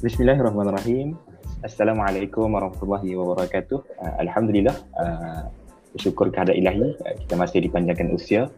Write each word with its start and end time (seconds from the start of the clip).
Bismillahirrahmanirrahim. 0.00 1.12
Assalamualaikum 1.60 2.48
warahmatullahi 2.48 3.12
wabarakatuh. 3.20 4.00
Uh, 4.00 4.14
Alhamdulillah. 4.24 4.72
Uh, 4.96 5.44
bersyukur 5.92 6.32
kehadrat 6.32 6.56
ilahi 6.56 6.96
uh, 7.04 7.14
kita 7.20 7.36
masih 7.36 7.60
dipanjangkan 7.68 8.08
usia 8.08 8.48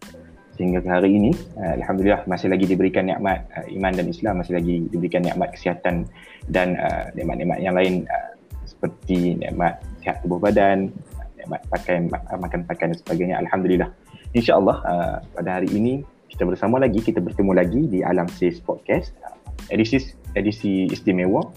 sehingga 0.55 0.79
ke 0.79 0.87
hari 0.87 1.19
ini 1.19 1.35
uh, 1.59 1.75
alhamdulillah 1.83 2.23
masih 2.31 2.47
lagi 2.47 2.71
diberikan 2.71 3.11
nikmat 3.11 3.43
uh, 3.59 3.67
iman 3.75 3.91
dan 3.91 4.07
Islam 4.07 4.39
masih 4.39 4.55
lagi 4.55 4.87
diberikan 4.87 5.27
nikmat 5.27 5.51
kesihatan 5.51 6.07
dan 6.47 6.79
uh, 6.79 7.11
nikmat-nikmat 7.19 7.59
yang 7.59 7.75
lain 7.75 8.07
uh, 8.07 8.39
seperti 8.63 9.35
nikmat 9.35 9.83
sihat 9.99 10.23
tubuh 10.23 10.39
badan 10.39 10.95
nikmat 11.43 11.59
pakaian 11.75 12.07
uh, 12.07 12.39
makan 12.39 12.63
pakaian 12.71 12.95
dan 12.95 12.99
sebagainya 13.03 13.37
alhamdulillah 13.43 13.91
insyaallah 14.31 14.79
uh, 14.87 15.17
pada 15.35 15.59
hari 15.59 15.75
ini 15.75 16.07
kita 16.31 16.47
bersama 16.47 16.79
lagi 16.79 17.03
kita 17.03 17.19
bertemu 17.19 17.51
lagi 17.51 17.83
di 17.91 18.07
Alam 18.07 18.31
Sis 18.31 18.63
Podcast 18.63 19.11
uh, 19.27 19.35
edisi 19.75 20.22
edisi 20.35 20.89
istimewa 20.89 21.53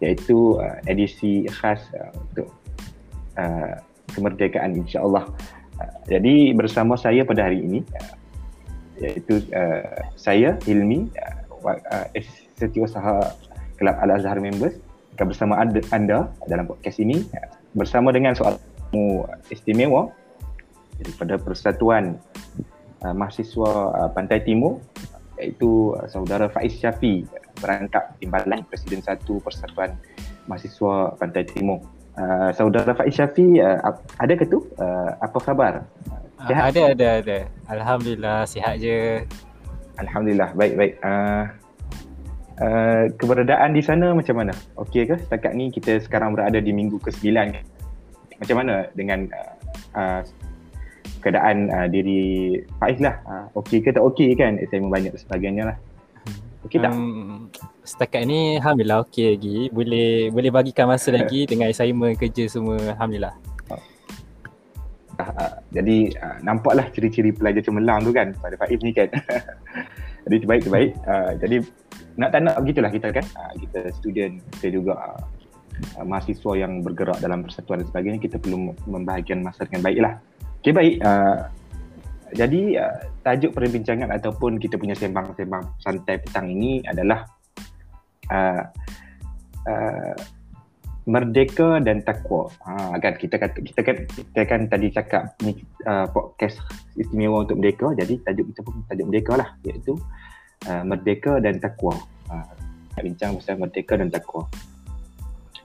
iaitu 0.00 0.56
uh, 0.56 0.78
edisi 0.88 1.44
khas 1.50 1.80
uh, 1.92 2.10
untuk 2.16 2.48
uh, 3.36 3.76
kemerdekaan 4.16 4.74
insyaallah. 4.80 5.28
Uh, 5.76 5.92
jadi 6.08 6.56
bersama 6.56 6.96
saya 6.96 7.22
pada 7.26 7.46
hari 7.46 7.60
ini 7.60 7.80
uh, 7.84 8.12
iaitu 9.00 9.44
uh, 9.52 9.84
saya 10.16 10.56
Hilmi 10.64 11.08
uh, 11.20 11.36
uh, 11.64 13.28
Kelab 13.80 13.96
Al 14.00 14.10
Azhar 14.16 14.36
members 14.40 14.76
akan 15.16 15.26
bersama 15.36 15.54
anda 15.92 16.32
dalam 16.48 16.64
podcast 16.64 16.96
ini 16.96 17.20
uh, 17.36 17.48
bersama 17.76 18.08
dengan 18.08 18.32
soal 18.32 18.56
istimewa 19.52 20.10
daripada 20.98 21.36
Persatuan 21.40 22.16
uh, 23.04 23.14
Mahasiswa 23.14 23.70
uh, 23.92 24.08
Pantai 24.12 24.42
Timur 24.44 24.80
iaitu 25.40 25.96
uh, 25.96 26.08
saudara 26.08 26.48
Faiz 26.52 26.76
Syafi 26.76 27.24
berangkap 27.60 28.16
timbalan 28.18 28.64
Presiden 28.66 29.04
Satu 29.04 29.38
Persatuan 29.44 29.94
Mahasiswa 30.48 31.14
Pantai 31.20 31.44
Timur. 31.46 31.84
Uh, 32.18 32.50
saudara 32.52 32.90
Faiz 32.92 33.14
Syafi 33.14 33.62
uh, 33.62 33.78
ada 34.18 34.34
ke 34.34 34.44
tu? 34.48 34.66
Uh, 34.76 35.14
apa 35.22 35.38
khabar? 35.38 35.86
Sihat? 36.48 36.72
Ada, 36.72 36.82
ada, 36.96 37.08
ada. 37.20 37.38
Alhamdulillah, 37.68 38.38
sihat 38.48 38.80
je. 38.80 39.22
Alhamdulillah, 40.00 40.56
baik, 40.56 40.72
baik. 40.74 40.92
Uh, 41.04 41.44
uh, 42.64 43.04
keberadaan 43.20 43.76
di 43.76 43.82
sana 43.84 44.16
macam 44.16 44.40
mana? 44.40 44.56
Okey 44.80 45.04
ke? 45.04 45.20
Setakat 45.20 45.52
ni 45.52 45.68
kita 45.68 46.00
sekarang 46.00 46.32
berada 46.32 46.56
di 46.56 46.72
minggu 46.72 46.96
ke-9. 47.04 47.28
Macam 48.40 48.56
mana 48.56 48.88
dengan 48.96 49.28
uh, 49.28 49.54
uh, 50.00 50.20
keadaan 51.20 51.68
uh, 51.68 51.88
diri 51.92 52.56
Faiz 52.80 52.96
lah? 53.04 53.20
Uh, 53.28 53.46
okey 53.60 53.84
ke 53.84 53.92
tak 53.92 54.00
okey 54.00 54.32
kan? 54.32 54.56
Saya 54.72 54.80
banyak 54.80 55.12
sebagainya 55.20 55.72
lah. 55.72 55.76
Okey 56.60 56.76
tak? 56.76 56.92
Um, 56.92 57.48
setakat 57.80 58.28
ni 58.28 58.60
Alhamdulillah 58.60 59.00
okey 59.08 59.36
lagi. 59.36 59.56
Boleh 59.72 60.28
boleh 60.28 60.50
bagikan 60.52 60.92
masa 60.92 61.08
lagi 61.18 61.48
dengan 61.48 61.72
assignment 61.72 62.16
kerja 62.20 62.44
semua. 62.52 62.76
Alhamdulillah. 62.96 63.32
Uh, 65.20 65.52
jadi 65.68 66.16
uh, 66.16 66.36
nampaklah 66.40 66.88
ciri-ciri 66.96 67.32
pelajar 67.36 67.60
cemerlang 67.60 68.00
tu 68.00 68.12
kan 68.12 68.32
pada 68.40 68.56
Faiz 68.60 68.80
ni 68.80 68.92
kan. 68.92 69.08
jadi 70.28 70.36
terbaik 70.44 70.62
terbaik. 70.64 70.90
Uh, 71.04 71.32
jadi 71.40 71.56
nak 72.16 72.28
tak 72.32 72.40
nak 72.44 72.56
begitulah 72.60 72.92
kita 72.92 73.08
kan. 73.12 73.24
Uh, 73.36 73.52
kita 73.60 73.80
student, 73.96 74.40
kita 74.60 74.76
juga 74.76 74.96
uh, 75.00 76.04
mahasiswa 76.04 76.52
yang 76.60 76.84
bergerak 76.84 77.20
dalam 77.24 77.44
persatuan 77.44 77.84
dan 77.84 77.88
sebagainya 77.88 78.20
kita 78.20 78.36
perlu 78.36 78.76
membahagikan 78.84 79.40
masa 79.44 79.64
dengan 79.64 79.84
baiklah. 79.84 80.12
Okey 80.60 80.72
baik. 80.76 80.94
Uh, 81.04 81.48
jadi 82.32 82.60
uh, 82.78 82.96
tajuk 83.26 83.52
perbincangan 83.54 84.10
ataupun 84.14 84.56
kita 84.62 84.78
punya 84.78 84.94
sembang-sembang 84.94 85.82
santai 85.82 86.22
petang 86.22 86.46
ini 86.50 86.82
adalah 86.86 87.26
uh, 88.30 88.62
uh, 89.66 90.16
merdeka 91.08 91.82
dan 91.82 92.04
takwa. 92.06 92.46
Ha 92.66 92.94
kan 93.00 93.18
kita 93.18 93.40
kita 93.40 93.80
kan 93.82 93.96
kita 94.06 94.42
kan 94.46 94.60
tadi 94.70 94.88
cakap 94.92 95.34
ni 95.42 95.58
uh, 95.88 96.06
podcast 96.12 96.60
istimewa 96.94 97.42
untuk 97.42 97.58
merdeka 97.58 97.90
jadi 97.96 98.14
tajuk 98.22 98.46
kita 98.54 98.60
pun 98.62 98.74
tajuk 98.86 99.06
merdeka 99.08 99.32
lah 99.34 99.48
iaitu 99.66 99.96
uh, 100.68 100.82
merdeka 100.86 101.40
dan 101.42 101.58
takwa. 101.58 101.96
Ha 102.30 102.46
bincang 103.00 103.40
pasal 103.40 103.56
merdeka 103.56 103.96
dan 103.96 104.12
takwa. 104.12 104.44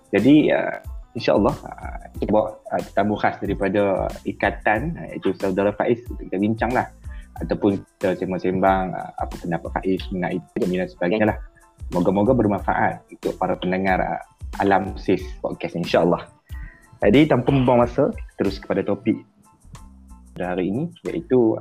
Jadi 0.09 0.49
uh, 0.55 0.79
insyaallah 1.15 1.55
uh, 1.55 2.03
kita 2.19 2.29
bawa 2.29 2.59
uh, 2.75 2.83
tamu 2.93 3.15
khas 3.15 3.39
daripada 3.39 4.11
ikatan 4.27 4.99
uh, 4.99 5.07
iaitu 5.15 5.31
saudara 5.39 5.71
Faiz 5.73 6.03
kita 6.19 6.35
bincanglah 6.35 6.91
ataupun 7.39 7.79
kita 7.99 8.15
sembang-sembang 8.19 8.95
apa 8.95 9.33
pendapat 9.39 9.69
Faiz 9.79 10.03
mengenai 10.11 10.39
itu 10.39 10.55
dan 10.55 10.87
sebagainya 10.87 11.27
lah. 11.35 11.37
Moga-moga 11.91 12.31
bermanfaat 12.31 13.03
untuk 13.11 13.35
para 13.35 13.59
pendengar 13.59 13.99
Alam 14.63 14.95
Sis 14.95 15.19
podcast 15.43 15.75
insyaAllah. 15.75 16.23
Jadi 17.03 17.27
tanpa 17.27 17.51
membuang 17.51 17.83
masa, 17.83 18.09
terus 18.39 18.55
kepada 18.57 18.81
topik 18.87 19.19
pada 20.33 20.55
hari 20.55 20.71
ini 20.71 20.87
iaitu 21.11 21.59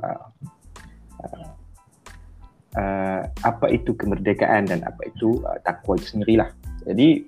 apa 3.43 3.65
itu 3.69 3.91
kemerdekaan 3.99 4.71
dan 4.71 4.79
apa 4.87 5.11
itu 5.11 5.43
takwa 5.67 5.99
itu 5.99 6.15
sendirilah. 6.15 6.49
Jadi 6.87 7.27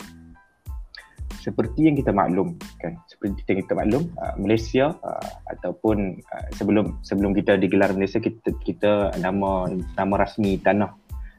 seperti 1.47 1.87
yang 1.87 1.95
kita 1.95 2.11
maklum 2.11 2.59
kan 2.83 2.99
seperti 3.07 3.39
yang 3.47 3.63
kita 3.63 3.73
maklum 3.79 4.03
uh, 4.19 4.35
Malaysia 4.35 4.91
uh, 4.99 5.27
ataupun 5.55 6.19
uh, 6.19 6.47
sebelum 6.59 6.99
sebelum 7.07 7.31
kita 7.31 7.55
digelar 7.55 7.95
Malaysia 7.95 8.19
kita 8.19 8.51
kita 8.67 9.15
nama 9.23 9.71
nama 9.95 10.13
rasmi 10.19 10.59
tanah 10.59 10.91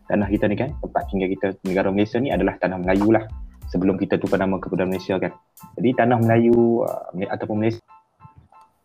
tanah 0.08 0.24
kita 0.32 0.48
ni 0.48 0.56
kan 0.56 0.72
tempat 0.80 1.02
tinggal 1.12 1.28
kita 1.28 1.46
negara 1.68 1.92
Malaysia 1.92 2.16
ni 2.16 2.32
adalah 2.32 2.56
tanah 2.56 2.80
Melayu 2.80 3.12
lah 3.12 3.28
sebelum 3.68 4.00
kita 4.00 4.16
tukar 4.16 4.40
nama 4.40 4.56
kepada 4.56 4.88
Malaysia 4.88 5.20
kan. 5.20 5.36
Jadi 5.76 5.88
tanah 5.92 6.16
Melayu 6.24 6.88
uh, 6.88 7.28
ataupun 7.28 7.60
Malaysia 7.60 7.84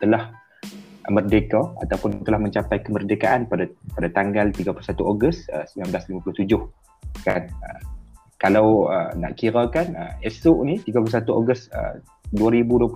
telah 0.04 0.36
merdeka 1.08 1.72
ataupun 1.84 2.28
telah 2.28 2.40
mencapai 2.40 2.84
kemerdekaan 2.84 3.48
pada 3.48 3.72
pada 3.96 4.08
tanggal 4.12 4.52
31 4.52 5.00
Ogos 5.00 5.48
uh, 5.56 5.64
1957 5.80 6.52
kan. 7.24 7.48
Uh, 7.64 7.93
kalau 8.44 8.92
uh, 8.92 9.08
nak 9.16 9.40
kira 9.40 9.72
kan 9.72 9.96
uh, 9.96 10.12
esok 10.20 10.68
ni 10.68 10.76
31 10.84 11.32
Ogos 11.32 11.72
uh, 11.72 11.96
2021 12.36 12.92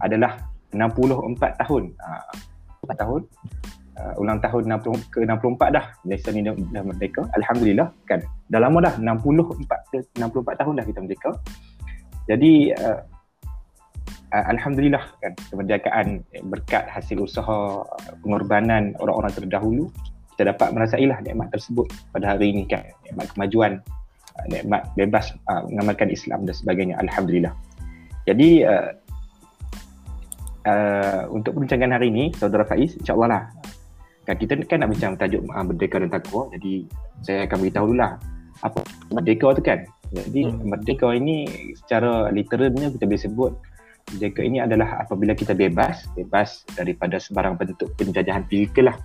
adalah 0.00 0.40
64 0.72 1.60
tahun. 1.60 1.92
Uh, 2.00 2.32
4 2.88 2.96
tahun. 2.96 3.22
Uh, 3.98 4.14
ulang 4.24 4.40
tahun 4.40 4.72
60 4.80 5.12
ke 5.12 5.20
64 5.28 5.76
dah. 5.76 5.84
Malaysia 6.00 6.32
ni 6.32 6.40
dah, 6.48 6.54
merdeka. 6.80 7.28
Alhamdulillah 7.36 7.92
kan? 8.08 8.24
Dah 8.48 8.64
lama 8.64 8.88
dah. 8.88 8.96
64 8.96 10.16
64 10.16 10.16
tahun 10.64 10.72
dah 10.80 10.84
kita 10.88 10.98
merdeka. 11.04 11.30
Jadi 12.24 12.72
uh, 12.72 13.04
uh, 14.32 14.44
alhamdulillah 14.48 15.04
kan? 15.20 15.36
Kemerdekaan 15.52 16.24
berkat 16.48 16.88
hasil 16.88 17.20
usaha 17.20 17.84
pengorbanan 18.24 18.96
orang-orang 18.96 19.36
terdahulu 19.36 19.92
kita 20.32 20.56
dapat 20.56 20.70
merasailah 20.70 21.18
nikmat 21.20 21.52
tersebut 21.52 21.90
pada 22.16 22.32
hari 22.32 22.54
ini 22.54 22.64
kan? 22.64 22.86
Nikmat 23.04 23.28
kemajuan 23.36 23.84
nikmat 24.46 24.86
bebas 24.94 25.34
uh, 25.50 25.66
mengamalkan 25.66 26.08
Islam 26.08 26.46
dan 26.46 26.54
sebagainya. 26.54 26.94
Alhamdulillah. 27.02 27.52
Jadi 28.28 28.62
uh, 28.62 28.94
uh, 30.68 31.22
untuk 31.32 31.56
perbincangan 31.58 31.96
hari 31.96 32.12
ini 32.12 32.30
saudara 32.36 32.62
Faiz 32.68 32.94
insyaallah 33.00 33.28
lah. 33.28 33.42
Kan 34.28 34.36
kita 34.36 34.60
kan 34.68 34.84
nak 34.84 34.92
bincang 34.92 35.16
tajuk 35.16 35.42
uh, 35.48 35.64
merdeka 35.64 35.96
dan 35.98 36.12
takwa. 36.12 36.46
Jadi 36.54 36.84
saya 37.24 37.48
akan 37.48 37.56
beritahu 37.64 37.86
dulu 37.90 37.98
lah 37.98 38.12
apa 38.62 38.80
merdeka 39.10 39.48
tu 39.58 39.62
kan. 39.64 39.80
Jadi 40.08 40.40
hmm. 40.48 40.64
merdeka 40.64 41.08
ini 41.12 41.36
secara 41.76 42.32
literalnya 42.32 42.88
kita 42.92 43.04
boleh 43.04 43.22
sebut 43.22 43.52
merdeka 44.08 44.40
ini 44.40 44.58
adalah 44.60 45.04
apabila 45.04 45.36
kita 45.36 45.52
bebas 45.52 46.08
bebas 46.16 46.64
daripada 46.72 47.20
sebarang 47.20 47.60
bentuk 47.60 47.92
penjajahan 47.96 48.44
fizikal 48.48 48.92
lah. 48.92 48.96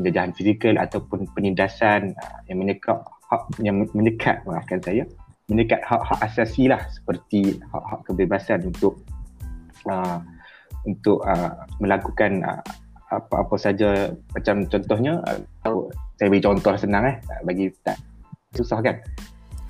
Penjajahan 0.00 0.32
fizikal 0.32 0.74
ataupun 0.80 1.28
penindasan 1.36 2.16
uh, 2.16 2.40
yang 2.48 2.64
menekat 2.64 3.00
hak 3.30 3.42
yang 3.62 3.86
mendekat 3.94 4.42
maafkan 4.44 4.82
saya. 4.82 5.06
Mendekat 5.50 5.82
hak-hak 5.82 6.18
asasi 6.30 6.70
lah 6.70 6.82
seperti 6.90 7.58
hak-hak 7.74 8.06
kebebasan 8.06 8.70
untuk 8.70 9.02
uh, 9.86 10.22
untuk 10.86 11.22
uh, 11.26 11.66
melakukan 11.82 12.42
uh, 12.46 12.62
apa-apa 13.10 13.58
saja 13.58 14.14
macam 14.30 14.62
contohnya 14.70 15.18
uh, 15.66 15.90
saya 16.18 16.30
bagi 16.30 16.44
contoh 16.46 16.74
senang 16.78 17.04
eh 17.10 17.16
bagi 17.42 17.66
tak 17.82 17.98
susah 18.54 18.78
kan? 18.78 18.96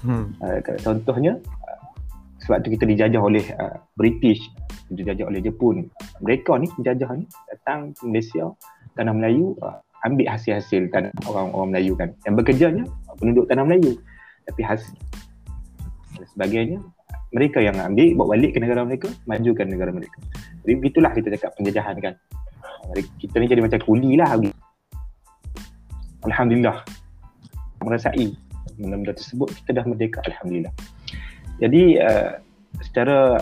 Hmm. 0.05 0.33
uh, 0.45 0.61
contohnya 0.85 1.41
uh, 1.41 1.81
sebab 2.45 2.61
tu 2.61 2.77
kita 2.77 2.85
dijajah 2.85 3.21
oleh 3.21 3.45
uh, 3.57 3.81
British 3.97 4.45
dijajah 4.93 5.27
oleh 5.31 5.41
Jepun. 5.41 5.87
Mereka 6.21 6.61
ni 6.61 6.67
penjajah 6.77 7.11
ni 7.17 7.25
datang 7.49 7.95
ke 7.97 8.03
Malaysia 8.05 8.53
tanah 8.99 9.15
Melayu 9.15 9.57
uh, 9.63 9.79
ambil 10.05 10.27
hasil-hasil 10.33 10.91
tanah 10.93 11.13
orang-orang 11.25 11.69
Melayu 11.77 11.93
kan. 11.97 12.11
Yang 12.27 12.35
bekerjanya 12.45 12.85
penduduk 13.21 13.45
tanah 13.47 13.69
Melayu. 13.69 14.01
Tapi 14.49 14.61
hasil 14.65 14.97
sebagainya 16.35 16.81
mereka 17.31 17.63
yang 17.63 17.79
ambil 17.79 18.19
bawa 18.19 18.35
balik 18.35 18.57
ke 18.57 18.59
negara 18.59 18.83
mereka 18.83 19.09
majukan 19.29 19.67
negara 19.71 19.95
mereka. 19.95 20.19
Jadi 20.67 20.73
begitulah 20.83 21.13
kita 21.15 21.29
cakap 21.39 21.51
penjajahan 21.55 21.97
kan? 22.03 22.15
Kita 23.23 23.39
ni 23.39 23.47
jadi 23.47 23.63
macam 23.63 23.81
kuli 23.87 24.19
lah 24.19 24.35
Alhamdulillah. 26.27 26.85
Merasai 27.81 28.35
benda-benda 28.77 29.17
tersebut 29.17 29.49
kita 29.63 29.81
dah 29.81 29.85
merdeka 29.87 30.19
Alhamdulillah. 30.27 30.75
Jadi 31.63 32.01
uh, 32.01 32.41
secara 32.83 33.39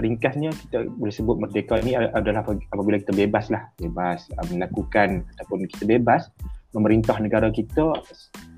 ringkasnya 0.00 0.50
kita 0.66 0.88
boleh 0.96 1.12
sebut 1.12 1.36
merdeka 1.36 1.78
ni 1.84 1.94
adalah 1.94 2.42
apabila 2.42 2.96
kita 2.96 3.12
bebas 3.12 3.52
lah. 3.52 3.68
Bebas 3.76 4.26
uh, 4.40 4.46
melakukan 4.50 5.22
ataupun 5.36 5.68
kita 5.68 5.84
bebas 5.84 6.32
memerintah 6.72 7.16
negara 7.20 7.52
kita 7.52 7.92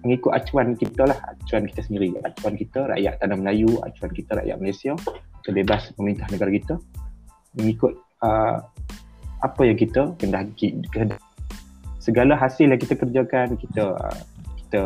mengikut 0.07 0.31
acuan 0.31 0.79
kita 0.79 1.03
lah 1.09 1.19
acuan 1.31 1.67
kita 1.67 1.81
sendiri. 1.83 2.15
Acuan 2.23 2.55
kita 2.55 2.87
rakyat 2.91 3.19
tanah 3.19 3.37
Melayu 3.39 3.71
acuan 3.83 4.11
kita 4.15 4.39
rakyat 4.39 4.57
Malaysia 4.61 4.93
kita 5.45 5.51
bebas 5.61 5.93
memerintah 6.01 6.27
negara 6.33 6.51
kita 6.53 6.75
mengikut 7.61 7.93
uh, 8.25 8.59
apa 9.45 9.63
yang 9.69 9.77
kita 9.77 10.17
kehendaki 10.17 10.81
segala 12.01 12.37
hasil 12.37 12.69
yang 12.69 12.81
kita 12.81 12.97
kerjakan 12.97 13.57
kita 13.61 13.85
uh, 13.93 14.19
kita 14.61 14.83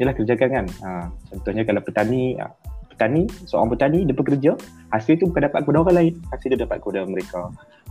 ialah 0.00 0.16
kerjakan 0.16 0.48
kan. 0.48 0.66
Uh, 0.80 1.06
contohnya 1.28 1.62
kalau 1.68 1.80
petani 1.84 2.36
uh, 2.40 2.52
petani 2.88 3.28
seorang 3.44 3.68
petani 3.72 3.98
dia 4.08 4.16
bekerja 4.16 4.52
hasil 4.92 5.20
tu 5.20 5.28
bukan 5.28 5.48
dapat 5.48 5.60
kepada 5.64 5.78
orang 5.84 5.96
lain. 5.96 6.14
Hasil 6.32 6.56
dia 6.56 6.60
dapat 6.64 6.80
kepada 6.80 7.00
mereka. 7.04 7.40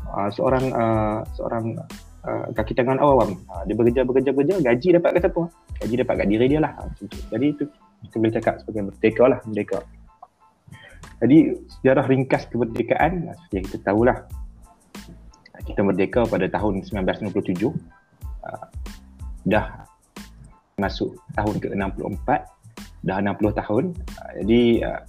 Uh, 0.10 0.30
seorang 0.34 0.66
uh, 0.74 1.22
seorang 1.38 1.78
uh, 2.26 2.46
kaki 2.56 2.74
tangan 2.76 3.00
awam. 3.00 3.40
Uh, 3.48 3.64
dia 3.68 3.76
bekerja 3.76 4.02
bekerja 4.04 4.32
bekerja 4.36 4.56
gaji 4.60 4.88
dapat 5.00 5.10
kat 5.18 5.22
siapa? 5.28 5.42
Gaji 5.84 5.96
dapat 6.04 6.14
kat 6.20 6.28
diri 6.28 6.46
dia 6.50 6.60
lah. 6.60 6.72
Uh, 6.80 6.90
jadi 7.32 7.46
itu 7.56 7.64
kita 8.08 8.16
boleh 8.16 8.34
cakap 8.34 8.54
sebagai 8.64 8.84
merdeka 8.92 9.24
lah 9.28 9.40
merdeka. 9.44 9.80
Jadi 11.20 11.38
sejarah 11.68 12.06
ringkas 12.08 12.48
kemerdekaan 12.48 13.28
seperti 13.36 13.54
yang 13.60 13.66
kita 13.68 13.78
tahulah. 13.84 14.18
Kita 15.68 15.82
merdeka 15.84 16.24
pada 16.26 16.48
tahun 16.48 16.88
1997 16.88 17.68
uh, 17.68 18.68
dah 19.44 19.66
masuk 20.80 21.20
tahun 21.36 21.56
ke-64. 21.60 22.28
Dah 23.04 23.18
60 23.20 23.60
tahun. 23.60 23.84
Uh, 24.16 24.32
jadi 24.44 24.62
uh, 24.88 25.02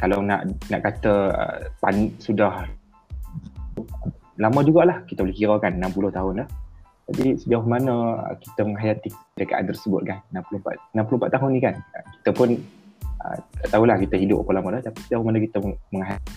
kalau 0.00 0.24
nak 0.24 0.48
nak 0.72 0.80
kata 0.80 1.14
uh, 1.30 1.56
pan, 1.78 2.08
sudah 2.16 2.64
lama 4.42 4.60
jugalah 4.66 5.06
kita 5.06 5.22
boleh 5.22 5.36
kira 5.36 5.54
kan 5.62 5.78
60 5.78 6.10
tahun 6.10 6.32
dah 6.42 6.48
jadi 7.12 7.30
sejauh 7.38 7.66
mana 7.66 7.94
kita 8.42 8.62
menghayati 8.66 9.08
kemerdekaan 9.10 9.64
tersebut 9.70 10.00
kan 10.02 10.18
64 10.34 10.98
64 10.98 11.34
tahun 11.38 11.48
ni 11.54 11.60
kan 11.62 11.74
uh, 11.78 12.04
kita 12.18 12.30
pun 12.34 12.48
uh, 13.22 13.36
tak 13.62 13.68
tahulah 13.70 13.96
kita 14.02 14.14
hidup 14.18 14.42
berapa 14.42 14.52
lama 14.58 14.68
dah 14.78 14.82
tapi 14.90 14.98
sejauh 15.06 15.24
mana 15.24 15.38
kita 15.38 15.58
menghayati 15.94 16.32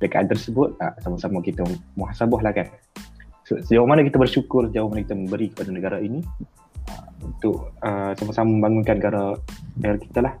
kemerdekaan 0.00 0.26
tersebut 0.32 0.68
uh, 0.80 0.94
sama-sama 1.04 1.38
kita 1.44 1.62
muhasabah 2.00 2.40
lah 2.40 2.52
kan 2.56 2.66
so, 3.44 3.60
sejauh 3.60 3.84
mana 3.84 4.00
kita 4.00 4.16
bersyukur 4.16 4.72
sejauh 4.72 4.88
mana 4.88 5.04
kita 5.04 5.16
memberi 5.16 5.52
kepada 5.52 5.70
negara 5.72 5.98
ini 6.00 6.24
untuk 7.20 7.76
uh, 7.84 8.16
sama-sama 8.16 8.48
membangunkan 8.48 8.96
negara 8.96 9.24
negara 9.76 9.96
kita 10.00 10.18
lah 10.24 10.34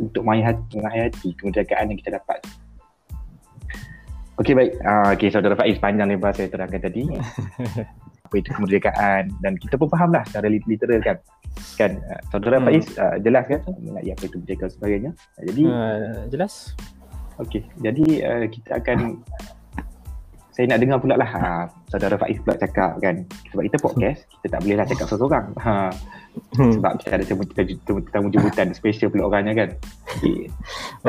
untuk 0.00 0.22
menghayati, 0.26 0.80
menghayati 0.80 1.28
kemerdekaan 1.38 1.92
yang 1.92 1.98
kita 2.00 2.10
dapat. 2.18 2.38
Okey 4.34 4.54
baik. 4.54 4.72
Uh, 4.82 5.14
Okey 5.14 5.30
saudara 5.30 5.54
Faiz 5.54 5.78
panjang 5.78 6.10
lebar 6.10 6.34
saya 6.34 6.50
terangkan 6.50 6.82
tadi. 6.82 7.06
apa 8.24 8.34
itu 8.40 8.50
kemerdekaan 8.56 9.30
dan 9.44 9.52
kita 9.60 9.78
pun 9.78 9.86
faham 9.86 10.10
lah 10.10 10.26
secara 10.26 10.50
literal 10.50 10.98
kan. 11.06 11.16
Kan 11.78 12.02
uh, 12.02 12.20
saudara 12.34 12.58
hmm. 12.58 12.66
Faiz 12.66 12.86
uh, 12.98 13.16
jelas 13.22 13.46
kan 13.46 13.62
mengenai 13.78 14.10
apa 14.10 14.22
itu 14.26 14.34
kemerdekaan 14.42 14.70
sebagainya. 14.74 15.10
Uh, 15.38 15.44
jadi 15.54 15.62
uh, 15.70 16.22
jelas. 16.34 16.74
Okey. 17.38 17.62
Jadi 17.78 18.26
uh, 18.26 18.46
kita 18.50 18.82
akan 18.82 19.22
saya 20.54 20.70
nak 20.70 20.86
dengar 20.86 21.02
pula 21.02 21.18
lah 21.18 21.26
ha, 21.34 21.66
saudara 21.90 22.14
Faiz 22.14 22.38
pula 22.38 22.54
cakap 22.54 23.02
kan 23.02 23.26
sebab 23.50 23.62
kita 23.66 23.76
podcast 23.82 24.22
kita 24.38 24.54
tak 24.54 24.60
boleh 24.62 24.76
lah 24.78 24.86
cakap 24.86 25.06
seorang 25.10 25.46
ha, 25.58 25.90
hmm. 26.54 26.72
sebab 26.78 26.92
kita 27.02 27.10
ada 27.18 27.24
temu 28.14 28.28
jemputan 28.30 28.70
special 28.70 29.10
pula 29.10 29.34
orangnya 29.34 29.66
kan 29.66 29.70
okay. 30.14 30.46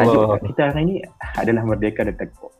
oh. 0.01 0.33
kita 0.50 0.74
hari 0.74 0.81
ini 0.89 0.95
adalah 1.38 1.62
Merdeka 1.62 2.01
dan 2.10 2.18
Takwa 2.18 2.55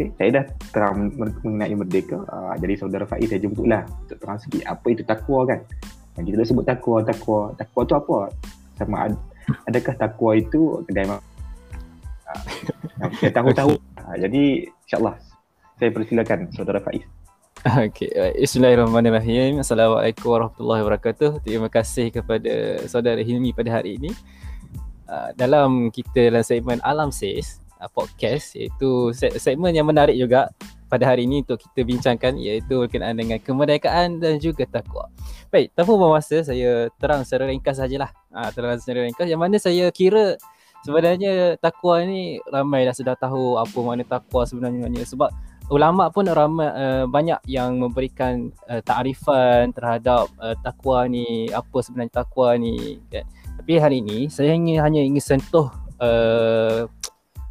okay. 0.00 0.08
saya 0.16 0.30
dah 0.40 0.44
terang 0.72 1.12
mengenai 1.44 1.76
Merdeka 1.76 2.24
uh, 2.24 2.56
jadi 2.56 2.74
saudara 2.80 3.04
Faiz 3.04 3.28
saya 3.28 3.40
jemput 3.44 3.68
lah 3.68 3.84
untuk 4.08 4.16
terang 4.16 4.40
sikit 4.40 4.64
apa 4.64 4.86
itu 4.88 5.02
Takwa 5.04 5.44
kan 5.44 5.60
dan 6.16 6.22
kita 6.24 6.36
dah 6.40 6.48
sebut 6.48 6.64
Takwa 6.64 6.96
Takwa 7.04 7.52
Takwa 7.60 7.80
tu 7.84 7.94
apa 7.96 8.18
sama 8.80 8.96
ad, 9.04 9.14
adakah 9.68 9.94
Takwa 10.00 10.30
itu 10.40 10.80
kedai 10.88 11.04
uh, 11.04 11.20
kita 13.20 13.36
tahu-tahu 13.36 13.76
uh, 13.76 14.16
jadi 14.16 14.72
insyaAllah 14.88 15.20
saya 15.80 15.90
persilakan 15.96 16.52
saudara 16.52 16.80
Faiz. 16.80 17.04
Okey, 17.60 18.08
Bismillahirrahmanirrahim. 18.40 19.60
Assalamualaikum 19.60 20.32
warahmatullahi 20.32 20.80
wabarakatuh. 20.80 21.44
Terima 21.44 21.68
kasih 21.68 22.08
kepada 22.08 22.84
saudara 22.88 23.20
Hilmi 23.20 23.52
pada 23.52 23.80
hari 23.80 24.00
ini. 24.00 24.12
Uh, 25.04 25.32
dalam 25.36 25.92
kita 25.92 26.32
dalam 26.32 26.44
segmen 26.44 26.80
Alam 26.84 27.12
Sis 27.12 27.59
uh, 27.80 27.90
podcast 27.90 28.54
iaitu 28.54 29.16
segmen 29.16 29.72
yang 29.72 29.88
menarik 29.88 30.14
juga 30.14 30.52
pada 30.90 31.06
hari 31.06 31.24
ini 31.24 31.46
untuk 31.46 31.62
kita 31.62 31.86
bincangkan 31.86 32.34
iaitu 32.36 32.84
berkenaan 32.84 33.14
dengan 33.16 33.38
kemerdekaan 33.40 34.18
dan 34.18 34.36
juga 34.42 34.66
takwa. 34.66 35.06
Baik, 35.48 35.70
tanpa 35.72 35.94
buang 35.94 36.18
masa 36.18 36.42
saya 36.42 36.90
terang 36.98 37.22
secara 37.22 37.48
ringkas 37.48 37.78
sajalah. 37.78 38.10
Ah 38.30 38.46
uh, 38.46 38.50
terang 38.50 38.76
secara 38.76 39.06
ringkas 39.06 39.26
yang 39.30 39.40
mana 39.40 39.56
saya 39.56 39.88
kira 39.94 40.34
sebenarnya 40.84 41.56
takwa 41.60 42.00
ni 42.04 42.40
ramai 42.48 42.88
dah 42.88 42.96
sudah 42.96 43.14
tahu 43.16 43.60
apa 43.60 43.78
makna 43.84 44.04
takwa 44.04 44.48
sebenarnya 44.48 45.04
sebab 45.04 45.28
ulama 45.70 46.10
pun 46.10 46.26
ramai 46.26 46.66
uh, 46.66 47.04
banyak 47.06 47.38
yang 47.46 47.78
memberikan 47.78 48.50
uh, 48.66 48.82
takrifan 48.82 49.70
terhadap 49.70 50.26
uh, 50.40 50.56
takwa 50.64 51.06
ni 51.06 51.46
apa 51.52 51.78
sebenarnya 51.84 52.24
takwa 52.24 52.58
ni 52.58 52.98
kan 53.12 53.22
tapi 53.60 53.76
hari 53.78 54.00
ini 54.02 54.26
saya 54.32 54.56
ingin 54.56 54.80
hanya 54.82 55.00
ingin 55.04 55.22
sentuh 55.22 55.70
uh, 56.00 56.88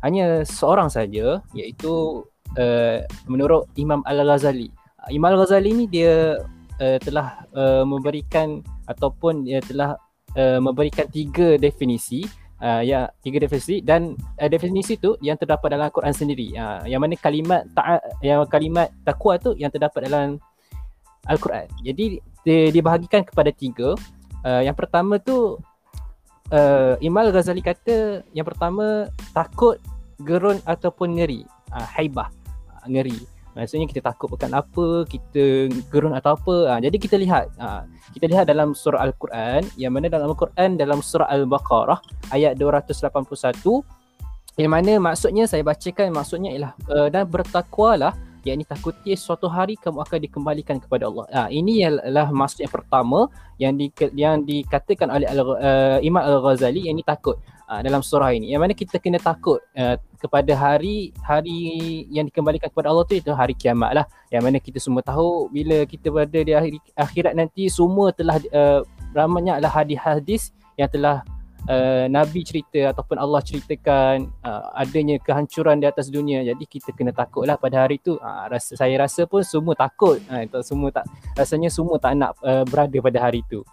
hanya 0.05 0.47
seorang 0.47 0.87
saja 0.87 1.43
iaitu 1.51 2.23
uh, 2.55 2.97
menurut 3.27 3.67
Imam 3.75 3.99
Al-Ghazali 4.07 4.71
Imam 5.11 5.31
Al-Ghazali 5.35 5.71
ni 5.73 5.85
dia 5.87 6.39
uh, 6.79 6.97
telah 6.99 7.43
uh, 7.55 7.83
memberikan 7.83 8.63
ataupun 8.87 9.47
dia 9.47 9.59
telah 9.63 9.95
uh, 10.35 10.59
memberikan 10.59 11.07
tiga 11.07 11.55
definisi 11.55 12.27
uh, 12.63 12.81
ya 12.83 13.07
tiga 13.23 13.43
definisi 13.43 13.79
dan 13.79 14.15
uh, 14.39 14.49
definisi 14.51 14.99
tu 14.99 15.15
yang 15.23 15.39
terdapat 15.39 15.75
dalam 15.75 15.87
Al-Quran 15.87 16.15
sendiri. 16.15 16.53
Uh, 16.55 16.83
yang 16.85 16.99
mana 16.99 17.15
kalimat 17.15 17.63
ta 17.73 17.99
yang 18.23 18.43
kalimat 18.47 18.91
takwa 19.03 19.39
tu 19.39 19.55
yang 19.55 19.71
terdapat 19.71 20.07
dalam 20.07 20.37
Al-Quran. 21.27 21.67
Jadi 21.83 22.19
dia 22.43 22.71
dibahagikan 22.71 23.23
kepada 23.27 23.51
tiga. 23.51 23.95
Uh, 24.39 24.63
yang 24.63 24.75
pertama 24.75 25.19
tu 25.19 25.59
uh, 26.53 26.93
Imal 26.99 27.33
Ghazali 27.33 27.61
kata 27.63 28.25
yang 28.33 28.45
pertama 28.45 29.09
takut, 29.33 29.81
gerun 30.21 30.59
ataupun 30.65 31.17
ngeri. 31.17 31.45
Uh, 31.69 31.87
haibah, 31.97 32.29
uh, 32.73 32.85
ngeri. 32.89 33.17
Maksudnya 33.57 33.89
kita 33.89 34.01
takut 34.05 34.29
bukan 34.29 34.55
apa, 34.55 35.03
kita 35.09 35.67
gerun 35.89 36.13
atau 36.15 36.37
apa. 36.37 36.55
Ha, 36.69 36.73
jadi 36.79 36.95
kita 36.95 37.19
lihat. 37.19 37.51
Ha, 37.59 37.83
kita 38.15 38.29
lihat 38.29 38.45
dalam 38.47 38.77
surah 38.77 39.03
Al-Quran. 39.03 39.67
Yang 39.75 39.91
mana 39.91 40.05
dalam 40.07 40.31
Al-Quran 40.31 40.77
dalam 40.79 41.03
surah 41.03 41.27
Al-Baqarah 41.27 41.99
ayat 42.31 42.55
281. 42.55 43.83
Yang 44.55 44.71
mana 44.71 44.93
maksudnya 45.01 45.43
saya 45.49 45.65
bacakan 45.65 46.13
maksudnya 46.13 46.55
ialah 46.55 46.71
uh, 46.87 47.07
dan 47.11 47.27
bertakwalah 47.27 48.15
yakni 48.49 48.65
takuti 48.65 49.13
suatu 49.13 49.45
hari 49.45 49.77
kamu 49.77 50.01
akan 50.01 50.19
dikembalikan 50.25 50.77
kepada 50.81 51.05
Allah. 51.05 51.25
Ha, 51.29 51.41
ini 51.53 51.85
ialah 51.85 52.33
maksud 52.33 52.65
yang 52.65 52.73
pertama 52.73 53.29
yang 53.61 53.73
di, 53.77 53.87
yang 54.17 54.41
dikatakan 54.43 55.07
oleh 55.13 55.29
Al, 55.29 55.39
uh, 55.39 55.97
Imam 56.01 56.25
Al-Ghazali 56.25 56.89
yang 56.89 56.97
ini 56.97 57.05
takut 57.05 57.37
uh, 57.69 57.79
dalam 57.85 58.01
surah 58.01 58.33
ini. 58.33 58.49
Yang 58.51 58.61
mana 58.65 58.73
kita 58.73 58.95
kena 58.97 59.19
takut 59.21 59.61
uh, 59.77 59.95
kepada 60.17 60.51
hari 60.57 61.15
hari 61.21 62.03
yang 62.09 62.27
dikembalikan 62.27 62.67
kepada 62.67 62.91
Allah 62.91 63.05
tu 63.05 63.15
itu 63.15 63.31
hari 63.31 63.53
kiamat 63.53 63.91
lah. 63.93 64.05
Yang 64.33 64.43
mana 64.43 64.57
kita 64.57 64.79
semua 64.81 65.05
tahu 65.05 65.47
bila 65.53 65.85
kita 65.85 66.09
berada 66.09 66.39
di 66.41 66.51
akhir, 66.51 66.71
akhirat 66.97 67.33
nanti 67.37 67.69
semua 67.69 68.11
telah 68.11 68.41
uh, 68.51 68.81
ramanya 69.13 69.61
adalah 69.61 69.85
hadis-hadis 69.85 70.51
yang 70.75 70.89
telah 70.89 71.21
uh, 71.67 72.05
Nabi 72.07 72.45
cerita 72.47 72.95
ataupun 72.95 73.19
Allah 73.19 73.41
ceritakan 73.43 74.29
uh, 74.45 74.71
adanya 74.77 75.19
kehancuran 75.19 75.83
di 75.83 75.87
atas 75.89 76.07
dunia. 76.07 76.45
Jadi 76.45 76.63
kita 76.63 76.95
kena 76.95 77.11
takutlah 77.11 77.59
pada 77.59 77.83
hari 77.83 77.99
itu. 77.99 78.15
Uh, 78.21 78.45
rasa, 78.47 78.77
saya 78.79 78.95
rasa 78.95 79.27
pun 79.27 79.43
semua 79.43 79.75
takut. 79.75 80.21
Uh, 80.29 80.45
semua 80.63 80.93
tak 80.93 81.09
rasanya 81.35 81.67
semua 81.67 81.99
tak 81.99 82.15
nak 82.15 82.37
uh, 82.45 82.63
berada 82.63 82.97
pada 83.01 83.19
hari 83.19 83.43
itu. 83.43 83.65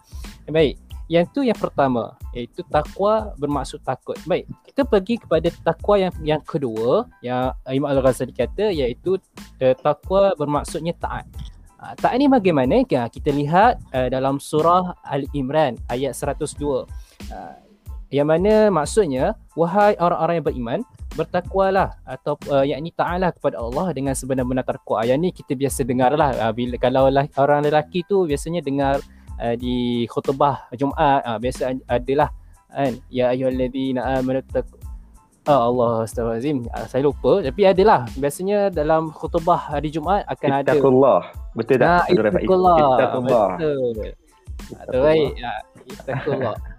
Baik. 0.49 0.81
Yang 1.07 1.26
tu 1.31 1.40
yang 1.47 1.55
pertama 1.55 2.19
iaitu 2.35 2.66
takwa 2.66 3.31
bermaksud 3.38 3.78
takut. 3.87 4.19
Baik, 4.26 4.50
kita 4.66 4.83
pergi 4.83 5.23
kepada 5.23 5.47
takwa 5.62 5.95
yang 6.02 6.12
yang 6.26 6.43
kedua 6.43 7.07
yang 7.23 7.55
Imam 7.71 7.95
Al-Ghazali 7.95 8.35
kata 8.35 8.75
iaitu 8.75 9.14
uh, 9.62 9.75
takwa 9.78 10.35
bermaksudnya 10.35 10.99
taat. 10.99 11.31
Uh, 11.78 11.95
taat 11.95 12.19
ni 12.19 12.26
bagaimana? 12.26 12.83
Kita 12.83 13.31
lihat 13.31 13.78
uh, 13.95 14.11
dalam 14.11 14.43
surah 14.43 14.99
Al-Imran 15.07 15.78
ayat 15.87 16.19
102. 16.19 16.59
Uh, 16.59 17.65
yang 18.14 18.30
mana 18.30 18.70
maksudnya 18.70 19.34
wahai 19.58 19.98
orang-orang 19.98 20.38
yang 20.38 20.46
beriman 20.46 20.80
bertakwalah 21.18 21.96
atau 22.06 22.38
uh, 22.52 22.62
yakni 22.62 22.92
taatlah 22.94 23.32
kepada 23.34 23.58
Allah 23.58 23.90
dengan 23.96 24.14
sebenar-benar 24.14 24.62
takwa. 24.62 25.02
Yang 25.02 25.18
ni 25.18 25.28
kita 25.32 25.52
biasa 25.58 25.80
dengarlah 25.82 26.30
uh, 26.38 26.52
bila 26.54 26.76
kalau 26.78 27.10
orang 27.40 27.60
lelaki 27.66 28.06
tu 28.06 28.28
biasanya 28.28 28.62
dengar 28.62 29.02
uh, 29.42 29.54
di 29.58 30.06
khutbah 30.06 30.70
Jumaat 30.76 31.25
uh, 31.25 31.38
biasa 31.40 31.75
adalah 31.88 32.30
kan 32.70 32.92
ya 33.08 33.32
ayyuhallazina 33.32 34.20
amanu 34.20 34.44
Oh 35.46 35.70
Allah 35.70 36.02
Astagfirullahaladzim 36.02 36.66
uh, 36.75 36.86
Saya 36.90 37.06
lupa 37.06 37.38
Tapi 37.38 37.62
adalah 37.70 38.02
Biasanya 38.18 38.66
dalam 38.66 39.14
khutbah 39.14 39.70
hari 39.70 39.94
Jumaat 39.94 40.26
Akan 40.26 40.50
ada 40.50 40.75
Ittaqullah. 40.75 41.30
Betul 41.54 41.78
tak? 41.78 41.86
Nah? 41.86 42.02
Ittaqullah 42.10 42.78
Ittaqullah. 42.82 43.48
Betul 44.90 45.14
ya, 45.38 45.54
Ittaqullah 45.86 46.75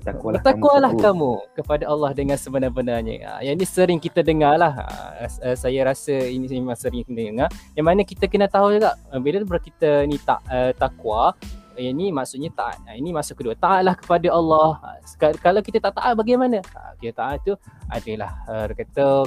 Bertakwalah, 0.00 0.40
Bertakwalah 0.40 0.90
kepada 0.92 1.04
kamu 1.06 1.32
kepada 1.54 1.84
Allah 1.86 2.10
dengan 2.16 2.36
sebenar-benarnya. 2.40 3.16
Ha, 3.22 3.30
yang 3.46 3.54
ini 3.54 3.66
sering 3.66 3.98
kita 4.02 4.20
dengar 4.24 4.58
lah. 4.58 4.72
Ha, 4.74 4.84
uh, 5.28 5.56
saya 5.56 5.80
rasa 5.86 6.14
ini 6.14 6.50
memang 6.50 6.78
sering 6.78 7.06
kita 7.06 7.12
dengar. 7.14 7.48
Yang 7.78 7.86
mana 7.86 8.00
kita 8.02 8.24
kena 8.26 8.46
tahu 8.50 8.78
juga 8.78 8.98
uh, 9.12 9.20
bila 9.20 9.40
kita 9.60 10.04
ni 10.08 10.18
tak 10.18 10.40
uh, 10.50 10.70
takwa, 10.74 11.32
yang 11.74 11.98
ini 11.98 12.14
maksudnya 12.14 12.50
taat. 12.54 12.78
Ha, 12.86 12.94
ini 12.94 13.10
maksud 13.10 13.34
kedua. 13.34 13.54
Taatlah 13.58 13.94
kepada 13.98 14.28
Allah. 14.30 14.78
Ha, 14.82 15.30
kalau 15.38 15.60
kita 15.62 15.78
tak 15.82 15.98
taat 15.98 16.12
bagaimana? 16.14 16.62
Ha, 16.74 16.94
kita 16.98 17.12
taat 17.14 17.38
tu 17.42 17.54
adalah 17.90 18.30
uh, 18.50 18.66
kata 18.70 19.26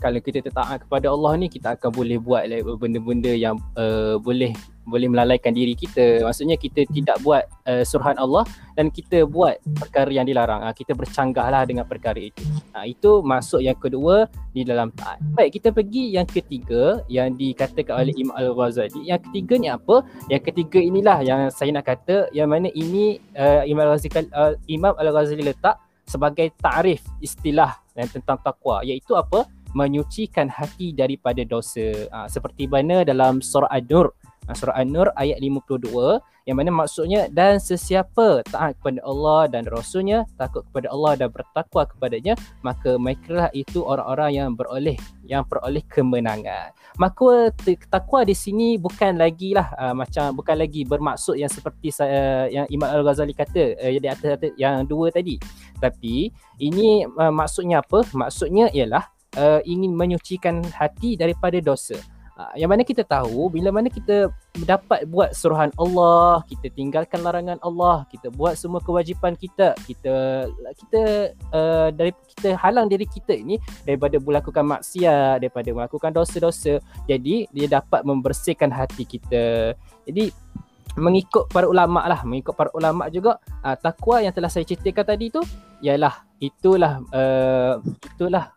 kalau 0.00 0.18
kita 0.18 0.40
taat 0.48 0.82
kepada 0.88 1.12
Allah 1.12 1.36
ni 1.36 1.46
kita 1.52 1.76
akan 1.76 1.90
boleh 1.92 2.16
buat 2.16 2.48
like, 2.48 2.64
benda-benda 2.80 3.32
yang 3.36 3.60
uh, 3.76 4.16
boleh 4.16 4.56
boleh 4.82 5.08
melalaikan 5.08 5.54
diri 5.54 5.78
kita. 5.78 6.26
Maksudnya 6.26 6.58
kita 6.58 6.86
tidak 6.90 7.22
buat 7.22 7.46
uh, 7.66 7.82
suruhan 7.86 8.18
Allah 8.18 8.42
dan 8.74 8.90
kita 8.90 9.24
buat 9.28 9.58
perkara 9.78 10.10
yang 10.10 10.26
dilarang. 10.26 10.66
Ha, 10.66 10.74
kita 10.74 10.96
bercanggahlah 10.96 11.62
dengan 11.68 11.86
perkara 11.86 12.18
itu. 12.18 12.42
Ha, 12.74 12.88
itu 12.88 13.22
masuk 13.22 13.62
yang 13.62 13.78
kedua 13.78 14.26
di 14.50 14.66
dalam 14.66 14.90
taat. 14.94 15.22
Baik, 15.36 15.60
kita 15.60 15.70
pergi 15.70 16.16
yang 16.16 16.26
ketiga 16.26 17.04
yang 17.06 17.34
dikatakan 17.38 17.94
oleh 18.06 18.14
Imam 18.18 18.34
Al-Ghazali. 18.34 19.06
Yang 19.06 19.30
ketiga 19.30 19.54
ni 19.60 19.68
apa? 19.70 20.02
Yang 20.26 20.42
ketiga 20.52 20.78
inilah 20.82 21.18
yang 21.22 21.40
saya 21.52 21.70
nak 21.70 21.86
kata 21.86 22.32
yang 22.34 22.50
mana 22.50 22.68
ini 22.74 23.22
uh, 23.38 23.62
Imam 23.68 23.86
Al-Ghazali 23.86 24.10
uh, 24.34 24.54
Imam 24.66 24.94
Al-Ghazali 24.98 25.44
letak 25.46 25.78
sebagai 26.02 26.50
takrif 26.58 27.00
istilah 27.22 27.78
yang 27.94 28.10
tentang 28.10 28.40
takwa 28.42 28.82
iaitu 28.82 29.14
apa? 29.14 29.46
menyucikan 29.72 30.52
hati 30.52 30.92
daripada 30.92 31.40
dosa. 31.48 32.08
Ha, 32.12 32.28
seperti 32.28 32.68
mana 32.68 33.08
dalam 33.08 33.40
surah 33.40 33.72
An-Nur 33.72 34.12
Surah 34.50 34.74
An-Nur 34.74 35.14
ayat 35.14 35.38
52 35.38 36.18
yang 36.42 36.58
mana 36.58 36.74
maksudnya 36.74 37.30
dan 37.30 37.62
sesiapa 37.62 38.42
taat 38.50 38.74
kepada 38.82 38.98
Allah 39.06 39.46
dan 39.46 39.62
Rasulnya 39.70 40.26
takut 40.34 40.66
kepada 40.66 40.90
Allah 40.90 41.14
dan 41.14 41.28
bertakwa 41.30 41.86
kepadanya 41.86 42.34
maka 42.66 42.98
mereka 42.98 43.46
itu 43.54 43.86
orang-orang 43.86 44.30
yang 44.34 44.50
beroleh 44.58 44.98
yang 45.22 45.46
peroleh 45.46 45.86
kemenangan. 45.86 46.74
Maka 46.98 47.54
takwa 47.86 48.26
di 48.26 48.34
sini 48.34 48.74
bukan 48.74 49.14
lagi 49.14 49.54
lah 49.54 49.70
uh, 49.78 49.94
macam 49.94 50.34
bukan 50.34 50.58
lagi 50.58 50.82
bermaksud 50.82 51.38
yang 51.38 51.50
seperti 51.50 51.94
saya 51.94 52.50
yang 52.50 52.66
Imam 52.66 52.90
Al-Ghazali 52.90 53.38
kata 53.38 53.78
uh, 53.78 53.90
di 53.94 54.08
atas 54.10 54.42
yang 54.58 54.82
dua 54.82 55.14
tadi. 55.14 55.38
Tapi 55.78 56.34
ini 56.58 57.06
uh, 57.06 57.30
maksudnya 57.30 57.86
apa? 57.86 58.02
Maksudnya 58.10 58.66
ialah 58.74 59.06
uh, 59.38 59.60
ingin 59.62 59.94
menyucikan 59.94 60.62
hati 60.74 61.14
daripada 61.14 61.62
dosa. 61.62 61.96
Ah, 62.32 62.48
yang 62.56 62.72
mana 62.72 62.80
kita 62.80 63.04
tahu 63.04 63.52
bila 63.52 63.68
mana 63.68 63.92
kita 63.92 64.32
dapat 64.64 65.04
buat 65.04 65.36
suruhan 65.36 65.68
Allah, 65.76 66.40
kita 66.48 66.72
tinggalkan 66.72 67.20
larangan 67.20 67.60
Allah, 67.60 68.08
kita 68.08 68.32
buat 68.32 68.56
semua 68.56 68.80
kewajipan 68.80 69.36
kita, 69.36 69.76
kita 69.84 70.48
kita 70.72 71.00
uh, 71.52 71.92
dari 71.92 72.16
kita 72.32 72.56
halang 72.56 72.88
diri 72.88 73.04
kita 73.04 73.36
ini 73.36 73.60
daripada 73.84 74.16
melakukan 74.16 74.64
maksiat, 74.64 75.44
daripada 75.44 75.76
melakukan 75.76 76.08
dosa-dosa. 76.08 76.80
Jadi 77.04 77.52
dia 77.52 77.68
dapat 77.68 78.00
membersihkan 78.00 78.72
hati 78.72 79.04
kita. 79.04 79.76
Jadi 80.08 80.32
mengikut 80.96 81.52
para 81.52 81.68
ulama 81.68 82.00
lah, 82.08 82.24
mengikut 82.24 82.56
para 82.56 82.72
ulama 82.72 83.12
juga 83.12 83.44
uh, 83.60 83.76
takwa 83.76 84.24
yang 84.24 84.32
telah 84.32 84.48
saya 84.48 84.64
ceritakan 84.64 85.04
tadi 85.04 85.28
tu 85.28 85.44
ialah 85.84 86.24
itulah 86.40 87.04
uh, 87.12 87.76
itulah 88.16 88.56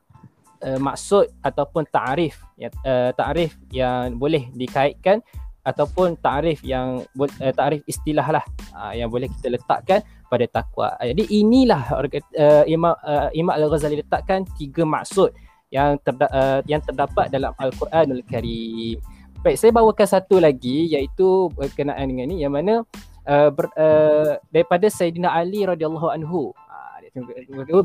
uh, 0.66 0.80
maksud 0.82 1.30
ataupun 1.46 1.86
takrif 1.94 2.42
ya, 2.58 2.74
uh, 2.84 3.14
takrif 3.14 3.54
yang 3.70 4.18
boleh 4.18 4.50
dikaitkan 4.58 5.22
ataupun 5.66 6.18
takrif 6.22 6.62
yang 6.66 7.06
uh, 7.18 7.54
takrif 7.54 7.82
istilah 7.86 8.42
lah 8.42 8.46
uh, 8.74 8.94
yang 8.98 9.10
boleh 9.10 9.30
kita 9.30 9.54
letakkan 9.54 10.02
pada 10.26 10.46
takwa. 10.50 10.98
Jadi 10.98 11.30
inilah 11.30 12.02
uh, 12.02 12.66
Imam 12.66 12.98
uh, 13.06 13.30
Imam 13.34 13.54
Al-Ghazali 13.54 14.02
letakkan 14.02 14.46
tiga 14.58 14.82
maksud 14.86 15.34
yang 15.74 15.98
terda- 16.02 16.34
uh, 16.34 16.60
yang 16.70 16.82
terdapat 16.82 17.30
dalam 17.34 17.54
Al-Quranul 17.58 18.22
Karim. 18.26 19.02
Baik, 19.46 19.62
saya 19.62 19.70
bawakan 19.74 20.08
satu 20.10 20.42
lagi 20.42 20.90
iaitu 20.90 21.54
berkenaan 21.54 22.10
dengan 22.10 22.26
ni 22.34 22.42
yang 22.42 22.54
mana 22.54 22.82
uh, 23.30 23.50
ber, 23.54 23.70
uh, 23.78 24.42
daripada 24.50 24.90
Sayyidina 24.90 25.30
Ali 25.30 25.66
radhiyallahu 25.66 26.10
anhu 26.10 26.50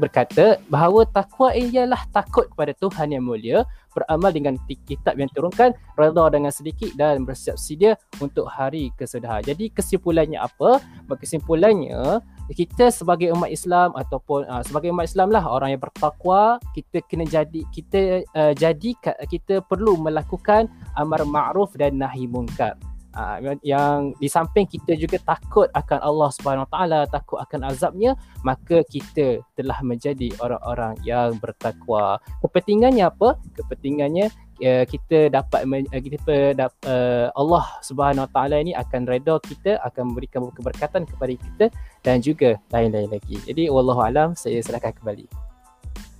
berkata 0.00 0.58
bahawa 0.66 1.06
takwa 1.06 1.54
ialah 1.54 2.02
takut 2.10 2.50
kepada 2.50 2.75
Tuhan 2.75 3.14
yang 3.14 3.22
mulia, 3.22 3.62
beramal 3.94 4.30
dengan 4.34 4.54
kitab 4.66 5.14
yang 5.18 5.30
turunkan, 5.30 5.75
redha 5.94 6.25
dengan 6.30 6.50
sedikit 6.50 6.90
dan 6.99 7.22
bersiap 7.22 7.54
sedia 7.54 7.94
untuk 8.18 8.50
hari 8.50 8.90
kesudahan. 8.99 9.46
Jadi 9.46 9.70
kesimpulannya 9.70 10.42
apa? 10.42 10.82
Kesimpulannya 11.14 12.25
kita 12.50 12.90
sebagai 12.90 13.30
umat 13.34 13.50
Islam 13.50 13.94
ataupun 13.94 14.42
uh, 14.50 14.62
sebagai 14.66 14.90
umat 14.90 15.06
Islam 15.06 15.30
lah 15.30 15.46
orang 15.46 15.78
yang 15.78 15.82
bertakwa 15.82 16.58
kita 16.75 16.99
kena 17.06 17.22
jadi 17.22 17.62
kita 17.70 18.26
uh, 18.34 18.52
jadi 18.58 18.90
kita 19.30 19.62
perlu 19.62 19.94
melakukan 19.94 20.66
amar 20.99 21.22
ma'ruf 21.22 21.70
dan 21.78 21.94
nahi 22.02 22.26
munkar 22.26 22.75
Uh, 23.11 23.59
yang 23.67 24.14
di 24.23 24.31
samping 24.31 24.71
kita 24.71 24.95
juga 24.95 25.19
takut 25.26 25.67
akan 25.75 25.99
Allah 25.99 26.31
Subhanahu 26.31 26.71
Taala, 26.71 27.11
takut 27.11 27.43
akan 27.43 27.67
azabnya, 27.67 28.14
maka 28.47 28.87
kita 28.87 29.43
telah 29.59 29.79
menjadi 29.83 30.31
orang-orang 30.38 30.95
yang 31.02 31.35
bertakwa. 31.43 32.23
Kepentingannya 32.38 33.11
apa? 33.11 33.35
Kepentingannya 33.59 34.31
uh, 34.62 34.85
kita 34.87 35.26
dapat 35.26 35.67
uh, 35.67 36.02
kita 36.02 36.55
dapat 36.55 36.87
uh, 36.87 37.35
Allah 37.35 37.67
Subhanahu 37.83 38.31
Taala 38.31 38.62
ini 38.62 38.79
akan 38.79 39.11
redha 39.11 39.43
kita, 39.43 39.83
akan 39.83 40.14
memberikan 40.14 40.47
keberkatan 40.47 41.02
kepada 41.02 41.35
kita 41.35 41.67
dan 42.07 42.23
juga 42.23 42.62
lain-lain 42.71 43.11
lagi. 43.11 43.43
Jadi 43.43 43.67
wallahu 43.75 44.07
alam 44.07 44.38
saya 44.38 44.62
serahkan 44.62 44.95
kembali. 45.02 45.26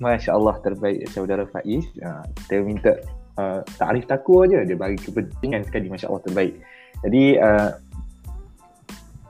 Masya-Allah 0.03 0.59
terbaik 0.65 1.07
saudara 1.13 1.47
Faiz. 1.47 1.87
Uh, 2.03 2.27
kita 2.35 2.55
minta 2.67 2.93
uh, 3.39 3.63
takrif 3.79 4.11
takwa 4.11 4.49
je 4.51 4.59
dia 4.67 4.75
bagi 4.75 4.99
kepentingan 4.99 5.63
sekali 5.71 5.87
masya-Allah 5.87 6.25
terbaik. 6.27 6.59
Jadi 7.00 7.40
uh, 7.40 7.71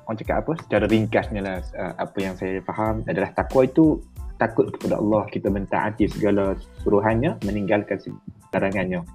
orang 0.07 0.19
cakap 0.19 0.37
apa? 0.43 0.53
Secara 0.67 0.85
ringkasnya 0.91 1.41
lah 1.43 1.57
uh, 1.79 1.95
apa 2.03 2.19
yang 2.19 2.35
saya 2.35 2.59
faham 2.67 3.07
adalah 3.07 3.31
takwa 3.35 3.63
itu 3.67 4.03
takut 4.41 4.73
kepada 4.73 4.99
Allah 4.99 5.29
kita 5.29 5.53
mentaati 5.53 6.09
segala 6.11 6.57
suruhannya 6.83 7.39
meninggalkan 7.47 8.01
larangannya. 8.51 9.07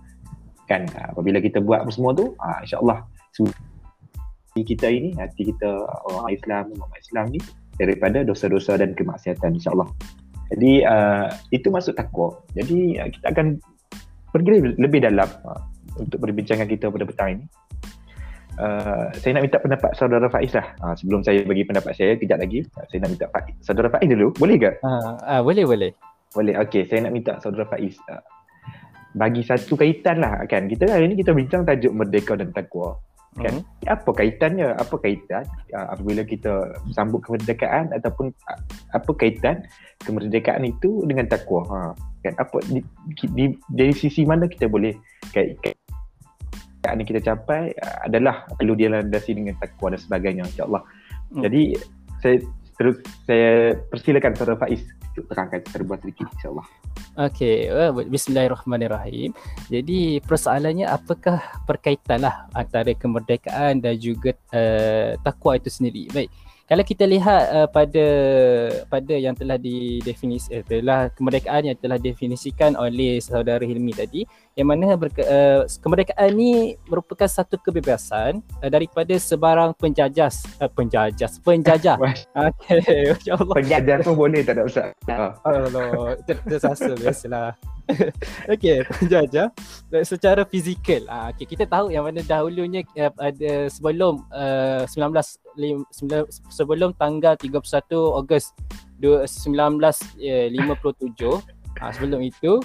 Kan 0.72 0.88
uh, 0.96 1.12
apabila 1.12 1.44
kita 1.44 1.60
buat 1.60 1.84
apa 1.84 1.92
semua 1.92 2.16
tu 2.16 2.32
uh, 2.40 2.60
insyaallah 2.64 3.04
hati 4.56 4.72
kita 4.72 4.88
ini 4.88 5.12
hati 5.20 5.52
kita 5.52 5.84
orang 6.08 6.32
Islam 6.32 6.72
umat 6.80 6.96
Islam 6.96 7.28
ni 7.28 7.44
daripada 7.76 8.24
dosa-dosa 8.24 8.80
dan 8.80 8.96
kemaksiatan 8.96 9.60
insyaallah. 9.60 9.92
Jadi 10.56 10.88
uh, 10.88 11.28
itu 11.52 11.68
masuk 11.68 11.92
takwa. 12.00 12.40
Jadi 12.56 12.96
uh, 13.04 13.12
kita 13.12 13.36
akan 13.36 13.60
pergi 14.32 14.80
lebih 14.80 15.04
dalam 15.04 15.28
uh, 15.44 15.60
untuk 16.00 16.24
perbincangan 16.24 16.72
kita 16.72 16.88
pada 16.88 17.04
petang 17.04 17.30
ini 17.36 17.46
Uh, 18.56 19.12
saya 19.20 19.36
nak 19.36 19.44
minta 19.52 19.60
pendapat 19.60 19.92
saudara 20.00 20.28
Faiz 20.32 20.56
lah. 20.56 20.68
Uh, 20.80 20.96
sebelum 20.96 21.20
saya 21.28 21.44
bagi 21.44 21.68
pendapat 21.68 21.92
saya 21.92 22.16
kejap 22.16 22.40
lagi. 22.40 22.64
Uh, 22.80 22.86
saya 22.88 23.00
nak 23.04 23.12
minta 23.12 23.28
Faiz. 23.36 23.54
saudara 23.60 23.88
Faiz 23.92 24.08
dulu. 24.08 24.32
Boleh 24.40 24.56
ke? 24.56 24.72
Uh, 24.80 25.16
uh, 25.28 25.42
boleh 25.44 25.66
boleh. 25.68 25.92
Boleh. 26.32 26.56
Okey 26.64 26.88
saya 26.88 27.04
nak 27.04 27.14
minta 27.16 27.36
saudara 27.44 27.68
Faiz 27.68 28.00
uh, 28.08 28.24
bagi 29.16 29.44
satu 29.44 29.76
kaitan 29.76 30.24
lah 30.24 30.44
kan? 30.48 30.72
Kita 30.72 30.88
hari 30.88 31.12
ni 31.12 31.20
kita 31.20 31.36
bincang 31.36 31.68
tajuk 31.68 31.92
merdeka 31.92 32.40
dan 32.40 32.52
takwa 32.56 32.96
kan? 33.36 33.52
Uh-huh. 33.60 33.92
apa 33.92 34.10
kaitannya? 34.16 34.72
Apa 34.80 34.96
kaitan? 35.04 35.44
Uh, 35.76 35.88
apabila 35.92 36.24
kita 36.24 36.80
sambut 36.96 37.20
kemerdekaan 37.28 37.92
ataupun 37.92 38.32
uh, 38.32 38.60
apa 38.96 39.12
kaitan 39.20 39.68
kemerdekaan 40.08 40.64
itu 40.64 41.04
dengan 41.04 41.28
takwa? 41.28 41.68
Ha 41.68 41.80
kan? 42.26 42.34
Apa 42.42 42.58
di, 42.66 42.80
di, 43.36 43.46
dari 43.70 43.94
sisi 43.94 44.26
mana 44.26 44.50
kita 44.50 44.66
boleh 44.66 44.96
kait, 45.36 45.60
kait 45.62 45.75
yang 46.94 47.08
kita 47.08 47.22
capai 47.24 47.74
uh, 47.82 48.06
adalah 48.06 48.46
perlu 48.54 48.78
dia 48.78 48.94
landasi 48.94 49.34
dengan 49.34 49.58
takwa 49.58 49.90
dan 49.96 50.00
sebagainya 50.00 50.44
insyaAllah. 50.46 50.84
Hmm. 51.34 51.42
Jadi 51.42 51.80
saya 52.22 52.38
terus 52.76 53.00
saya 53.24 53.80
persilakan 53.90 54.36
saudara 54.36 54.60
Faiz 54.60 54.84
untuk 55.16 55.32
terangkan 55.32 55.64
secara 55.64 55.96
sedikit 56.04 56.28
insyaAllah. 56.38 56.68
Okey, 57.16 57.72
bismillahirrahmanirrahim. 58.12 59.32
Jadi 59.72 60.20
persoalannya 60.20 60.84
apakah 60.84 61.40
perkaitan 61.64 62.28
lah 62.28 62.52
antara 62.52 62.92
kemerdekaan 62.92 63.80
dan 63.80 63.96
juga 63.96 64.36
uh, 64.52 65.16
takwa 65.24 65.56
itu 65.56 65.72
sendiri. 65.72 66.12
Baik, 66.12 66.28
kalau 66.66 66.82
kita 66.82 67.06
lihat 67.06 67.44
uh, 67.54 67.68
pada 67.70 68.06
pada 68.90 69.14
yang 69.14 69.38
telah 69.38 69.56
didefinisi 69.56 70.50
eh, 70.50 70.66
telah 70.66 71.14
kemerdekaan 71.14 71.70
yang 71.70 71.78
telah 71.78 72.02
definisikan 72.02 72.74
oleh 72.74 73.22
saudara 73.22 73.62
Hilmi 73.62 73.94
tadi 73.94 74.28
yang 74.56 74.72
mana 74.72 74.96
berke, 74.96 75.20
uh, 75.20 75.68
kemerdekaan 75.84 76.32
ni 76.32 76.80
merupakan 76.88 77.28
satu 77.28 77.60
kebebasan 77.60 78.40
uh, 78.64 78.70
daripada 78.72 79.12
sebarang 79.20 79.76
penjajas 79.76 80.48
uh, 80.64 80.72
penjajas 80.72 81.44
penjajah. 81.44 82.00
Okey 82.48 82.80
insyaallah 83.20 83.56
penjajah 83.60 83.96
tu 84.00 84.16
boleh 84.16 84.48
tak 84.48 84.56
ada 84.56 84.64
usah 84.64 84.96
Allah 85.44 86.16
tersasa 86.24 86.96
biasalah. 86.96 87.52
Okey, 88.48 88.88
penjajah. 88.88 89.52
Secara 90.08 90.48
fizikal. 90.48 91.04
Ah 91.12 91.36
okey, 91.36 91.52
kita 91.52 91.68
tahu 91.68 91.92
yang 91.92 92.08
mana 92.08 92.24
dahulunya 92.24 92.88
uh, 92.96 93.12
ada 93.20 93.68
sebelum 93.68 94.24
uh, 94.32 94.88
19 94.88 95.20
lim, 95.60 95.84
sebelum 96.48 96.96
tanggal 96.96 97.36
31 97.36 97.60
Ogos 97.92 98.56
1957 99.04 100.16
ah 101.84 101.92
sebelum 101.92 102.24
itu 102.24 102.64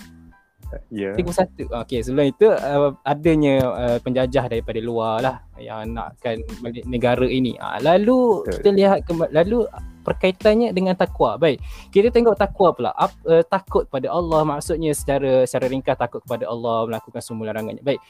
Ya. 0.91 1.15
Yeah. 1.15 1.27
31. 1.67 1.67
Okey, 1.83 2.01
sebelum 2.07 2.27
itu 2.31 2.47
uh, 2.47 2.95
adanya 3.03 3.55
uh, 3.67 3.99
penjajah 3.99 4.47
daripada 4.47 4.79
luar 4.79 5.17
lah 5.23 5.37
yang 5.59 5.95
nakkan 5.95 6.43
negara 6.87 7.27
ini. 7.27 7.59
Uh, 7.59 7.79
lalu 7.83 8.47
Betul. 8.47 8.55
kita 8.55 8.71
lihat 8.75 8.99
ke- 9.03 9.33
lalu 9.35 9.59
perkaitannya 10.07 10.71
dengan 10.71 10.95
takwa. 10.95 11.37
Baik. 11.37 11.59
Kita 11.91 12.09
tengok 12.15 12.39
takwa 12.39 12.69
pula. 12.73 12.91
Up, 12.95 13.13
uh, 13.27 13.43
takut 13.47 13.87
pada 13.91 14.09
Allah 14.11 14.47
maksudnya 14.47 14.95
secara 14.95 15.45
secara 15.45 15.67
ringkas 15.67 15.99
takut 15.99 16.23
kepada 16.23 16.47
Allah 16.47 16.87
melakukan 16.87 17.23
semua 17.23 17.51
larangannya. 17.51 17.83
Baik. 17.83 18.01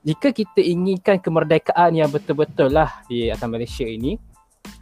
Jika 0.00 0.32
kita 0.32 0.64
inginkan 0.64 1.20
kemerdekaan 1.20 1.92
yang 1.92 2.08
betul-betul 2.08 2.72
lah 2.72 3.04
di 3.04 3.28
atas 3.28 3.44
Malaysia 3.44 3.84
ini, 3.84 4.16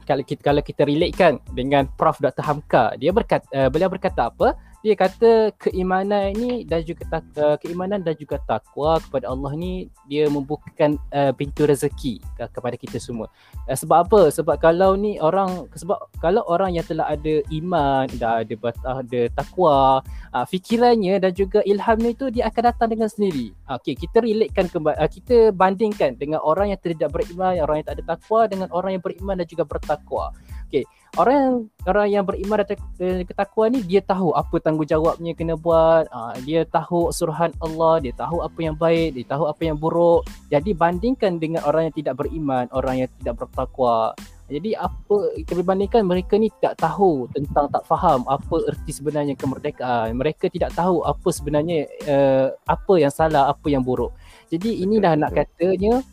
kalau 0.06 0.22
kita 0.22 0.40
kalau 0.40 0.62
kita 0.62 0.86
relatekan 0.86 1.42
dengan 1.50 1.90
Prof 1.90 2.22
Dr 2.22 2.44
Hamka, 2.46 2.94
dia 2.94 3.10
berkata 3.10 3.44
uh, 3.50 3.68
beliau 3.68 3.90
berkata 3.90 4.30
apa? 4.30 4.54
Dia 4.78 4.94
kata 4.94 5.50
keimanan 5.58 6.30
ini 6.38 6.62
dan 6.62 6.86
juga 6.86 7.02
tak, 7.10 7.26
uh, 7.34 7.58
keimanan 7.58 7.98
dan 8.06 8.14
juga 8.14 8.38
takwa 8.46 9.02
kepada 9.02 9.26
Allah 9.26 9.50
ni 9.58 9.90
dia 10.06 10.30
membukakan 10.30 10.94
uh, 11.10 11.34
pintu 11.34 11.66
rezeki 11.66 12.22
ke, 12.38 12.44
kepada 12.54 12.78
kita 12.78 13.02
semua. 13.02 13.26
Uh, 13.66 13.74
sebab 13.74 14.06
apa? 14.06 14.20
Sebab 14.30 14.54
kalau 14.62 14.94
ni 14.94 15.18
orang 15.18 15.66
sebab 15.74 15.98
kalau 16.22 16.46
orang 16.46 16.78
yang 16.78 16.86
telah 16.86 17.10
ada 17.10 17.42
iman, 17.50 18.06
dah 18.22 18.46
ada 18.46 18.54
ada 18.86 19.20
takwa, 19.34 19.98
uh, 20.30 20.46
fikirannya 20.46 21.18
dan 21.18 21.34
juga 21.34 21.58
ilhamnya 21.66 22.14
itu 22.14 22.30
dia 22.30 22.46
akan 22.46 22.62
datang 22.70 22.88
dengan 22.94 23.10
sendiri. 23.10 23.50
Okey, 23.66 23.98
kita 23.98 24.22
relatekan 24.22 24.70
ke 24.70 24.78
uh, 24.78 25.10
kita 25.10 25.36
bandingkan 25.50 26.14
dengan 26.14 26.38
orang 26.46 26.70
yang 26.70 26.78
tidak 26.78 27.10
beriman, 27.10 27.58
orang 27.58 27.82
yang 27.82 27.86
tak 27.90 27.98
ada 27.98 28.14
takwa 28.14 28.46
dengan 28.46 28.70
orang 28.70 28.94
yang 28.94 29.02
beriman 29.02 29.42
dan 29.42 29.46
juga 29.50 29.66
bertakwa. 29.66 30.30
Okey, 30.68 30.84
orang 31.16 31.34
yang 31.40 31.56
orang 31.88 32.06
yang 32.12 32.24
beriman 32.28 32.60
dan 33.00 33.24
ketakwaan 33.24 33.72
ni 33.72 33.80
dia 33.88 34.04
tahu 34.04 34.36
apa 34.36 34.60
tanggungjawabnya 34.60 35.32
kena 35.32 35.56
buat 35.56 36.04
uh, 36.12 36.36
dia 36.44 36.68
tahu 36.68 37.08
suruhan 37.08 37.56
Allah 37.64 38.04
dia 38.04 38.12
tahu 38.12 38.44
apa 38.44 38.58
yang 38.60 38.76
baik 38.76 39.16
dia 39.16 39.24
tahu 39.24 39.48
apa 39.48 39.64
yang 39.64 39.80
buruk. 39.80 40.28
Jadi 40.52 40.76
bandingkan 40.76 41.40
dengan 41.40 41.64
orang 41.64 41.88
yang 41.88 41.96
tidak 41.96 42.20
beriman 42.20 42.68
orang 42.76 43.00
yang 43.00 43.08
tidak 43.16 43.40
bertakwa. 43.40 44.12
Jadi 44.48 44.76
apa 44.76 45.16
kita 45.40 45.52
berbandingkan 45.56 46.04
mereka 46.04 46.36
ni 46.36 46.52
tidak 46.60 46.76
tahu 46.80 47.28
tentang 47.32 47.68
tak 47.72 47.84
faham 47.88 48.28
apa 48.28 48.56
erti 48.68 48.92
sebenarnya 48.92 49.32
kemerdekaan. 49.40 50.12
Mereka 50.20 50.52
tidak 50.52 50.76
tahu 50.76 51.00
apa 51.00 51.28
sebenarnya 51.32 51.88
uh, 52.04 52.52
apa 52.68 52.92
yang 53.00 53.12
salah 53.12 53.48
apa 53.48 53.72
yang 53.72 53.80
buruk. 53.80 54.12
Jadi 54.52 54.84
inilah 54.84 55.16
nak 55.16 55.32
katanya 55.32 56.04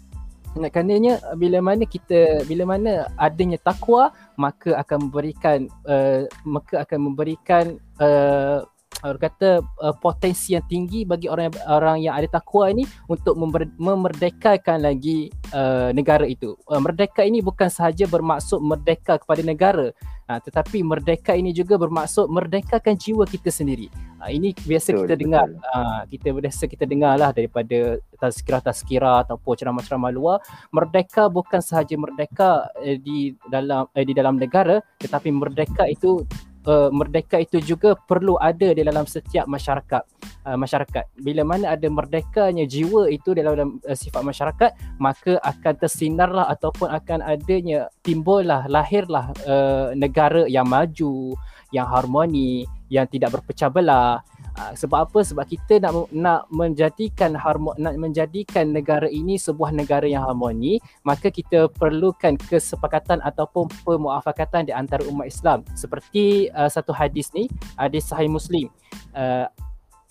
nak 0.56 0.72
katanya 0.72 1.20
bila 1.36 1.60
mana 1.60 1.84
kita 1.84 2.48
bila 2.48 2.64
mana 2.64 3.12
adanya 3.20 3.60
takwa 3.60 4.16
maka 4.40 4.80
akan 4.80 5.08
memberikan 5.12 5.60
uh, 5.84 6.24
maka 6.48 6.88
akan 6.88 7.00
memberikan 7.12 7.76
uh, 8.00 8.64
orang 9.04 9.22
kata 9.28 9.60
uh, 9.84 9.96
potensi 9.98 10.56
yang 10.56 10.64
tinggi 10.70 11.04
bagi 11.04 11.28
orang 11.28 11.52
yang, 11.52 11.56
orang 11.68 11.98
yang 12.00 12.14
ada 12.16 12.28
takwa 12.40 12.72
ini 12.72 12.88
untuk 13.12 13.36
member, 13.36 13.68
memerdekakan 13.75 14.86
lagi 14.86 15.34
uh, 15.52 15.92
negara 15.92 16.24
itu. 16.24 16.56
Uh, 16.70 16.80
merdeka 16.80 17.25
ini 17.25 17.44
bukan 17.44 17.68
sahaja 17.68 18.08
bermaksud 18.08 18.64
merdeka 18.64 19.20
kepada 19.20 19.42
negara, 19.44 19.92
uh, 20.32 20.40
tetapi 20.40 20.86
merdeka 20.86 21.36
ini 21.36 21.52
juga 21.52 21.76
bermaksud 21.76 22.32
merdekakan 22.32 22.96
jiwa 22.96 23.28
kita 23.28 23.52
sendiri. 23.52 23.91
Uh, 24.24 24.32
ini 24.32 24.56
biasa 24.56 24.96
betul, 24.96 25.02
kita 25.04 25.13
betul. 25.13 25.24
dengar, 25.28 25.48
uh, 25.76 26.02
kita 26.08 26.28
biasa 26.32 26.63
kita 26.69 26.86
dengarlah 26.88 27.30
daripada 27.36 28.00
tazkirah-tazkirah 28.22 29.28
ataupun 29.28 29.54
ceramah-ceramah 29.60 30.12
luar, 30.15 30.38
merdeka 30.72 31.28
bukan 31.28 31.60
sahaja 31.60 32.00
merdeka 32.00 32.72
uh, 32.80 32.98
di 33.02 33.36
dalam 33.52 33.86
uh, 33.91 34.06
di 34.06 34.13
dalam 34.15 34.39
negara, 34.39 34.80
tetapi 35.04 35.30
merdeka 35.36 35.84
itu 35.89 36.24
uh, 36.67 36.89
merdeka 36.91 37.39
itu 37.41 37.62
juga 37.62 37.95
perlu 37.95 38.36
ada 38.41 38.73
di 38.73 38.82
dalam 38.82 39.06
setiap 39.08 39.45
masyarakat. 39.49 40.04
Uh, 40.45 40.58
masyarakat. 40.58 41.06
Bila 41.21 41.41
mana 41.41 41.73
ada 41.73 41.88
merdekanya 41.89 42.69
jiwa 42.69 43.10
itu 43.10 43.34
dalam, 43.34 43.82
uh, 43.82 43.97
sifat 43.97 44.21
masyarakat 44.21 44.71
maka 45.01 45.41
akan 45.41 45.73
tersinarlah 45.78 46.45
ataupun 46.54 46.89
akan 46.93 47.25
adanya 47.25 47.89
timbullah 48.06 48.69
lahirlah 48.69 49.34
uh, 49.49 49.93
negara 49.97 50.45
yang 50.45 50.69
maju 50.69 51.34
yang 51.73 51.89
harmoni 51.89 52.69
yang 52.93 53.10
tidak 53.10 53.34
berpecah 53.41 53.73
belah 53.73 54.21
Uh, 54.56 54.72
sebab 54.72 55.12
apa? 55.12 55.20
Sebab 55.20 55.44
kita 55.44 55.84
nak 55.84 56.08
nak 56.15 56.48
menjadikan 56.48 57.36
harmo, 57.36 57.76
nak 57.76 58.00
menjadikan 58.00 58.72
negara 58.72 59.04
ini 59.12 59.36
sebuah 59.36 59.76
negara 59.76 60.08
yang 60.08 60.24
harmoni, 60.24 60.80
maka 61.04 61.28
kita 61.28 61.68
perlukan 61.76 62.39
kesepakatan 62.39 63.20
ataupun 63.20 63.68
pemuafakatan 63.84 64.72
di 64.72 64.74
antara 64.74 65.04
umat 65.12 65.28
Islam. 65.28 65.68
Seperti 65.76 66.48
uh, 66.56 66.72
satu 66.72 66.96
hadis 66.96 67.36
ni, 67.36 67.52
hadis 67.76 68.08
sahih 68.08 68.32
Muslim. 68.32 68.72
Uh, 69.12 69.52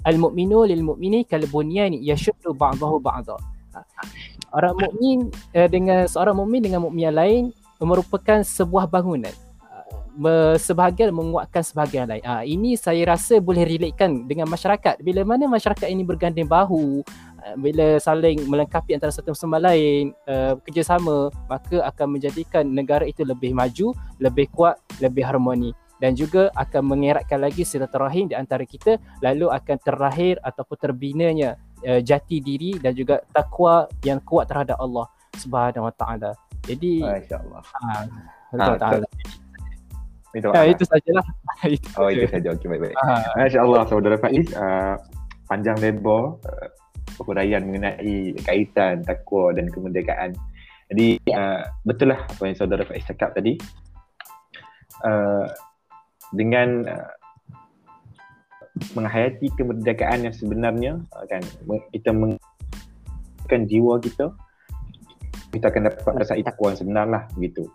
Al-mu'minu 0.04 0.68
lil 0.68 0.84
mu'mini 0.84 1.24
kal 1.24 1.40
bunyan 1.48 1.96
yashuddu 1.96 2.52
ba'dahu 2.52 3.00
ba'dha. 3.00 3.40
Orang 4.52 4.76
mukmin 4.76 5.32
uh, 5.56 5.68
dengan 5.72 6.04
seorang 6.04 6.36
mukmin 6.36 6.60
dengan 6.60 6.84
mukmin 6.84 7.08
yang 7.08 7.16
lain 7.16 7.42
merupakan 7.80 8.44
sebuah 8.44 8.88
bangunan 8.88 9.32
sebahagian 10.58 11.10
menguatkan 11.10 11.62
sebahagian 11.66 12.06
lain. 12.06 12.22
Ah 12.22 12.46
ini 12.46 12.78
saya 12.78 13.02
rasa 13.04 13.42
boleh 13.42 13.66
relatekan 13.66 14.26
dengan 14.30 14.46
masyarakat. 14.46 15.02
Bila 15.02 15.26
mana 15.26 15.50
masyarakat 15.50 15.90
ini 15.90 16.06
berganding 16.06 16.46
bahu, 16.46 17.02
ah, 17.42 17.54
bila 17.58 17.98
saling 17.98 18.46
melengkapi 18.46 18.94
antara 18.94 19.10
satu 19.10 19.34
sama 19.34 19.58
lain, 19.58 20.14
uh, 20.30 20.54
kerjasama, 20.62 21.34
maka 21.50 21.82
akan 21.82 22.18
menjadikan 22.18 22.62
negara 22.62 23.02
itu 23.04 23.26
lebih 23.26 23.52
maju, 23.52 23.90
lebih 24.22 24.46
kuat, 24.54 24.78
lebih 25.02 25.26
harmoni 25.26 25.74
dan 26.02 26.14
juga 26.18 26.50
akan 26.58 26.94
mengeratkan 26.94 27.38
lagi 27.38 27.62
silaturahim 27.62 28.26
di 28.26 28.34
antara 28.34 28.66
kita 28.66 28.98
lalu 29.22 29.46
akan 29.48 29.76
terlahir 29.78 30.36
ataupun 30.42 30.76
terbinanya 30.78 31.56
uh, 31.86 32.02
jati 32.02 32.42
diri 32.42 32.78
dan 32.78 32.94
juga 32.94 33.22
takwa 33.30 33.86
yang 34.02 34.18
kuat 34.22 34.50
terhadap 34.50 34.78
Allah 34.78 35.06
Subhanahu 35.38 35.90
Wa 35.90 35.94
Taala. 35.94 36.30
Jadi 36.64 37.04
masya-Allah. 37.04 37.62
Ha, 38.56 38.76
taala. 38.78 39.06
Itu, 40.34 40.50
ya, 40.50 40.66
itu 40.66 40.82
sajalah. 40.82 41.26
itu 41.78 41.88
oh, 41.94 42.10
itu 42.10 42.26
saja. 42.26 42.48
Okey, 42.50 42.66
baik-baik. 42.66 42.96
Ha. 42.98 43.38
Masya-Allah 43.38 43.82
saudara 43.86 44.16
Faiz, 44.18 44.50
uh, 44.58 44.98
panjang 45.46 45.78
lebar 45.78 46.42
uh, 46.42 46.68
perhuraian 47.14 47.62
mengenai 47.62 48.34
kaitan 48.42 49.06
takwa 49.06 49.54
dan 49.54 49.70
kemerdekaan. 49.70 50.34
Jadi 50.90 51.22
uh, 51.30 51.62
betul 51.86 52.12
lah 52.12 52.20
apa 52.26 52.42
yang 52.50 52.58
saudara 52.58 52.82
Faiz 52.82 53.06
cakap 53.06 53.30
tadi. 53.38 53.54
Uh, 55.06 55.46
dengan 56.34 56.82
uh, 56.90 57.14
menghayati 58.98 59.54
kemerdekaan 59.54 60.26
yang 60.26 60.34
sebenarnya 60.34 60.98
uh, 61.14 61.24
kan 61.30 61.42
kita 61.94 62.10
menggunakan 62.10 63.62
jiwa 63.70 64.02
kita 64.02 64.34
kita 65.54 65.70
akan 65.70 65.86
dapat 65.86 66.14
rasa 66.18 66.34
takwa 66.42 66.74
yang 66.74 66.78
sebenar 66.82 67.06
lah 67.06 67.22
begitu. 67.38 67.70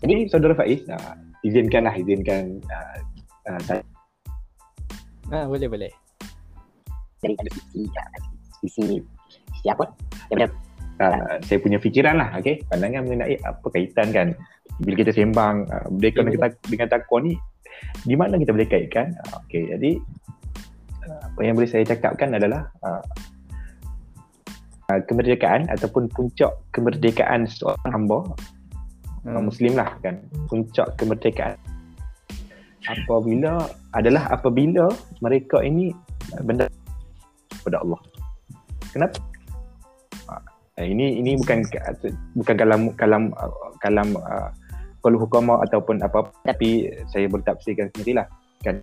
Jadi 0.00 0.30
saudara 0.32 0.56
Faiz, 0.56 0.80
uh, 0.88 1.27
izinkanlah 1.46 1.94
izinkan 1.98 2.58
uh, 2.70 2.98
uh, 3.50 3.60
saya. 3.66 3.82
Ah 5.28 5.44
boleh 5.46 5.68
boleh. 5.68 5.92
Dari 7.18 7.34
ada 7.34 7.50
sisi 7.50 7.82
sisi 8.62 8.82
sisi 9.54 9.66
apa? 9.68 9.84
Ya 10.32 10.48
Uh, 10.98 11.38
saya 11.46 11.62
punya 11.62 11.78
fikiran 11.78 12.18
lah, 12.18 12.34
okay? 12.34 12.58
pandangan 12.66 13.06
mengenai 13.06 13.38
apa 13.46 13.62
kaitan 13.70 14.10
kan 14.10 14.34
bila 14.82 14.94
kita 14.98 15.14
sembang 15.14 15.66
uh, 15.70 15.86
merdeka 15.90 16.22
dengan, 16.22 16.32
kita, 16.34 16.46
dengan 16.66 16.88
takwa 16.90 17.18
ni 17.22 17.34
di 18.06 18.14
mana 18.14 18.34
kita 18.38 18.50
boleh 18.54 18.68
kaitkan 18.68 19.14
uh, 19.26 19.42
okay, 19.42 19.66
jadi 19.74 19.98
uh, 21.06 21.20
apa 21.30 21.40
yang 21.42 21.54
boleh 21.58 21.70
saya 21.70 21.86
cakapkan 21.86 22.34
adalah 22.34 22.70
uh, 22.86 23.02
uh, 24.90 25.00
kemerdekaan 25.10 25.66
ataupun 25.70 26.06
puncak 26.14 26.54
kemerdekaan 26.74 27.46
seorang 27.46 27.90
hamba 27.90 28.22
hmm. 29.24 29.44
muslim 29.44 29.72
lah 29.78 29.90
kan. 30.04 30.20
Puncak 30.46 30.94
kemerdekaan. 31.00 31.56
Apabila 32.88 33.68
adalah 33.92 34.30
apabila 34.32 34.88
mereka 35.20 35.60
ini 35.60 35.92
benda 36.44 36.70
kepada 37.60 37.84
Allah. 37.84 38.00
Kenapa? 38.88 39.18
Ha, 40.28 40.84
ini 40.86 41.20
ini 41.20 41.36
bukan 41.36 41.68
bukan 42.38 42.54
kalam 42.56 42.82
kalam 42.96 43.22
kalam 43.82 44.08
uh, 44.16 44.48
kalau 45.04 45.18
hukama 45.20 45.60
ataupun 45.68 46.00
apa 46.00 46.32
tapi 46.48 46.88
saya 47.12 47.28
bertafsirkan 47.28 47.92
sendirilah 47.92 48.24
kan. 48.64 48.80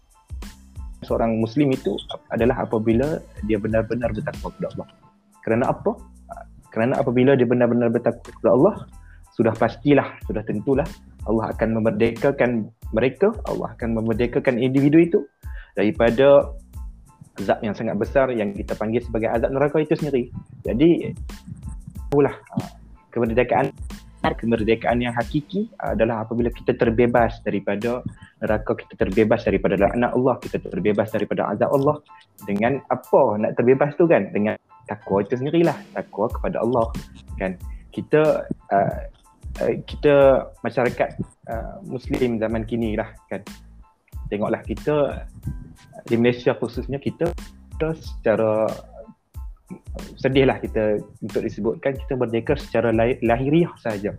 Seorang 1.06 1.38
muslim 1.38 1.69
itu 1.69 1.93
adalah 2.34 2.65
apabila 2.65 3.21
dia 3.45 3.62
benar-benar 3.62 4.10
bertakwa 4.10 4.50
kepada 4.54 4.67
Allah. 4.74 4.88
Kerana 5.45 5.63
apa? 5.69 5.91
Kerana 6.74 6.93
apabila 6.98 7.38
dia 7.38 7.45
benar-benar 7.45 7.93
bertakwa 7.93 8.26
kepada 8.26 8.52
Allah 8.54 8.76
sudah 9.36 9.54
pastilah 9.56 10.15
sudah 10.26 10.41
tentulah 10.48 10.88
Allah 11.28 11.52
akan 11.52 11.82
memerdekakan 11.82 12.71
mereka 12.95 13.36
Allah 13.52 13.76
akan 13.76 14.00
memerdekakan 14.00 14.58
individu 14.58 14.98
itu 15.04 15.19
daripada 15.76 16.56
azab 17.36 17.60
yang 17.60 17.76
sangat 17.76 18.00
besar 18.00 18.32
yang 18.32 18.56
kita 18.56 18.80
panggil 18.80 19.04
sebagai 19.04 19.28
azab 19.28 19.52
neraka 19.52 19.84
itu 19.84 19.93
sendiri 20.00 20.32
jadi 20.63 21.12
itulah 22.08 22.36
kemerdekaan 23.12 23.76
kemerdekaan 24.34 24.98
yang 24.98 25.13
hakiki 25.13 25.69
adalah 25.78 26.26
apabila 26.26 26.50
kita 26.50 26.74
terbebas 26.74 27.38
daripada 27.45 28.02
neraka, 28.41 28.74
kita 28.74 28.98
terbebas 28.98 29.45
daripada 29.45 29.78
laknat 29.78 30.12
Allah, 30.17 30.36
kita 30.41 30.58
terbebas 30.58 31.13
daripada 31.13 31.54
azab 31.54 31.69
Allah. 31.69 32.02
Dengan 32.50 32.82
apa 32.89 33.38
nak 33.38 33.54
terbebas 33.54 33.93
tu 33.93 34.10
kan? 34.10 34.34
Dengan 34.34 34.58
takwa 34.89 35.21
itu 35.21 35.38
sendirilah, 35.38 35.78
takwa 35.93 36.26
kepada 36.34 36.58
Allah. 36.65 36.89
Kan? 37.38 37.62
Kita 37.93 38.50
uh, 38.74 38.98
uh, 39.62 39.74
kita 39.86 40.46
masyarakat 40.62 41.10
uh, 41.50 41.76
muslim 41.86 42.38
zaman 42.41 42.63
kini 42.68 42.98
lah 42.98 43.10
kan. 43.30 43.41
Tengoklah 44.28 44.62
kita 44.65 45.28
di 46.10 46.15
Malaysia 46.18 46.58
khususnya 46.58 46.98
kita 46.98 47.30
kita 47.76 47.91
secara 48.00 48.65
sedihlah 50.22 50.62
kita 50.62 51.02
untuk 51.26 51.41
disebutkan 51.41 51.98
kita 51.98 52.13
merdeka 52.15 52.54
secara 52.56 52.94
lahiriah 53.22 53.74
sahaja 53.82 54.13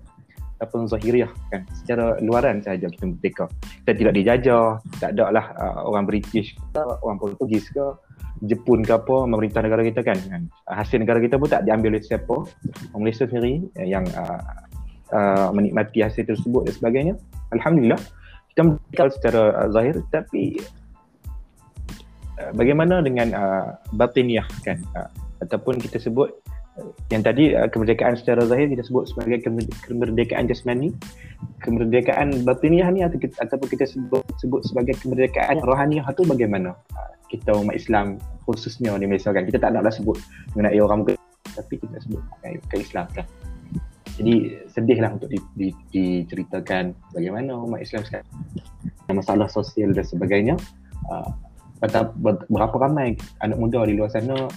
ataupun 0.61 0.89
zahiriah 0.89 1.31
kan. 1.53 1.63
Secara 1.73 2.17
luaran 2.25 2.65
sahaja 2.65 2.89
kita 2.89 3.05
merdeka. 3.09 3.45
Kita 3.85 3.93
tidak 3.93 4.15
dijajah 4.17 4.81
tak 5.01 5.11
ada 5.17 5.33
lah 5.33 5.47
uh, 5.57 5.89
orang 5.89 6.09
British 6.09 6.57
ke 6.57 6.81
orang 6.81 7.19
Portugis 7.21 7.69
ke 7.73 7.85
Jepun 8.45 8.85
ke 8.85 8.93
apa 8.93 9.25
memerintah 9.25 9.65
negara 9.65 9.81
kita 9.81 10.05
kan, 10.05 10.21
hasil 10.69 11.01
negara 11.01 11.25
kita 11.25 11.41
pun 11.41 11.49
tak 11.49 11.65
diambil 11.65 11.97
oleh 11.97 12.05
siapa? 12.05 12.45
Malaysia 12.93 13.25
sendiri 13.25 13.65
eh, 13.81 13.89
yang 13.89 14.05
uh, 14.13 14.45
uh, 15.13 15.51
menikmati 15.55 16.03
hasil 16.03 16.27
tersebut 16.27 16.67
dan 16.71 16.75
sebagainya. 16.75 17.15
Alhamdulillah 17.55 18.01
kita 18.55 18.61
merdeka 18.73 19.05
secara 19.13 19.43
uh, 19.65 19.69
zahir. 19.71 20.01
Tapi 20.11 20.59
uh, 22.41 22.51
bagaimana 22.57 23.05
dengan 23.05 23.29
uh, 23.37 23.69
batiniah 23.95 24.47
kan? 24.65 24.81
Uh, 24.97 25.11
ataupun 25.45 25.77
kita 25.77 26.01
sebut 26.01 26.33
yang 27.09 27.25
tadi 27.25 27.57
uh, 27.57 27.69
kemerdekaan 27.69 28.17
secara 28.17 28.45
zahir 28.45 28.69
kita 28.73 28.85
sebut 28.85 29.05
sebagai 29.09 29.45
kemerdekaan 29.85 30.49
jasmani. 30.49 30.97
Kemerdekaan 31.61 32.49
batiniah 32.49 32.89
ni 32.89 33.05
atau 33.05 33.21
kita, 33.21 33.37
ataupun 33.45 33.69
kita 33.69 33.85
sebut 33.85 34.25
sebut 34.41 34.65
sebagai 34.65 34.97
kemerdekaan 35.05 35.61
rohaniah 35.61 36.05
itu 36.09 36.25
bagaimana? 36.25 36.73
Uh, 36.97 37.13
kita 37.27 37.51
umat 37.59 37.75
Islam 37.75 38.23
khususnya 38.47 38.95
di 38.97 39.05
Malaysia 39.05 39.35
kan? 39.35 39.45
Kita 39.45 39.59
tak 39.59 39.75
naklah 39.75 39.93
sebut 39.93 40.17
mengenai 40.55 40.79
orang 40.79 41.03
muka 41.05 41.19
tapi 41.57 41.81
kita 41.81 41.97
sebut 42.05 42.21
ke 42.69 42.77
Islam 42.77 43.09
kan 43.17 43.25
jadi 44.17 44.65
sedihlah 44.73 45.21
untuk 45.21 45.29
di, 45.29 45.39
di, 45.53 45.69
diceritakan 45.93 46.97
bagaimana 47.13 47.53
umat 47.61 47.85
Islam 47.85 48.03
sekarang. 48.09 48.29
Masalah 49.13 49.47
sosial 49.53 49.93
dan 49.93 50.05
sebagainya. 50.09 50.57
Uh, 51.07 51.29
berapa 52.49 52.77
ramai 52.81 53.21
anak 53.45 53.61
muda 53.61 53.85
di 53.85 53.95
luar 53.95 54.09
sana 54.09 54.49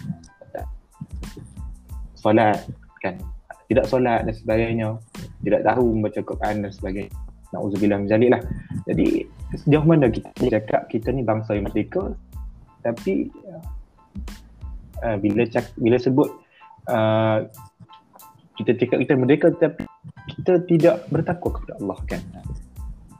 solat 2.16 2.64
kan? 3.04 3.20
Tidak 3.68 3.86
solat 3.86 4.26
dan 4.26 4.34
sebagainya. 4.34 4.96
Tidak 5.44 5.62
tahu 5.68 6.00
membaca 6.00 6.22
Quran 6.24 6.56
dan 6.64 6.72
sebagainya. 6.72 7.14
Na'udzubillah 7.52 8.00
min 8.00 8.08
zalik 8.08 8.30
lah. 8.32 8.42
Jadi 8.88 9.28
sejauh 9.60 9.86
mana 9.86 10.08
kita 10.08 10.32
cakap 10.48 10.88
kita 10.88 11.12
ni 11.12 11.22
bangsa 11.22 11.58
yang 11.58 11.68
merdeka 11.68 12.16
tapi 12.80 13.28
uh, 15.04 15.18
bila 15.20 15.44
cak, 15.52 15.76
bila 15.76 15.98
sebut 16.00 16.30
uh, 16.88 17.44
kita 18.60 18.76
cakap 18.76 18.98
kita 19.08 19.14
merdeka 19.16 19.48
tapi 19.56 19.88
kita 20.36 20.54
tidak 20.68 20.96
bertakwa 21.08 21.50
kepada 21.56 21.74
Allah 21.80 22.00
kan 22.12 22.22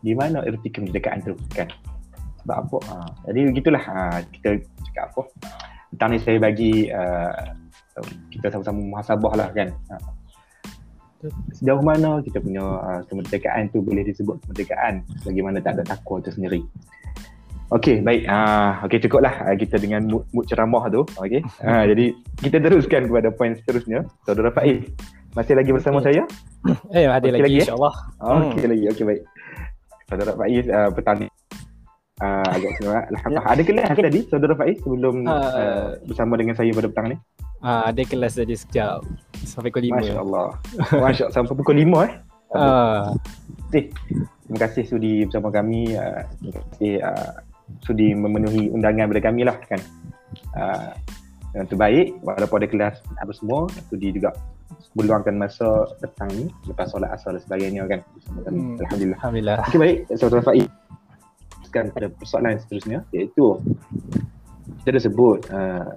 di 0.04 0.12
mana 0.12 0.44
erti 0.44 0.68
kemerdekaan 0.68 1.24
tu 1.24 1.34
kan 1.56 1.72
sebab 2.44 2.56
apa 2.68 2.78
uh, 2.92 3.10
jadi 3.32 3.40
begitulah 3.52 3.84
uh, 3.88 4.20
kita 4.36 4.60
cakap 4.92 5.04
apa 5.16 5.22
petang 5.96 6.12
ni 6.12 6.20
saya 6.20 6.38
bagi 6.44 6.92
uh, 6.92 7.56
kita 8.32 8.52
sama-sama 8.52 8.80
muhasabah 8.80 9.34
lah 9.36 9.50
kan 9.56 9.72
ha. 9.92 9.96
sejauh 11.56 11.84
mana 11.84 12.24
kita 12.24 12.40
punya 12.40 12.64
uh, 12.64 13.02
kemerdekaan 13.08 13.72
tu 13.72 13.84
boleh 13.84 14.04
disebut 14.08 14.40
kemerdekaan 14.44 15.04
bagaimana 15.24 15.64
tak 15.64 15.80
ada 15.80 15.96
takwa 15.96 16.20
tu 16.20 16.32
sendiri 16.36 16.64
Okey, 17.70 18.02
baik. 18.02 18.26
Ah, 18.26 18.82
uh, 18.82 18.90
okey 18.90 18.98
cukuplah 19.06 19.46
uh, 19.46 19.54
kita 19.54 19.78
dengan 19.78 20.02
mood, 20.10 20.26
mood 20.34 20.50
ceramah 20.50 20.90
tu. 20.90 21.06
Okey. 21.22 21.46
Uh, 21.62 21.86
jadi 21.86 22.18
kita 22.42 22.58
teruskan 22.66 23.06
kepada 23.06 23.30
poin 23.30 23.54
seterusnya. 23.54 24.10
Saudara 24.26 24.50
Faiz, 24.50 24.90
masih 25.38 25.54
lagi 25.58 25.72
bersama 25.74 26.00
saya? 26.02 26.24
Eh, 26.96 27.08
ada 27.08 27.24
okay 27.24 27.32
lagi, 27.32 27.44
lagi 27.46 27.58
insya-Allah. 27.64 27.94
Okey 28.20 28.62
hmm. 28.62 28.72
lagi. 28.76 28.86
Okey, 28.92 29.04
baik. 29.08 29.22
Saudara 30.10 30.32
Faiz 30.36 30.66
uh, 30.68 30.90
petang 30.92 31.18
ni 31.22 31.28
uh, 32.20 32.48
agak 32.52 32.72
semangat. 32.82 33.04
Alhamdulillah. 33.14 33.46
Ada 33.48 33.62
kelas 33.64 33.88
tadi 33.96 34.22
saudara 34.28 34.54
Faiz 34.58 34.78
sebelum 34.82 35.16
uh, 35.24 35.34
uh, 35.34 35.88
bersama 36.04 36.34
dengan 36.36 36.56
saya 36.58 36.72
pada 36.76 36.88
petang 36.92 37.08
ni? 37.14 37.18
Ah, 37.60 37.92
ada 37.92 38.02
kelas 38.08 38.40
tadi 38.40 38.56
sekejap 38.56 39.04
sampai 39.44 39.70
pukul 39.72 39.92
5. 39.92 40.00
Masya-Allah. 40.00 40.48
Masya-Allah 40.96 41.34
sampai 41.38 41.54
pukul 41.56 41.76
5 41.76 42.08
eh. 42.08 42.12
Ah. 42.56 43.12
Okay. 43.70 43.84
Terima 44.48 44.60
kasih 44.66 44.84
sudi 44.88 45.14
bersama 45.30 45.54
kami. 45.54 45.94
Uh, 45.94 46.22
terima 46.40 46.52
kasih 46.58 46.94
uh, 47.06 47.32
sudi 47.86 48.08
memenuhi 48.18 48.74
undangan 48.74 49.08
daripada 49.08 49.24
kami 49.30 49.42
lah 49.46 49.58
kan. 49.68 49.82
Uh, 50.58 50.92
yang 51.54 51.66
terbaik 51.66 52.14
walaupun 52.22 52.58
ada 52.62 52.70
kelas 52.70 52.96
apa 53.18 53.32
semua 53.34 53.66
sudi 53.90 54.14
juga 54.14 54.34
meluangkan 54.98 55.36
masa 55.38 55.86
petang 56.02 56.32
ni 56.34 56.46
lepas 56.66 56.90
solat 56.90 57.14
asar 57.14 57.38
dan 57.38 57.42
sebagainya 57.44 57.86
kan. 57.86 58.00
Hmm. 58.50 58.80
Alhamdulillah. 58.82 59.18
Alhamdulillah. 59.22 59.58
Okay, 59.70 59.80
baik. 59.80 59.98
Saudara 60.18 60.42
Faiz. 60.42 60.68
Sekarang 61.68 61.94
pada 61.94 62.08
persoalan 62.10 62.58
seterusnya 62.58 63.06
iaitu 63.14 63.62
kita 64.82 64.90
dah 64.98 65.04
sebut 65.04 65.38
uh, 65.54 65.94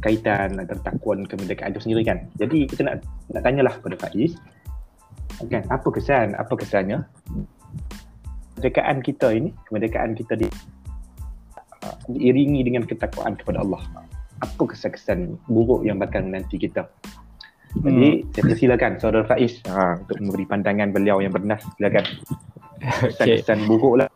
kaitan 0.00 0.56
antara 0.56 0.80
takwa 0.80 1.16
dan 1.16 1.28
kemerdekaan 1.28 1.76
itu 1.76 1.82
sendiri 1.84 2.02
kan. 2.04 2.24
Jadi 2.40 2.64
kita 2.68 2.88
nak 2.88 3.04
nak 3.32 3.42
tanyalah 3.44 3.74
pada 3.80 3.96
Faiz 4.00 4.32
kan 5.50 5.66
apa 5.66 5.88
kesan 5.90 6.32
apa 6.38 6.54
kesannya 6.54 7.02
kemerdekaan 8.54 9.02
kita 9.02 9.28
ini 9.34 9.50
kemerdekaan 9.68 10.16
kita 10.16 10.38
di 10.38 10.48
uh, 11.84 11.96
diiringi 12.08 12.64
dengan 12.64 12.88
ketakwaan 12.88 13.36
kepada 13.36 13.60
Allah. 13.60 13.82
Apa 14.40 14.72
kesan-kesan 14.72 15.40
buruk 15.48 15.84
yang 15.84 15.96
bakal 16.00 16.24
menanti 16.24 16.56
kita? 16.56 16.88
Jadi 17.74 18.08
hmm. 18.22 18.30
saya 18.36 18.54
silakan 18.54 18.92
saudara 19.02 19.26
Faiz 19.26 19.58
ha, 19.66 19.98
untuk 19.98 20.16
memberi 20.22 20.46
pandangan 20.46 20.94
beliau 20.94 21.18
yang 21.18 21.34
bernas 21.34 21.62
silakan. 21.74 22.06
Kesan-kesan 23.10 23.58
okay. 23.64 23.68
buruk 23.68 23.94
lah. 24.04 24.08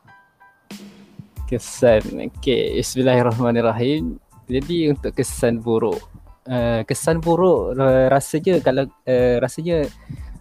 Kesan. 1.49 2.03
Okay. 2.31 2.79
Bismillahirrahmanirrahim 2.79 4.21
jadi 4.49 4.97
untuk 4.97 5.13
kesan 5.13 5.61
buruk 5.61 6.01
uh, 6.49 6.81
kesan 6.89 7.21
buruk 7.21 7.77
uh, 7.77 8.09
rasanya 8.09 8.59
kalau 8.65 8.89
uh, 8.89 9.37
rasanya 9.39 9.85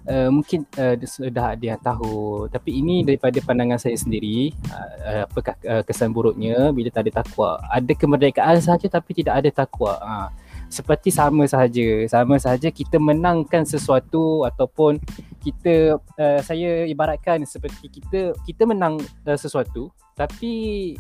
uh, 0.07 0.31
mungkin 0.31 0.63
uh, 0.79 0.95
sudah 1.03 1.53
ada 1.53 1.65
yang 1.75 1.81
tahu 1.83 2.47
tapi 2.47 2.79
ini 2.79 3.03
daripada 3.03 3.37
pandangan 3.43 3.77
saya 3.77 3.99
sendiri 3.99 4.55
uh, 4.71 5.27
apakah 5.27 5.59
uh, 5.67 5.83
kesan 5.83 6.15
buruknya 6.15 6.71
bila 6.71 6.89
tak 6.89 7.11
ada 7.11 7.21
takwa 7.21 7.59
ada 7.67 7.93
kemerdekaan 7.93 8.57
saja 8.63 8.87
tapi 8.87 9.11
tidak 9.11 9.43
ada 9.43 9.49
takwa 9.51 9.99
uh, 9.99 10.31
seperti 10.67 11.09
sama 11.09 11.47
sahaja. 11.47 12.05
Sama 12.11 12.37
sahaja 12.37 12.69
kita 12.71 12.99
menangkan 12.99 13.63
sesuatu 13.63 14.43
ataupun 14.43 14.99
kita 15.41 15.95
uh, 15.97 16.39
saya 16.43 16.83
ibaratkan 16.87 17.43
seperti 17.47 17.87
kita 17.87 18.35
kita 18.43 18.67
menang 18.67 18.99
uh, 19.23 19.39
sesuatu 19.39 19.87
tapi 20.17 20.93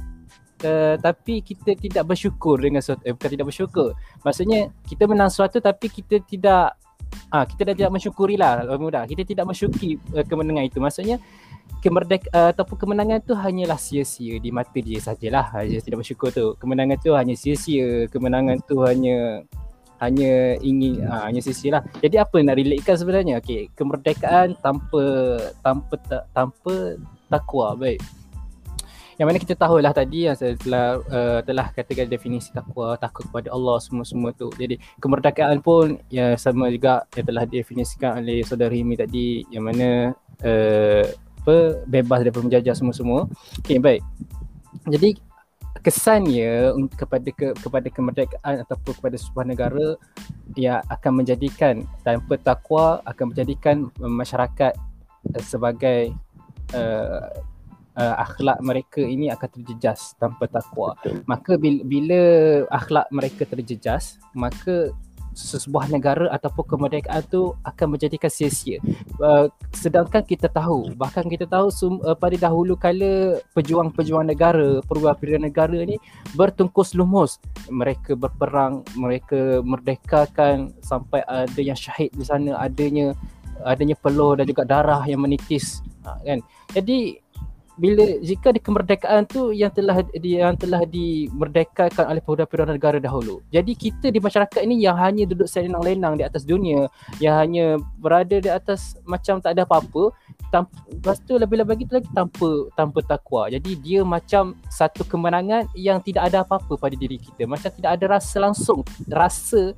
uh, 0.63 0.95
tapi 0.95 1.43
kita 1.43 1.75
tidak 1.75 2.07
bersyukur 2.07 2.55
dengan 2.61 2.79
sesuatu 2.79 3.03
eh, 3.03 3.11
bukan 3.11 3.31
tidak 3.33 3.47
bersyukur. 3.51 3.89
Maksudnya 4.23 4.71
kita 4.87 5.03
menang 5.09 5.27
sesuatu 5.27 5.59
tapi 5.59 5.91
kita 5.91 6.23
tidak 6.23 6.79
ah 7.31 7.47
kita 7.47 7.71
dah 7.71 7.75
tidak 7.75 7.91
mensyukuri 7.95 8.35
lah 8.35 8.67
mudah 8.75 9.07
kita 9.07 9.23
tidak 9.23 9.47
mensyukuri 9.47 9.99
uh, 10.15 10.23
kemenangan 10.23 10.63
itu. 10.63 10.79
Maksudnya 10.79 11.19
kemerdek 11.83 12.27
uh, 12.33 12.51
ataupun 12.51 12.77
kemenangan 12.77 13.21
tu 13.23 13.37
hanyalah 13.37 13.77
sia-sia 13.77 14.41
di 14.41 14.49
mata 14.49 14.75
dia 14.77 14.99
sajalah 14.99 15.53
dia 15.63 15.79
tidak 15.79 16.03
bersyukur 16.03 16.33
tu 16.33 16.57
kemenangan 16.57 16.97
tu 16.99 17.13
hanya 17.13 17.35
sia-sia 17.37 18.09
kemenangan 18.09 18.59
tu 18.65 18.81
hanya 18.83 19.45
hanya 19.97 20.61
ingin 20.61 21.01
uh, 21.09 21.25
hanya 21.25 21.41
sisi 21.41 21.73
lah. 21.73 21.81
Jadi 22.05 22.21
apa 22.21 22.37
nak 22.45 22.61
relatekan 22.61 23.01
sebenarnya? 23.01 23.41
Okey, 23.41 23.73
kemerdekaan 23.73 24.53
tanpa 24.61 25.03
tanpa 25.65 25.97
tanpa 26.37 27.01
takwa. 27.33 27.73
Baik 27.73 27.97
yang 29.17 29.27
mana 29.33 29.41
kita 29.41 29.57
tahu 29.57 29.81
lah 29.81 29.89
tadi 29.89 30.29
yang 30.29 30.37
saya 30.37 30.53
telah 30.61 31.01
uh, 31.09 31.41
telah 31.41 31.73
katakan 31.73 32.05
definisi 32.05 32.53
takwa 32.53 32.93
takut 33.01 33.25
kepada 33.25 33.49
Allah 33.49 33.81
semua-semua 33.81 34.29
tu 34.37 34.53
jadi 34.53 34.77
kemerdekaan 35.01 35.57
pun 35.65 35.97
ya 36.13 36.37
sama 36.37 36.69
juga 36.69 37.01
yang 37.17 37.25
telah 37.25 37.43
definisikan 37.49 38.21
oleh 38.21 38.45
saudara 38.45 38.69
Himi 38.69 38.93
tadi 38.93 39.41
yang 39.49 39.65
mana 39.65 40.13
uh, 40.45 41.05
apa 41.47 41.79
bebas 41.87 42.27
daripada 42.27 42.43
penjajah 42.43 42.75
semua-semua. 42.75 43.31
Okey 43.63 43.79
baik. 43.79 44.03
Jadi 44.83 45.15
kesannya 45.79 46.75
kepada 46.99 47.31
ke, 47.31 47.55
kepada 47.55 47.87
kemerdekaan 47.87 48.67
ataupun 48.67 48.91
kepada 48.99 49.15
sebuah 49.15 49.47
negara 49.47 49.95
yang 50.59 50.83
akan 50.91 51.23
menjadikan 51.23 51.87
tanpa 52.03 52.35
takwa 52.35 52.99
akan 53.07 53.31
menjadikan 53.31 53.87
masyarakat 53.95 54.75
uh, 55.31 55.43
sebagai 55.47 56.11
uh, 56.75 57.31
uh, 57.95 58.15
akhlak 58.19 58.59
mereka 58.59 58.99
ini 58.99 59.31
akan 59.31 59.47
terjejas 59.47 60.19
tanpa 60.19 60.51
takwa. 60.51 60.99
Maka 61.23 61.55
bila, 61.55 61.79
bila 61.87 62.21
akhlak 62.75 63.07
mereka 63.07 63.47
terjejas, 63.47 64.19
maka 64.35 64.91
sebuah 65.37 65.93
negara 65.93 66.33
ataupun 66.33 66.65
kemerdekaan 66.65 67.21
tu 67.29 67.53
akan 67.61 67.93
menjadikan 67.93 68.27
sia-sia. 68.33 68.81
Uh, 69.21 69.45
sedangkan 69.69 70.25
kita 70.25 70.49
tahu, 70.49 70.97
bahkan 70.97 71.29
kita 71.29 71.45
tahu 71.45 71.69
sum, 71.69 72.01
uh, 72.01 72.17
pada 72.17 72.33
dahulu 72.41 72.73
kala 72.73 73.37
pejuang-pejuang 73.53 74.25
negara, 74.25 74.81
perwira 74.89 75.37
negara 75.37 75.77
ni 75.85 76.01
bertungkus 76.33 76.97
lumus. 76.97 77.37
Mereka 77.69 78.17
berperang, 78.17 78.81
mereka 78.97 79.61
merdekakan 79.61 80.73
sampai 80.81 81.21
ada 81.29 81.61
yang 81.61 81.77
syahid 81.77 82.09
di 82.17 82.25
sana, 82.25 82.57
adanya 82.57 83.13
adanya 83.65 83.97
peluh 83.97 84.37
dan 84.37 84.45
juga 84.49 84.65
darah 84.65 85.05
yang 85.05 85.21
menitis. 85.21 85.85
Uh, 86.01 86.17
kan? 86.25 86.39
Jadi 86.73 87.21
bila 87.77 88.03
jika 88.25 88.49
di 88.49 88.57
kemerdekaan 88.57 89.29
tu 89.29 89.53
yang 89.53 89.69
telah 89.69 90.01
di, 90.01 90.41
yang 90.41 90.57
telah 90.57 90.81
dimerdekakan 90.83 92.09
oleh 92.09 92.21
perdana 92.25 92.73
negara 92.73 92.97
dahulu. 92.97 93.45
Jadi 93.53 93.77
kita 93.77 94.09
di 94.09 94.17
masyarakat 94.17 94.65
ini 94.65 94.81
yang 94.81 94.97
hanya 94.97 95.29
duduk 95.29 95.45
selenang-lenang 95.45 96.17
di 96.17 96.25
atas 96.25 96.41
dunia, 96.41 96.89
yang 97.21 97.37
hanya 97.37 97.77
berada 98.01 98.41
di 98.41 98.49
atas 98.49 98.97
macam 99.05 99.37
tak 99.37 99.53
ada 99.53 99.63
apa-apa, 99.63 100.09
tanpa, 100.49 100.73
lepas 100.89 101.21
tu 101.21 101.37
lebih-lebih 101.37 101.73
lagi 101.77 101.85
lagi 102.01 102.09
tanpa 102.11 102.49
tanpa 102.73 102.99
takwa. 103.05 103.45
Jadi 103.53 103.77
dia 103.77 104.01
macam 104.01 104.57
satu 104.73 105.05
kemenangan 105.05 105.69
yang 105.77 106.01
tidak 106.01 106.33
ada 106.33 106.41
apa-apa 106.41 106.81
pada 106.81 106.97
diri 106.97 107.21
kita. 107.21 107.45
Macam 107.45 107.69
tidak 107.69 107.91
ada 107.93 108.17
rasa 108.17 108.41
langsung, 108.41 108.81
rasa 109.05 109.77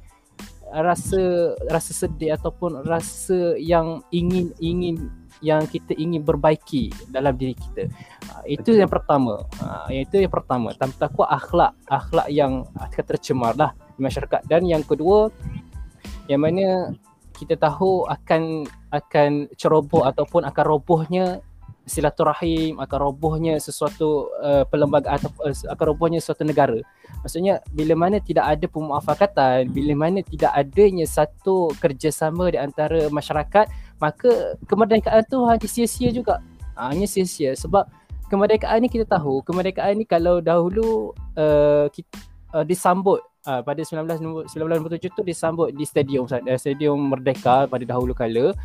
rasa 0.70 1.22
rasa 1.66 1.92
sedih 1.92 2.38
ataupun 2.38 2.86
rasa 2.86 3.58
yang 3.58 4.06
ingin 4.14 4.54
ingin 4.62 5.10
yang 5.40 5.64
kita 5.68 5.96
ingin 5.96 6.24
perbaiki 6.24 6.92
dalam 7.08 7.36
diri 7.36 7.56
kita. 7.56 7.88
Uh, 8.30 8.44
itu 8.46 8.76
Betul. 8.76 8.82
yang 8.84 8.92
pertama. 8.92 9.34
Uh, 9.60 9.88
itu 9.92 10.16
yang 10.20 10.34
pertama. 10.34 10.76
Tanpa 10.76 11.08
takwa 11.08 11.26
akhlak, 11.32 11.74
akhlak 11.88 12.28
yang 12.32 12.68
akan 12.76 13.04
tercemar 13.04 13.54
lah 13.56 13.72
di 13.96 14.02
masyarakat. 14.04 14.42
Dan 14.48 14.68
yang 14.68 14.84
kedua, 14.84 15.32
yang 16.28 16.44
mana 16.44 16.94
kita 17.40 17.56
tahu 17.56 18.04
akan 18.06 18.68
akan 18.92 19.48
ceroboh 19.56 20.04
ataupun 20.04 20.44
akan 20.44 20.66
robohnya 20.68 21.40
silaturahim 21.90 22.78
akan 22.78 22.98
robohnya 23.10 23.58
sesuatu 23.58 24.30
uh, 24.38 24.64
perlembagaan 24.70 25.18
atau 25.18 25.34
uh, 25.42 25.74
akan 25.74 25.86
robohnya 25.90 26.22
suatu 26.22 26.46
negara. 26.46 26.78
Maksudnya 27.26 27.66
bila 27.74 27.98
mana 27.98 28.22
tidak 28.22 28.46
ada 28.46 28.66
pemuafakatan, 28.70 29.74
bila 29.74 29.94
mana 29.98 30.22
tidak 30.22 30.54
adanya 30.54 31.10
satu 31.10 31.74
kerjasama 31.82 32.54
di 32.54 32.62
antara 32.62 33.10
masyarakat, 33.10 33.66
maka 34.00 34.56
kemerdekaan 34.66 35.22
tu 35.28 35.44
hanya 35.46 35.68
sia-sia 35.68 36.10
juga. 36.10 36.40
Ha, 36.80 36.96
hanya 36.96 37.06
sia-sia. 37.06 37.54
Sebab 37.54 37.86
kemerdekaan 38.32 38.80
ni 38.80 38.88
kita 38.88 39.06
tahu, 39.06 39.44
kemerdekaan 39.44 40.00
ni 40.00 40.08
kalau 40.08 40.40
dahulu 40.40 41.12
uh, 41.36 41.92
kita, 41.92 42.16
uh, 42.56 42.64
disambut 42.64 43.20
uh, 43.46 43.62
pada 43.62 43.84
19 43.84 44.48
1997 44.48 45.20
tu 45.20 45.22
disambut 45.28 45.76
di 45.76 45.84
stadium 45.84 46.24
uh, 46.26 46.60
stadium 46.60 47.12
Merdeka 47.12 47.68
pada 47.68 47.84
dahulu 47.84 48.16
kala. 48.16 48.56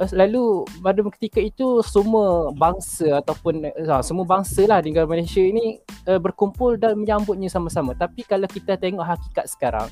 Lalu 0.00 0.64
pada 0.80 1.04
ketika 1.12 1.44
itu 1.44 1.84
semua 1.84 2.48
bangsa 2.56 3.20
ataupun 3.20 3.68
uh, 3.68 4.00
semua 4.00 4.24
bangsa 4.24 4.64
lah 4.64 4.80
di 4.80 4.94
negara 4.94 5.04
Malaysia 5.04 5.44
ini 5.44 5.76
uh, 6.08 6.16
berkumpul 6.16 6.80
dan 6.80 6.96
menyambutnya 6.96 7.52
sama-sama. 7.52 7.92
Tapi 7.92 8.24
kalau 8.24 8.48
kita 8.48 8.80
tengok 8.80 9.04
hakikat 9.04 9.44
sekarang 9.50 9.90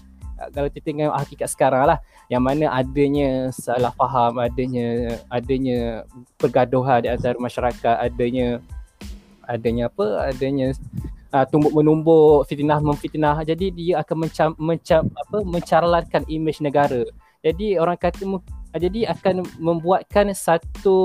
kalau 0.55 0.69
kita 0.71 0.85
tengok 0.91 1.15
hakikat 1.15 1.49
sekarang 1.51 1.85
lah 1.89 1.99
yang 2.31 2.43
mana 2.43 2.71
adanya 2.71 3.51
salah 3.51 3.93
faham 3.95 4.39
adanya 4.39 5.19
adanya 5.29 6.07
pergaduhan 6.39 7.03
di 7.03 7.09
antara 7.11 7.37
masyarakat 7.37 7.95
adanya 7.99 8.63
adanya 9.49 9.91
apa 9.91 10.31
adanya 10.31 10.77
uh, 11.33 11.45
tumbuk 11.49 11.73
menumbuk 11.75 12.47
fitnah 12.47 12.79
memfitnah 12.79 13.43
jadi 13.43 13.67
dia 13.73 13.95
akan 14.05 14.17
mencam, 14.29 14.51
mencam 14.61 15.03
apa 15.15 15.39
mencarlatkan 15.43 16.23
imej 16.29 16.63
negara 16.63 17.03
jadi 17.43 17.79
orang 17.79 17.99
kata 17.99 18.23
uh, 18.27 18.41
jadi 18.79 19.11
akan 19.15 19.47
membuatkan 19.59 20.31
satu 20.37 20.99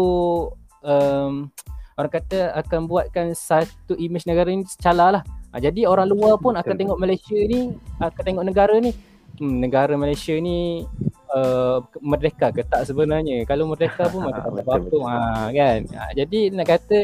um, 0.83 1.49
orang 1.97 2.11
kata 2.11 2.53
akan 2.57 2.89
buatkan 2.89 3.37
satu 3.37 3.93
imej 3.97 4.25
negara 4.25 4.49
ini 4.49 4.65
secala 4.65 5.19
lah. 5.19 5.23
Jadi 5.53 5.85
orang 5.85 6.09
luar 6.09 6.41
pun 6.41 6.57
akan 6.57 6.73
tengok 6.73 6.97
Malaysia 6.97 7.37
ni, 7.37 7.77
akan 8.01 8.23
tengok 8.25 8.45
negara 8.45 8.73
ni, 8.81 8.89
hmm, 9.39 9.55
negara 9.63 9.93
Malaysia 9.95 10.35
ni 10.37 10.83
uh, 11.33 11.81
merdeka 11.99 12.53
ke 12.53 12.61
tak 12.65 12.85
sebenarnya. 12.85 13.43
Kalau 13.49 13.69
merdeka 13.69 14.07
pun 14.09 14.29
maka 14.29 14.45
tak 14.53 14.63
apa-apa 14.63 14.97
ha, 15.09 15.49
kan. 15.49 15.79
Uh, 15.89 16.11
jadi 16.17 16.39
nak 16.53 16.67
kata 16.69 16.99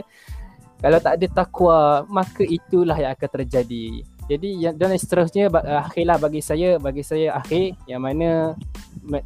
kalau 0.79 0.99
tak 1.03 1.19
ada 1.19 1.27
takwa 1.27 2.07
maka 2.07 2.43
itulah 2.47 2.95
yang 2.95 3.11
akan 3.11 3.29
terjadi. 3.41 4.05
Jadi 4.29 4.49
yang 4.61 4.77
dan 4.77 4.93
seterusnya 4.93 5.49
akhirlah 5.89 6.21
bagi 6.21 6.37
saya 6.39 6.77
bagi 6.77 7.01
saya 7.01 7.33
akhir 7.33 7.73
yang 7.89 8.05
mana 8.05 8.53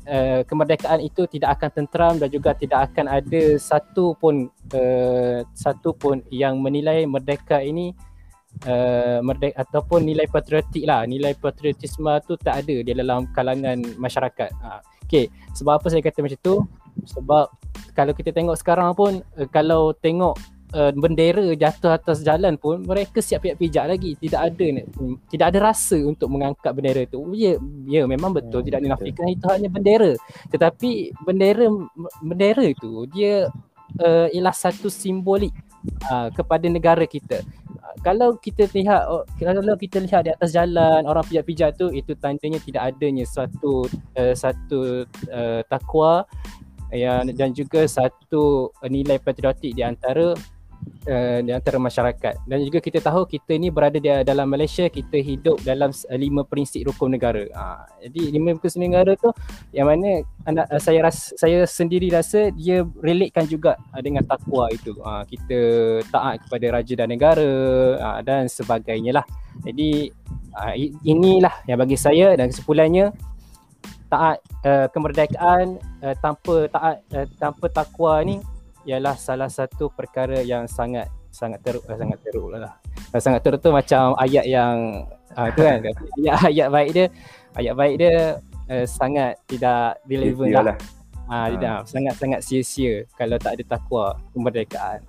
uh, 0.07 0.41
kemerdekaan 0.47 1.03
itu 1.03 1.27
tidak 1.27 1.59
akan 1.59 1.69
tenteram 1.75 2.15
dan 2.15 2.31
juga 2.31 2.55
tidak 2.55 2.87
akan 2.89 3.11
ada 3.11 3.59
satu 3.59 4.15
pun 4.15 4.47
uh, 4.71 5.43
satu 5.51 5.91
pun 5.91 6.23
yang 6.31 6.55
menilai 6.57 7.03
merdeka 7.03 7.59
ini 7.59 7.91
uh, 8.65 9.19
merdeka 9.25 9.65
ataupun 9.65 10.05
nilai 10.05 10.29
patriotik 10.29 10.83
lah. 10.85 11.03
Nilai 11.09 11.33
patriotisme 11.37 12.13
tu 12.25 12.37
tak 12.37 12.65
ada 12.65 12.75
di 12.81 12.93
dalam 12.93 13.29
kalangan 13.33 13.81
masyarakat. 13.97 14.49
Uh, 14.61 14.79
okay, 15.05 15.29
sebab 15.57 15.81
apa 15.81 15.87
saya 15.89 16.01
kata 16.05 16.21
macam 16.21 16.39
tu? 16.41 16.55
Sebab 17.09 17.45
kalau 17.97 18.13
kita 18.13 18.29
tengok 18.29 18.57
sekarang 18.57 18.93
pun 18.93 19.25
uh, 19.37 19.47
kalau 19.49 19.91
tengok 19.97 20.37
uh, 20.73 20.91
bendera 20.93 21.53
jatuh 21.53 21.95
atas 21.95 22.25
jalan 22.25 22.57
pun 22.57 22.81
mereka 22.83 23.21
siap 23.21 23.45
pijak 23.45 23.57
pijak 23.61 23.85
lagi. 23.87 24.11
Tidak 24.17 24.41
ada 24.41 24.65
tidak 25.29 25.45
ada 25.53 25.59
rasa 25.73 25.97
untuk 26.01 26.29
mengangkat 26.33 26.71
bendera 26.73 27.01
itu 27.05 27.19
ya 27.37 27.57
ya 27.87 28.03
memang 28.09 28.33
betul. 28.33 28.61
Hmm, 28.61 28.67
tidak 28.67 28.81
dinafikan 28.81 29.27
itu 29.29 29.45
hanya 29.49 29.69
bendera. 29.69 30.11
Tetapi 30.49 30.91
bendera 31.23 31.69
bendera 32.21 32.63
itu 32.65 33.05
dia 33.13 33.47
uh, 34.01 34.27
ialah 34.33 34.55
satu 34.55 34.89
simbolik 34.89 35.53
uh, 36.11 36.29
kepada 36.33 36.65
negara 36.67 37.03
kita. 37.07 37.43
Uh, 37.79 37.95
kalau 38.01 38.35
kita 38.39 38.67
lihat 38.71 39.07
oh, 39.07 39.23
kalau 39.39 39.75
kita 39.75 40.03
lihat 40.03 40.27
di 40.27 40.31
atas 40.31 40.55
jalan 40.55 41.03
orang 41.05 41.25
pijak-pijak 41.27 41.75
tu 41.75 41.91
itu 41.91 42.15
tandanya 42.19 42.59
tidak 42.63 42.95
adanya 42.95 43.25
satu 43.27 43.87
uh, 44.17 44.33
satu 44.35 45.07
uh, 45.31 45.61
takwa 45.67 46.27
yang 46.93 47.25
dan 47.33 47.57
juga 47.57 47.89
satu 47.89 48.69
nilai 48.85 49.17
patriotik 49.17 49.73
di 49.73 49.81
antara 49.81 50.37
uh, 51.07 51.39
di 51.43 51.51
antara 51.51 51.77
masyarakat 51.79 52.35
dan 52.47 52.57
juga 52.63 52.79
kita 52.79 52.99
tahu 53.03 53.27
kita 53.27 53.55
ni 53.59 53.73
berada 53.73 53.97
di 53.99 54.09
dalam 54.23 54.47
Malaysia 54.47 54.87
kita 54.87 55.19
hidup 55.19 55.59
dalam 55.63 55.91
uh, 55.91 56.17
lima 56.17 56.43
prinsip 56.47 56.87
rukun 56.87 57.15
negara. 57.15 57.43
Uh, 57.51 57.83
jadi 58.07 58.21
lima 58.35 58.55
prinsip 58.57 58.79
negara 58.79 59.15
tu 59.19 59.31
yang 59.75 59.89
mana 59.89 60.23
anak 60.47 60.65
uh, 60.71 60.81
saya 60.81 61.03
rasa 61.03 61.35
saya 61.35 61.63
sendiri 61.67 62.11
rasa 62.11 62.51
dia 62.55 62.83
relatekan 62.99 63.47
juga 63.47 63.79
uh, 63.91 64.01
dengan 64.03 64.23
takwa 64.23 64.69
itu. 64.71 64.95
Uh, 64.99 65.23
kita 65.27 65.59
taat 66.11 66.43
kepada 66.47 66.65
raja 66.79 66.93
dan 66.97 67.09
negara 67.11 67.51
uh, 67.99 68.19
dan 68.23 68.47
sebagainya 68.47 69.23
lah. 69.23 69.25
Jadi 69.63 70.11
uh, 70.55 70.73
inilah 71.03 71.53
yang 71.69 71.79
bagi 71.79 71.97
saya 71.99 72.33
dan 72.37 72.49
kesimpulannya 72.49 73.13
taat 74.13 74.37
uh, 74.61 74.85
kemerdekaan 74.93 75.81
uh, 76.05 76.15
tanpa 76.21 76.69
taat 76.69 76.97
uh, 77.17 77.25
tanpa 77.41 77.65
takwa 77.73 78.21
ni 78.21 78.37
ialah 78.83 79.15
salah 79.15 79.47
satu 79.47 79.91
perkara 79.91 80.43
yang 80.43 80.67
sangat 80.67 81.07
sangat 81.33 81.59
teruk 81.65 81.83
uh, 81.89 81.97
sangat 81.97 82.19
teruk 82.21 82.47
lah. 82.53 82.77
Uh, 83.09 83.21
sangat 83.21 83.41
teruk 83.41 83.59
tu 83.63 83.73
macam 83.73 84.13
ayat 84.21 84.45
yang 84.45 85.07
uh, 85.33 85.49
tu 85.51 85.61
kan 85.65 85.81
ayat 85.81 86.37
ayat 86.51 86.67
baik 86.69 86.89
dia 86.93 87.05
ayat 87.57 87.73
baik 87.73 87.95
dia 87.97 88.15
uh, 88.69 88.85
sangat 88.85 89.39
tidak 89.49 89.97
relevan 90.05 90.47
lah. 90.53 90.63
lah. 90.73 90.77
Ah 91.23 91.33
uh, 91.33 91.47
tidak 91.55 91.77
sangat 91.87 92.13
sangat 92.19 92.39
sia-sia 92.43 93.07
kalau 93.15 93.39
tak 93.39 93.57
ada 93.57 93.63
takwa 93.79 94.19
kemerdekaan. 94.35 94.99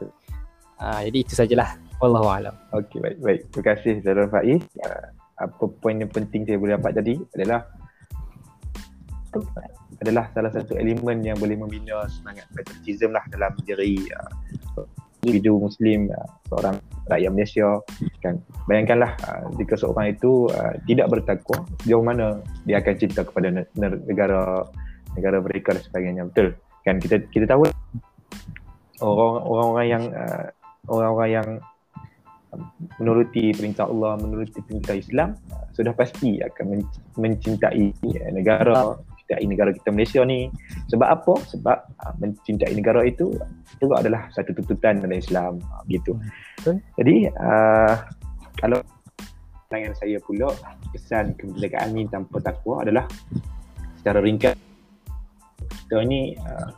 Ah 0.81 0.99
uh, 0.99 1.01
jadi 1.05 1.19
itu 1.21 1.35
sajalah. 1.37 1.77
Wallahu 1.99 2.31
alam. 2.31 2.55
Okey 2.73 2.99
baik 3.03 3.19
baik. 3.21 3.41
Terima 3.53 3.65
kasih 3.75 3.93
Zaidul 4.01 4.31
Faiz. 4.31 4.63
Uh, 4.81 5.07
apa 5.35 5.65
poin 5.83 5.99
yang 5.99 6.11
penting 6.11 6.47
saya 6.47 6.57
boleh 6.57 6.79
dapat 6.79 6.93
tadi 6.95 7.15
adalah 7.35 7.67
adalah 10.03 10.29
salah 10.35 10.53
satu 10.53 10.77
elemen 10.77 11.25
yang 11.25 11.39
boleh 11.39 11.57
membina 11.57 12.05
semangat 12.11 12.45
patriotism 12.53 13.15
lah 13.15 13.25
dalam 13.31 13.55
diri 13.63 13.99
uh, 14.13 14.85
individu 15.25 15.57
muslim 15.57 16.13
uh, 16.13 16.29
seorang 16.53 16.77
rakyat 17.09 17.31
Malaysia. 17.33 17.69
Kan 18.21 18.45
bayangkanlah 18.69 19.17
uh, 19.25 19.45
jika 19.57 19.75
seorang 19.81 20.13
itu 20.13 20.51
uh, 20.53 20.77
tidak 20.85 21.09
bertakwa 21.09 21.65
jauh 21.89 22.05
mana 22.05 22.45
dia 22.69 22.85
akan 22.85 22.95
cinta 23.01 23.25
kepada 23.25 23.65
negara 23.81 24.69
negara 25.17 25.39
mereka 25.41 25.73
dan 25.73 25.83
sebagainya. 25.89 26.23
Betul? 26.29 26.49
Kan 26.85 27.01
kita 27.01 27.25
kita 27.33 27.49
tahu 27.49 27.65
orang 29.01 29.43
orang-orang 29.49 29.87
yang 29.89 30.05
uh, 30.13 30.47
orang-orang 30.93 31.31
yang 31.33 31.49
menuruti 33.03 33.51
perintah 33.51 33.91
Allah, 33.91 34.15
menuruti 34.15 34.63
perintah 34.63 34.95
Islam 34.95 35.35
uh, 35.51 35.67
sudah 35.73 35.97
pasti 35.97 36.39
akan 36.45 36.65
men- 36.69 37.03
mencintai 37.17 37.85
uh, 38.05 38.31
negara 38.31 39.01
mencintai 39.35 39.51
negara 39.51 39.71
kita 39.75 39.91
Malaysia 39.91 40.23
ni. 40.23 40.47
Sebab 40.95 41.09
apa? 41.11 41.35
Sebab 41.51 41.79
uh, 41.99 42.15
mencintai 42.23 42.71
negara 42.75 43.03
itu 43.03 43.35
itu 43.83 43.87
adalah 43.91 44.31
satu 44.31 44.55
tuntutan 44.55 45.03
dalam 45.03 45.19
Islam 45.19 45.59
uh, 45.75 45.83
gitu. 45.91 46.15
Betul. 46.63 46.79
Jadi 46.95 47.17
uh, 47.35 47.95
kalau 48.63 48.79
pandangan 49.67 49.95
saya 49.99 50.23
pula 50.23 50.55
kesan 50.95 51.35
kemerdekaan 51.35 51.91
ni 51.99 52.07
tanpa 52.07 52.39
takwa 52.39 52.87
adalah 52.87 53.11
secara 53.99 54.23
ringkas 54.23 54.55
kita 55.91 55.99
ni 56.07 56.39
uh, 56.39 56.71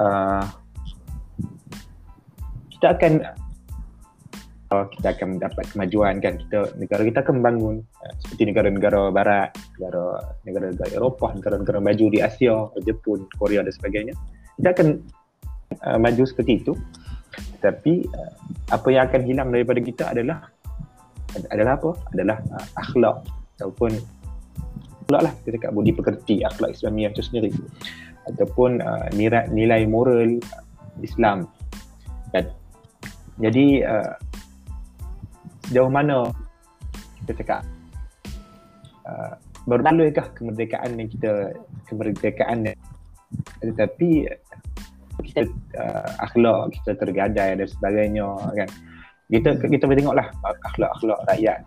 uh, 0.00 0.44
kita 2.72 2.96
akan 2.96 3.12
kita 4.68 5.14
akan 5.14 5.38
mendapat 5.38 5.64
kemajuan 5.70 6.18
kan 6.18 6.34
kita 6.40 6.72
negara 6.80 7.02
kita 7.04 7.18
akan 7.22 7.34
membangun 7.40 7.74
uh, 8.02 8.14
seperti 8.24 8.50
negara-negara 8.50 9.00
barat 9.12 9.50
negara 9.78 10.04
negara-negara 10.48 10.90
Eropah 10.96 11.30
negara-negara 11.36 11.78
maju 11.78 12.06
di 12.10 12.18
Asia 12.18 12.54
Jepun 12.82 13.28
Korea 13.38 13.62
dan 13.62 13.74
sebagainya. 13.74 14.14
Kita 14.58 14.68
akan 14.74 14.88
uh, 15.84 15.98
maju 16.00 16.22
seperti 16.24 16.64
itu. 16.64 16.72
Tetapi 17.60 17.92
uh, 18.08 18.32
apa 18.72 18.88
yang 18.90 19.02
akan 19.10 19.22
hilang 19.26 19.48
daripada 19.52 19.80
kita 19.82 20.04
adalah 20.10 20.48
adalah 21.50 21.72
apa? 21.78 21.90
Adalah 22.16 22.38
uh, 22.50 22.66
akhlak 22.80 23.16
ataupun 23.58 23.90
akhlak 25.06 25.20
lah 25.30 25.32
kita 25.44 25.48
cakap 25.60 25.70
budi 25.76 25.92
pekerti 25.92 26.34
akhlak 26.42 26.74
Islamiah 26.74 27.12
itu 27.12 27.22
sendiri. 27.22 27.50
Ataupun 28.24 28.80
uh, 28.80 29.06
nilai 29.52 29.84
moral 29.84 30.40
Islam. 31.04 31.46
Kan 32.32 32.48
jadi 33.38 33.82
uh, 33.82 34.14
sejauh 35.68 35.90
mana 35.90 36.28
kita 37.24 37.32
cakap 37.40 37.60
uh, 39.08 39.34
berbaluikah 39.64 40.28
kemerdekaan 40.36 41.00
yang 41.00 41.08
kita 41.08 41.56
kemerdekaan 41.88 42.68
yang 42.68 42.78
tetapi 43.64 44.28
kita 45.24 45.46
uh, 45.78 46.08
akhlak 46.20 46.74
kita 46.80 46.90
tergadai 46.98 47.54
dan 47.56 47.68
sebagainya 47.68 48.28
kan. 48.54 48.68
Kita 49.24 49.56
kita 49.56 49.88
boleh 49.88 49.98
tengoklah 50.04 50.28
akhlak-akhlak 50.44 51.20
rakyat. 51.32 51.60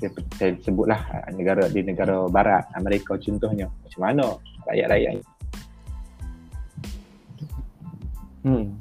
Saya, 0.00 0.10
saya 0.38 0.50
sebutlah 0.62 1.00
uh, 1.12 1.28
negara 1.34 1.68
di 1.68 1.84
negara 1.84 2.24
barat 2.30 2.64
Amerika 2.78 3.18
contohnya. 3.20 3.68
Macam 3.84 4.00
mana 4.00 4.26
rakyat-rakyat 4.64 5.20
Hmm. 8.46 8.78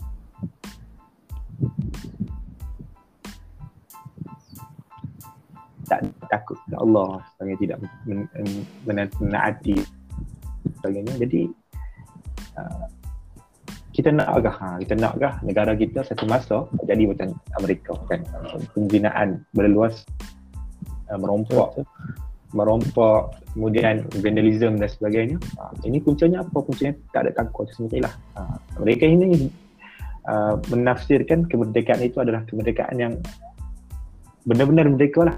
Tak 5.86 6.06
takut 6.30 6.58
kepada 6.66 6.78
Allah 6.82 7.10
sebagai 7.36 7.56
tidak 7.62 7.78
men, 8.06 8.26
men, 8.34 8.50
men, 8.86 9.08
menaati 9.22 9.78
sebagainya. 10.82 11.14
Jadi 11.22 11.42
uh, 12.58 12.86
kita 13.96 14.12
nak 14.12 14.28
agak 14.28 14.56
ha, 14.60 14.76
kita 14.82 14.94
nak 15.00 15.16
agak 15.16 15.34
negara 15.48 15.72
kita 15.72 16.04
satu 16.04 16.28
masa 16.28 16.68
jadi 16.84 17.08
macam 17.08 17.32
Amerika 17.56 17.96
kan? 18.12 18.22
Pembinaan 18.76 19.46
berluas 19.56 20.04
uh, 21.10 21.18
merompak 21.18 21.80
merompak 22.56 23.36
kemudian 23.52 24.08
vandalism 24.20 24.80
dan 24.80 24.90
sebagainya. 24.92 25.38
Uh, 25.56 25.72
ini 25.88 26.04
puncanya 26.04 26.44
apa? 26.44 26.58
Puncanya 26.60 26.94
tak 27.16 27.30
ada 27.30 27.32
takut 27.40 27.72
itu 27.72 27.84
sendirilah 27.84 28.14
uh, 28.36 28.58
mereka 28.82 29.08
ini 29.08 29.48
uh, 30.28 30.60
menafsirkan 30.68 31.48
kemerdekaan 31.48 32.02
itu 32.04 32.20
adalah 32.20 32.44
kemerdekaan 32.50 32.98
yang 33.00 33.14
benar-benar 34.46 34.86
merdeka 34.92 35.26
lah 35.26 35.36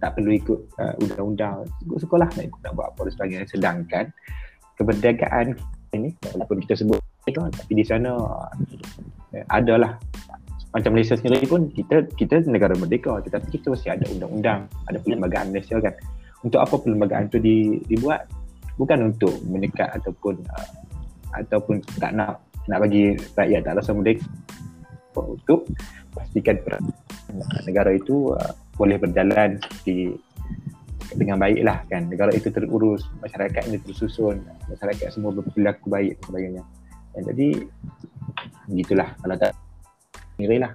tak 0.00 0.16
perlu 0.16 0.32
ikut 0.32 0.60
uh, 0.80 0.94
undang-undang. 1.04 1.68
Ikut 1.84 2.00
sekolah 2.00 2.28
nak 2.32 2.44
ikut 2.48 2.60
nak 2.64 2.72
buat 2.72 2.86
apa 2.90 3.00
dan 3.06 3.12
sebagainya 3.12 3.46
sedangkan. 3.46 4.04
Kemerdekaan 4.80 5.46
ini 5.92 6.16
walaupun 6.32 6.56
kita 6.64 6.74
sebut 6.80 6.96
merdeka 6.96 7.52
tapi 7.52 7.72
di 7.76 7.84
sana 7.84 8.16
uh, 8.16 8.48
adalah. 9.52 10.00
Macam 10.70 10.94
Malaysia 10.94 11.18
sendiri 11.18 11.50
pun 11.50 11.66
kita 11.74 12.06
kita 12.14 12.46
negara 12.46 12.78
merdeka 12.78 13.18
tetapi 13.26 13.58
kita 13.58 13.74
masih 13.74 13.90
ada 13.90 14.06
undang-undang 14.06 14.70
ada 14.86 14.98
perlembagaan 15.02 15.50
Malaysia 15.50 15.76
kan. 15.82 15.92
Untuk 16.40 16.62
apa 16.62 16.78
perlembagaan 16.80 17.28
itu 17.28 17.38
di, 17.42 17.56
dibuat? 17.90 18.24
Bukan 18.80 19.12
untuk 19.12 19.34
mendekat 19.44 19.92
ataupun 20.00 20.40
uh, 20.46 20.70
ataupun 21.36 21.82
tak 22.00 22.14
nak 22.16 22.40
nak 22.70 22.78
bagi 22.86 23.18
rakyat 23.34 23.60
tak 23.66 23.74
rasa 23.82 23.90
merdeka. 23.92 24.24
Untuk 25.18 25.66
pastikan 26.14 26.56
per- 26.62 26.80
negara 27.66 27.90
itu 27.98 28.30
uh, 28.30 28.54
boleh 28.80 28.96
berjalan 28.96 29.60
di 29.84 30.16
dengan 31.12 31.36
baik 31.36 31.60
lah 31.60 31.84
kan. 31.92 32.08
Negara 32.08 32.32
itu 32.32 32.48
terurus 32.48 33.04
masyarakat 33.20 33.68
tersusun 33.84 34.40
masyarakat 34.72 35.12
semua 35.12 35.36
berperilaku 35.36 35.92
baik 35.92 36.16
dan 36.16 36.24
sebagainya. 36.32 36.62
Dan 37.12 37.22
jadi 37.28 37.48
gitulah 38.72 39.12
kalau 39.20 39.36
tak 39.36 39.52
sendiri 40.38 40.64
lah 40.64 40.72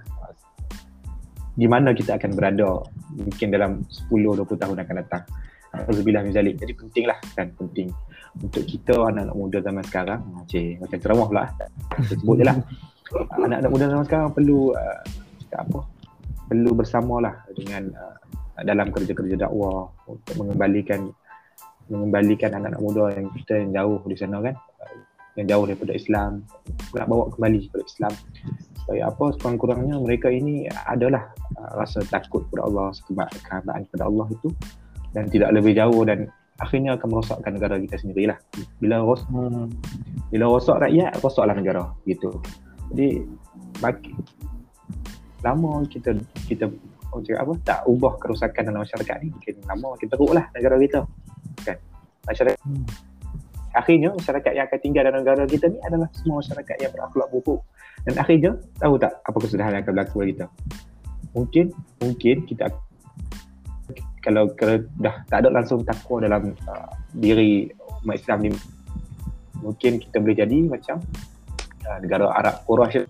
di 1.56 1.66
mana 1.66 1.96
kita 1.96 2.20
akan 2.20 2.30
berada 2.36 2.84
mungkin 3.16 3.48
dalam 3.48 3.82
10-20 4.12 4.54
tahun 4.54 4.76
akan 4.86 4.96
datang. 5.02 5.24
Alhamdulillah 5.74 6.22
Mizalik 6.24 6.54
jadi 6.62 6.72
penting 6.78 7.04
lah 7.10 7.18
kan 7.34 7.50
penting. 7.58 7.90
Untuk 8.36 8.68
kita 8.68 8.92
anak-anak 8.92 9.34
muda 9.34 9.58
zaman 9.64 9.84
sekarang 9.88 10.20
cik, 10.46 10.84
macam 10.84 10.98
ceramah 11.00 11.26
pula. 11.26 11.44
Sebut 12.04 12.36
je 12.36 12.44
lah. 12.44 12.56
Anak-anak 13.48 13.70
muda 13.72 13.84
zaman 13.88 14.04
sekarang 14.04 14.28
perlu 14.36 14.76
uh, 14.76 15.00
apa 15.56 15.95
perlu 16.46 16.70
bersamalah 16.74 17.34
dengan 17.54 17.90
uh, 17.94 18.16
dalam 18.64 18.88
kerja-kerja 18.94 19.36
dakwah 19.46 19.90
untuk 20.08 20.34
mengembalikan 20.40 21.12
mengembalikan 21.86 22.50
anak-anak 22.56 22.82
muda 22.82 23.04
yang 23.14 23.26
kita 23.36 23.52
yang 23.62 23.70
jauh 23.74 23.98
di 24.06 24.16
sana 24.18 24.38
kan. 24.42 24.54
Uh, 24.82 24.98
yang 25.36 25.46
jauh 25.52 25.64
daripada 25.68 25.92
Islam. 25.92 26.30
Nak 26.96 27.06
bawa 27.06 27.28
kembali 27.36 27.68
kepada 27.68 27.84
Islam. 27.84 28.12
Supaya 28.80 29.02
apa 29.12 29.24
sekurang-kurangnya 29.36 29.96
mereka 30.00 30.32
ini 30.32 30.64
adalah 30.88 31.28
uh, 31.60 31.70
rasa 31.76 32.00
takut 32.08 32.48
kepada 32.48 32.66
Allah 32.66 32.86
kehabaan 33.44 33.82
kepada 33.92 34.04
Allah 34.08 34.26
itu. 34.32 34.48
Dan 35.12 35.28
tidak 35.28 35.52
lebih 35.52 35.76
jauh 35.76 36.04
dan 36.08 36.28
akhirnya 36.60 36.96
akan 36.96 37.08
merosakkan 37.12 37.52
negara 37.56 37.76
kita 37.76 38.00
sendirilah. 38.00 38.38
Bila 38.80 39.04
rosak 39.04 39.28
Hmm. 39.28 39.68
bila 40.32 40.48
rosak 40.48 40.80
rakyat 40.80 41.20
rosaklah 41.20 41.56
negara. 41.56 41.92
Gitu. 42.08 42.32
Jadi 42.92 43.24
bagi 43.80 44.12
lama 45.44 45.84
kita 45.88 46.16
kita 46.48 46.70
oh, 47.12 47.20
cakap 47.20 47.40
apa 47.44 47.52
tak 47.64 47.80
ubah 47.88 48.12
kerosakan 48.20 48.62
dalam 48.72 48.80
masyarakat 48.84 49.16
ni. 49.24 49.28
Mungkin 49.32 49.54
lama 49.66 49.88
kita 50.00 50.12
teruklah 50.16 50.44
negara 50.52 50.76
kita 50.80 51.00
kan? 51.64 51.78
Masyarakat 52.26 52.58
Hmm. 52.66 52.82
akhirnya 53.76 54.10
masyarakat 54.16 54.52
yang 54.56 54.64
akan 54.66 54.78
tinggal 54.80 55.02
dalam 55.04 55.20
negara 55.20 55.44
kita 55.44 55.68
ni 55.68 55.78
adalah 55.84 56.08
semua 56.16 56.40
masyarakat 56.40 56.76
yang 56.80 56.90
berakhlak 56.96 57.28
buruk 57.28 57.60
dan 58.08 58.14
akhirnya 58.16 58.50
tahu 58.80 58.94
tak 58.96 59.12
apa 59.20 59.36
kesudahan 59.36 59.70
yang 59.76 59.82
akan 59.84 59.92
berlaku 59.92 60.14
pada 60.16 60.28
kita? 60.32 60.46
Mungkin 61.36 61.64
mungkin 62.00 62.36
kita 62.48 62.64
kalau, 64.26 64.50
kalau 64.58 64.82
dah 64.98 65.22
tak 65.30 65.46
ada 65.46 65.48
langsung 65.54 65.86
takwa 65.86 66.18
dalam 66.18 66.50
uh, 66.66 66.90
diri 67.14 67.70
umat 68.02 68.18
Islam 68.18 68.38
ni 68.42 68.50
mungkin 69.62 70.02
kita 70.02 70.18
boleh 70.18 70.34
jadi 70.34 70.58
macam 70.66 70.98
uh, 71.86 71.98
negara 72.02 72.26
Arab 72.34 72.66
Quraisy 72.66 73.06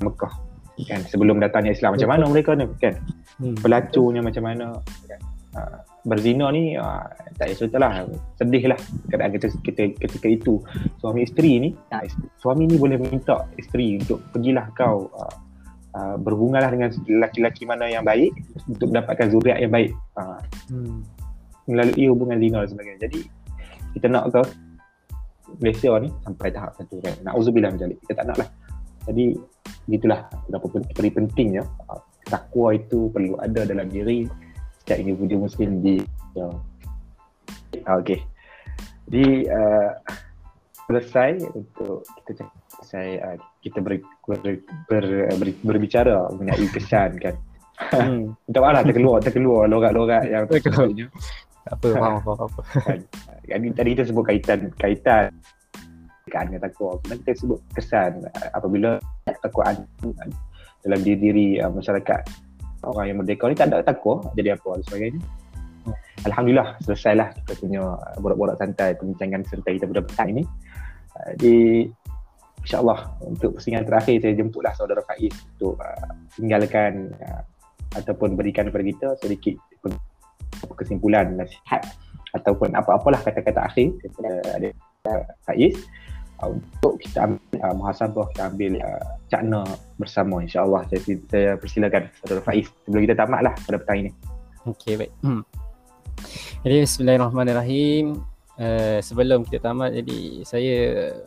Mekah 0.00 0.45
kan 0.84 1.00
sebelum 1.08 1.40
datangnya 1.40 1.72
Islam 1.72 1.96
macam 1.96 2.08
mana 2.12 2.24
mereka 2.28 2.52
ni 2.52 2.68
kan? 2.76 2.94
Hmm. 3.40 3.56
pelacurnya 3.56 4.20
macam 4.20 4.44
mana 4.44 4.66
kan? 5.08 5.20
uh, 5.56 5.78
berzina 6.04 6.52
ni 6.52 6.76
uh, 6.76 7.02
tak 7.40 7.48
payah 7.48 7.56
cerita 7.56 7.76
lah. 7.80 8.04
Sedih 8.36 8.64
lah 8.68 8.78
keadaan 9.08 9.32
kita, 9.34 9.46
kita 9.64 9.82
ketika 9.96 10.26
itu. 10.28 10.60
Suami 11.00 11.24
isteri 11.24 11.52
ni 11.58 11.70
uh, 11.72 12.04
suami 12.36 12.68
ni 12.68 12.76
boleh 12.76 13.00
minta 13.00 13.48
isteri 13.56 13.96
untuk 13.96 14.20
pergilah 14.30 14.68
kau 14.76 15.08
uh, 15.16 15.34
uh, 15.96 16.16
berhubunganlah 16.20 16.70
dengan 16.70 16.88
lelaki-lelaki 17.08 17.64
mana 17.64 17.88
yang 17.88 18.04
baik 18.04 18.36
untuk 18.68 18.92
mendapatkan 18.92 19.32
zuriat 19.32 19.58
yang 19.64 19.72
baik. 19.72 19.90
Uh, 20.14 20.40
Hmm. 20.66 21.06
melalui 21.66 22.06
hubungan 22.06 22.38
zina 22.38 22.62
dan 22.62 22.70
sebagainya. 22.70 23.00
Jadi 23.10 23.20
kita 23.98 24.06
nak 24.06 24.30
ke 24.30 24.42
Malaysia 25.58 25.98
ni 25.98 26.08
sampai 26.22 26.48
tahap 26.54 26.78
satu 26.78 27.02
kan. 27.02 27.14
Na'udzubillah 27.26 27.74
macam 27.74 27.90
ni 27.90 27.96
kita 28.06 28.22
tak 28.22 28.26
nak 28.30 28.36
lah. 28.38 28.48
Jadi 29.06 29.34
gitulah 29.86 30.26
berapa 30.50 30.66
pen- 30.66 31.14
pentingnya 31.14 31.62
uh, 31.86 32.02
takwa 32.26 32.74
itu 32.74 33.10
perlu 33.14 33.38
ada 33.38 33.62
dalam 33.62 33.86
diri 33.86 34.26
setiap 34.82 34.98
individu 35.02 35.46
muslim 35.46 35.82
di 35.82 36.02
ya. 36.34 36.46
Okey. 37.98 38.22
Jadi 39.06 39.46
uh, 39.46 39.90
selesai 40.86 41.42
untuk 41.54 42.06
kita 42.22 42.42
cakap 42.42 42.54
selesai 42.78 43.06
uh, 43.22 43.36
kita 43.62 43.78
ber, 43.82 44.02
ber, 44.26 44.62
ber, 44.90 45.04
ber, 45.38 45.48
berbicara 45.62 46.30
mengenai 46.34 46.66
kesan 46.70 47.18
kan. 47.18 47.34
Hmm. 47.94 48.34
Minta 48.46 48.58
maaf 48.62 48.72
lah 48.74 48.82
terkeluar 48.82 49.18
terkeluar 49.22 49.64
lorak-lorak 49.70 50.24
yang. 50.26 50.44
Tak 50.46 51.82
apa, 51.82 51.88
faham, 51.98 52.22
apa. 52.22 52.60
kan. 52.86 52.98
Jadi 53.46 53.66
tadi 53.74 53.88
kita 53.98 54.04
sebut 54.06 54.24
kaitan 54.26 54.70
kaitan 54.78 55.34
dan 56.26 56.58
takwa. 56.62 56.98
Kita 57.02 57.34
sebut 57.38 57.58
kesan 57.74 58.22
apabila 58.54 58.98
takwa 59.46 59.62
ada 59.70 59.82
dalam 60.82 61.00
diri, 61.02 61.18
diri 61.18 61.46
uh, 61.62 61.70
masyarakat 61.70 62.22
orang 62.86 63.06
yang 63.10 63.18
merdeka 63.22 63.50
ni 63.50 63.56
tak 63.58 63.72
ada 63.72 63.82
takwa 63.82 64.22
jadi 64.38 64.54
apa 64.54 64.68
dan 64.78 64.84
sebagainya. 64.86 65.20
Alhamdulillah 66.26 66.68
selesailah 66.82 67.28
kita 67.42 67.52
punya 67.62 67.82
uh, 67.82 68.16
borak-borak 68.18 68.58
santai 68.58 68.98
perbincangan 68.98 69.46
santai 69.46 69.78
kita 69.78 69.86
pada 69.86 70.02
petang 70.02 70.28
ini. 70.34 70.42
Uh, 71.14 71.30
Jadi 71.38 71.56
insyaAllah 72.66 72.98
untuk 73.22 73.54
pusingan 73.54 73.86
terakhir 73.86 74.18
saya 74.18 74.34
jemputlah 74.34 74.74
saudara 74.74 75.02
Faiz 75.06 75.30
untuk 75.54 75.78
uh, 75.78 76.10
tinggalkan 76.34 77.14
uh, 77.22 77.42
ataupun 77.94 78.34
berikan 78.34 78.66
kepada 78.66 78.84
kita 78.84 79.08
sedikit 79.22 79.54
kesimpulan 80.74 81.38
nasihat 81.38 81.86
ataupun 82.34 82.74
apa-apalah 82.74 83.22
kata-kata 83.22 83.70
akhir 83.70 83.94
daripada 84.02 84.32
ada 84.58 84.68
uh, 85.06 85.24
Faiz 85.46 85.78
uh, 86.42 86.50
untuk 86.52 87.00
kita 87.00 87.30
ambil 87.30 87.58
uh, 87.62 87.74
muhasabah 87.76 88.26
kita 88.34 88.42
ambil 88.50 88.72
uh, 88.80 89.04
cakna 89.28 89.62
bersama 90.00 90.42
insyaAllah 90.42 90.84
saya, 90.88 91.00
saya 91.30 91.50
persilakan 91.58 92.02
saudara 92.22 92.40
Faiz 92.44 92.66
sebelum 92.84 93.02
kita 93.04 93.14
tamatlah 93.18 93.54
pada 93.66 93.78
petang 93.80 94.00
ini 94.06 94.12
Okey, 94.66 94.98
baik. 94.98 95.14
Hmm. 95.22 95.46
Jadi 96.66 96.76
bismillahirrahmanirrahim. 96.82 98.18
Uh, 98.56 98.98
sebelum 99.04 99.44
kita 99.44 99.68
tamat 99.68 99.92
jadi 99.92 100.40
saya 100.48 100.76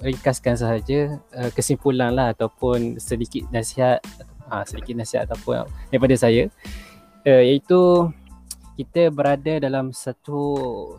ringkaskan 0.01 0.57
sahaja 0.57 1.22
uh, 1.38 1.53
kesimpulan 1.53 2.10
lah 2.10 2.34
ataupun 2.34 2.97
sedikit 2.97 3.45
nasihat 3.53 4.01
uh, 4.49 4.66
sedikit 4.66 4.97
nasihat 4.97 5.30
ataupun 5.30 5.62
daripada 5.93 6.18
saya 6.18 6.49
uh, 7.30 7.43
iaitu 7.45 8.10
kita 8.82 9.14
berada 9.14 9.62
dalam 9.62 9.93
satu 9.93 10.41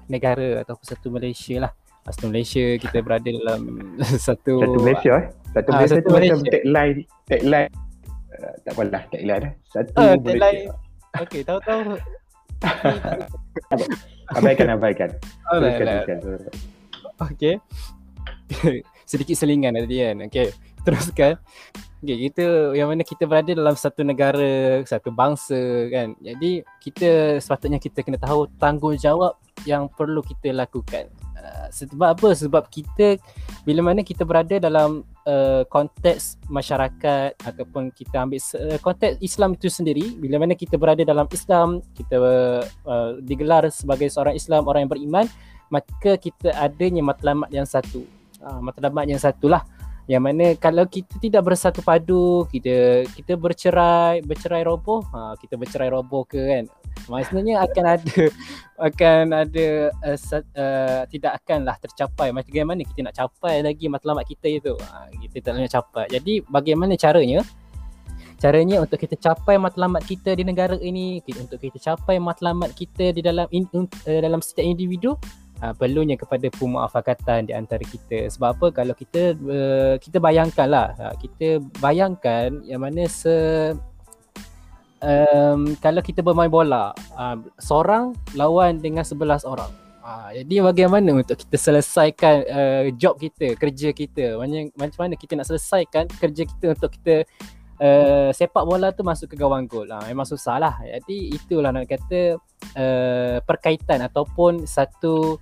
negara 0.07 0.63
ataupun 0.63 0.87
satu 0.87 1.11
Malaysia 1.11 1.67
lah 1.67 1.75
satu 2.09 2.32
Malaysia 2.32 2.64
kita 2.80 2.98
berada 3.05 3.28
dalam 3.28 3.61
satu 4.26 4.55
satu 4.62 4.78
Malaysia 4.80 5.12
eh 5.20 5.26
satu 5.53 5.68
Ah, 5.70 5.76
Malaysia 5.82 5.96
satu 5.98 6.07
tu 6.07 6.11
macam 6.14 6.38
Malaysia. 6.38 6.51
tagline 6.53 6.98
tagline 7.26 7.70
uh, 8.32 8.55
tak 8.64 8.72
apalah 8.72 9.03
tagline 9.11 9.44
eh 9.44 9.53
satu 9.68 9.92
Malaysia. 9.96 10.24
tagline. 10.24 10.61
Okey, 11.11 11.40
tahu-tahu 11.42 11.80
abaikan 14.38 14.68
abaikan 14.70 15.11
teruskan 15.51 16.18
Okey. 17.20 17.55
Sedikit 19.11 19.36
selingan 19.36 19.76
tadi 19.76 19.96
kan. 20.01 20.16
Okey. 20.24 20.48
Teruskan. 20.86 21.34
Okey, 22.01 22.16
kita 22.30 22.72
yang 22.72 22.88
mana 22.88 23.05
kita 23.05 23.28
berada 23.28 23.53
dalam 23.53 23.76
satu 23.76 24.01
negara, 24.01 24.80
satu 24.88 25.12
bangsa 25.12 25.59
kan. 25.92 26.16
Jadi 26.22 26.64
kita 26.80 27.36
sepatutnya 27.42 27.76
kita 27.76 28.01
kena 28.01 28.16
tahu 28.16 28.48
tanggungjawab 28.57 29.36
yang 29.68 29.90
perlu 29.92 30.24
kita 30.24 30.55
lakukan. 30.57 31.12
Uh, 31.41 31.68
sebab 31.72 32.12
apa? 32.12 32.28
Sebab 32.36 32.68
kita 32.68 33.16
bila 33.64 33.80
mana 33.80 34.05
kita 34.05 34.28
berada 34.28 34.61
dalam 34.61 35.09
uh, 35.24 35.64
konteks 35.72 36.36
masyarakat 36.53 37.41
ataupun 37.41 37.88
kita 37.97 38.28
ambil 38.28 38.41
uh, 38.61 38.78
konteks 38.84 39.16
Islam 39.24 39.57
itu 39.57 39.72
sendiri, 39.72 40.20
bila 40.20 40.36
mana 40.36 40.53
kita 40.53 40.76
berada 40.76 41.01
dalam 41.01 41.24
Islam, 41.32 41.80
kita 41.97 42.16
uh, 42.20 43.16
digelar 43.24 43.64
sebagai 43.72 44.12
seorang 44.12 44.36
Islam, 44.36 44.68
orang 44.68 44.84
yang 44.84 44.93
beriman, 44.93 45.26
maka 45.72 46.20
kita 46.20 46.53
adanya 46.61 47.01
matlamat 47.01 47.49
yang 47.49 47.64
satu. 47.64 48.05
Uh, 48.41 48.61
matlamat 48.61 49.05
yang 49.09 49.20
satulah 49.20 49.64
yang 50.11 50.26
mana 50.26 50.59
kalau 50.59 50.82
kita 50.91 51.22
tidak 51.22 51.47
bersatu 51.47 51.86
padu, 51.86 52.43
kita 52.51 53.07
kita 53.14 53.38
bercerai, 53.38 54.26
bercerai 54.26 54.66
roboh, 54.66 55.07
ha, 55.14 55.38
kita 55.38 55.55
bercerai 55.55 55.86
roboh 55.86 56.26
ke 56.26 56.43
kan. 56.51 56.64
Maksudnya 57.11 57.59
akan 57.67 57.85
ada 57.99 58.23
akan 58.89 59.25
ada 59.35 59.67
uh, 60.07 60.19
uh, 60.55 61.03
tidak 61.11 61.43
akanlah 61.43 61.77
tercapai 61.83 62.31
macam 62.31 62.49
bagaimana 62.55 62.81
kita 62.87 63.01
nak 63.03 63.15
capai 63.19 63.61
lagi 63.67 63.91
matlamat 63.91 64.25
kita 64.25 64.47
itu. 64.47 64.75
Ha, 64.79 65.11
kita 65.27 65.37
tak 65.43 65.59
nak 65.59 65.71
capai. 65.75 66.05
Jadi 66.09 66.47
bagaimana 66.47 66.95
caranya? 66.95 67.43
Caranya 68.41 68.81
untuk 68.81 68.97
kita 68.97 69.21
capai 69.21 69.61
matlamat 69.61 70.01
kita 70.09 70.33
di 70.33 70.49
negara 70.49 70.73
ini, 70.81 71.21
untuk 71.37 71.61
kita 71.61 71.77
capai 71.77 72.17
matlamat 72.17 72.73
kita 72.73 73.13
di 73.13 73.21
dalam 73.21 73.45
in, 73.53 73.69
uh, 73.69 73.85
dalam 74.25 74.41
setiap 74.41 74.65
individu, 74.65 75.13
uh, 75.61 75.75
perlunya 75.77 76.17
kepada 76.17 76.49
pemuafakatan 76.49 77.49
di 77.49 77.53
antara 77.53 77.85
kita. 77.85 78.33
Sebab 78.33 78.49
apa? 78.57 78.67
Kalau 78.73 78.95
kita 78.97 79.37
uh, 79.37 79.95
kita 80.01 80.19
bayangkanlah, 80.19 80.97
uh, 80.97 81.15
kita 81.21 81.61
bayangkan 81.85 82.65
yang 82.65 82.81
mana 82.81 83.05
se 83.07 83.35
um, 85.05 85.76
kalau 85.80 86.01
kita 86.01 86.20
bermain 86.24 86.53
bola, 86.53 86.92
uh, 87.16 87.36
seorang 87.61 88.16
lawan 88.36 88.80
dengan 88.80 89.05
sebelas 89.05 89.44
orang. 89.44 89.68
Uh, 90.01 90.32
jadi 90.32 90.64
bagaimana 90.64 91.12
untuk 91.12 91.36
kita 91.36 91.61
selesaikan 91.61 92.34
uh, 92.48 92.84
job 92.96 93.20
kita, 93.20 93.53
kerja 93.57 93.92
kita? 93.92 94.40
Macam, 94.40 94.72
macam 94.74 94.98
mana 95.07 95.14
kita 95.16 95.36
nak 95.36 95.48
selesaikan 95.48 96.09
kerja 96.09 96.42
kita 96.48 96.66
untuk 96.72 96.90
kita 96.96 97.28
uh, 97.80 98.30
sepak 98.32 98.64
bola 98.64 98.92
tu 98.96 99.05
masuk 99.05 99.32
ke 99.32 99.36
gawang 99.36 99.68
gol. 99.68 99.88
Uh, 99.88 100.05
memang 100.09 100.24
susah 100.24 100.57
lah. 100.57 100.74
Jadi 100.80 101.36
itulah 101.36 101.72
nak 101.72 101.88
kata 101.88 102.40
uh, 102.76 103.36
perkaitan 103.44 104.01
ataupun 104.05 104.64
satu 104.64 105.36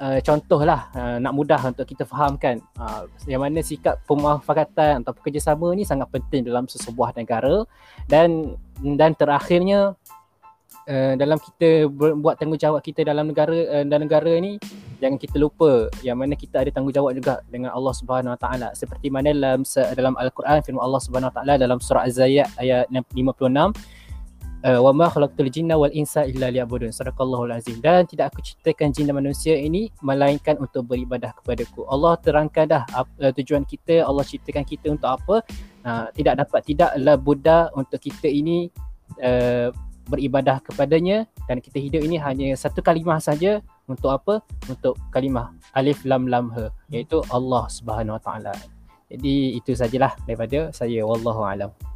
uh, 0.00 0.18
contoh 0.22 0.60
lah 0.62 0.90
uh, 0.94 1.16
nak 1.20 1.32
mudah 1.34 1.60
untuk 1.60 1.86
kita 1.86 2.02
fahamkan 2.08 2.58
uh, 2.80 3.06
yang 3.30 3.42
mana 3.44 3.60
sikap 3.62 4.00
pemufakatan 4.08 5.04
atau 5.04 5.12
kerjasama 5.14 5.70
ni 5.76 5.86
sangat 5.86 6.10
penting 6.10 6.46
dalam 6.46 6.66
sesebuah 6.66 7.14
negara. 7.14 7.66
Dan 8.08 8.58
dan 8.80 9.14
terakhirnya 9.14 9.94
uh, 10.88 11.12
dalam 11.14 11.38
kita 11.38 11.86
buat 11.92 12.34
tanggungjawab 12.40 12.80
kita 12.82 13.06
dalam 13.06 13.30
negara 13.30 13.82
uh, 13.82 13.84
dalam 13.86 14.10
negara 14.10 14.32
ni 14.40 14.58
jangan 14.98 15.20
kita 15.20 15.36
lupa 15.36 15.92
yang 16.00 16.16
mana 16.16 16.32
kita 16.32 16.64
ada 16.64 16.70
tanggungjawab 16.72 17.12
juga 17.12 17.44
dengan 17.50 17.74
Allah 17.76 17.94
Subhanahu 17.94 18.34
Wa 18.34 18.40
Taala. 18.40 18.68
Seperti 18.72 19.12
mana 19.12 19.30
dalam 19.30 19.62
dalam 19.94 20.14
al-Quran 20.16 20.58
firman 20.64 20.82
Allah 20.82 21.00
Subhanahu 21.02 21.30
Wa 21.30 21.36
Taala 21.42 21.54
dalam 21.60 21.78
surah 21.78 22.08
Az-Zariyat 22.08 22.56
ayat 22.58 22.88
56 22.90 23.14
Uh, 23.14 23.72
wa 24.64 24.96
ma 24.96 25.12
khalaqtul 25.12 25.52
jinna 25.52 25.76
wal 25.76 25.92
insa 25.92 26.24
illa 26.24 26.48
liya'budun. 26.48 26.88
Sadaqallahul 26.88 27.52
azim. 27.52 27.84
Dan 27.84 28.08
tidak 28.08 28.32
aku 28.32 28.40
ciptakan 28.40 28.96
jin 28.96 29.04
dan 29.12 29.20
manusia 29.20 29.52
ini 29.60 29.92
melainkan 30.00 30.56
untuk 30.56 30.88
beribadah 30.88 31.36
kepadaku. 31.36 31.84
Allah 31.84 32.16
terangkan 32.16 32.64
dah 32.64 32.82
uh, 32.96 33.32
tujuan 33.36 33.68
kita. 33.68 34.00
Allah 34.08 34.24
ciptakan 34.24 34.64
kita 34.64 34.88
untuk 34.88 35.20
apa? 35.20 35.44
Uh, 35.84 36.08
tidak 36.16 36.40
dapat 36.40 36.60
tidaklah 36.64 37.16
buddha 37.20 37.68
untuk 37.76 38.00
kita 38.00 38.24
ini 38.24 38.72
uh, 39.20 39.68
beribadah 40.08 40.64
kepadanya. 40.64 41.28
Dan 41.44 41.60
kita 41.60 41.76
hidup 41.76 42.00
ini 42.00 42.16
hanya 42.16 42.56
satu 42.56 42.80
kalimah 42.80 43.20
saja. 43.20 43.60
Untuk 43.84 44.16
apa? 44.16 44.40
Untuk 44.72 44.96
kalimah 45.12 45.52
alif 45.76 46.00
lam 46.08 46.24
lam 46.24 46.48
ha 46.56 46.72
iaitu 46.88 47.20
Allah 47.28 47.68
Subhanahu 47.68 48.16
Wa 48.16 48.22
Taala. 48.24 48.54
Jadi 49.12 49.60
itu 49.60 49.76
sajalah 49.76 50.16
daripada 50.24 50.72
saya. 50.72 51.04
Wallahu 51.04 51.44
alam 51.44 51.93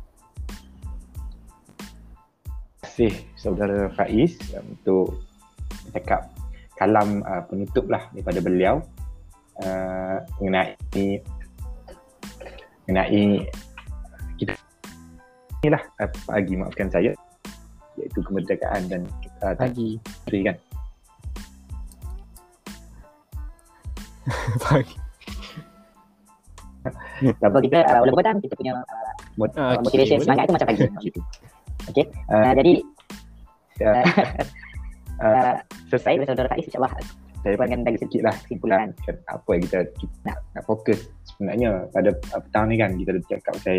kasih 2.98 3.14
saudara 3.38 3.86
Faiz 3.94 4.34
um, 4.58 4.74
untuk 4.74 5.22
cakap 5.94 6.34
kalam 6.74 7.22
uh, 7.22 7.46
penutup 7.46 7.86
lah 7.86 8.10
daripada 8.10 8.42
beliau 8.42 8.82
uh, 9.62 10.18
mengenai 10.42 10.74
mengenai 12.90 13.46
kita 14.34 14.58
inilah 15.62 15.78
uh, 16.02 16.10
pagi 16.26 16.58
maafkan 16.58 16.90
saya 16.90 17.14
iaitu 18.02 18.18
kemerdekaan 18.18 18.90
dan 18.90 19.06
uh, 19.46 19.54
pagi. 19.54 20.02
negeri 20.26 20.40
kan. 20.50 20.56
Pagi. 24.66 24.96
Sebab 27.22 27.60
kita 27.62 27.78
uh, 27.78 28.02
walaupun 28.02 28.18
petang 28.26 28.38
kita 28.42 28.54
punya 28.58 28.74
uh, 28.74 29.14
Mot- 29.38 29.54
Ah, 29.54 29.78
motivation 29.78 30.18
semangat 30.18 30.50
tu 30.50 30.58
macam 30.58 30.66
pagi. 30.74 31.14
Okey. 31.88 32.06
Uh, 32.28 32.52
jadi 32.58 32.72
uh, 33.84 34.04
uh, 34.14 34.30
uh, 35.24 35.54
selesai 35.88 36.14
saya 36.14 36.16
dan 36.22 36.26
saudara 36.28 36.48
Faiz 36.52 36.66
insyaAllah 36.68 36.94
saya 37.38 37.54
buatkan 37.54 37.86
bagi 37.86 37.98
sedikit 38.02 38.22
lah 38.26 38.34
kesimpulan. 38.44 38.90
apa 39.30 39.48
yang 39.54 39.62
kita, 39.62 39.78
kita 39.94 40.14
nak, 40.26 40.38
nak 40.58 40.64
fokus 40.66 41.06
sebenarnya 41.22 41.86
pada 41.94 42.10
uh, 42.34 42.40
petang 42.42 42.64
ni 42.66 42.76
kan 42.76 42.90
kita 42.98 43.10
dah 43.14 43.22
cakap 43.30 43.52
pasal 43.56 43.78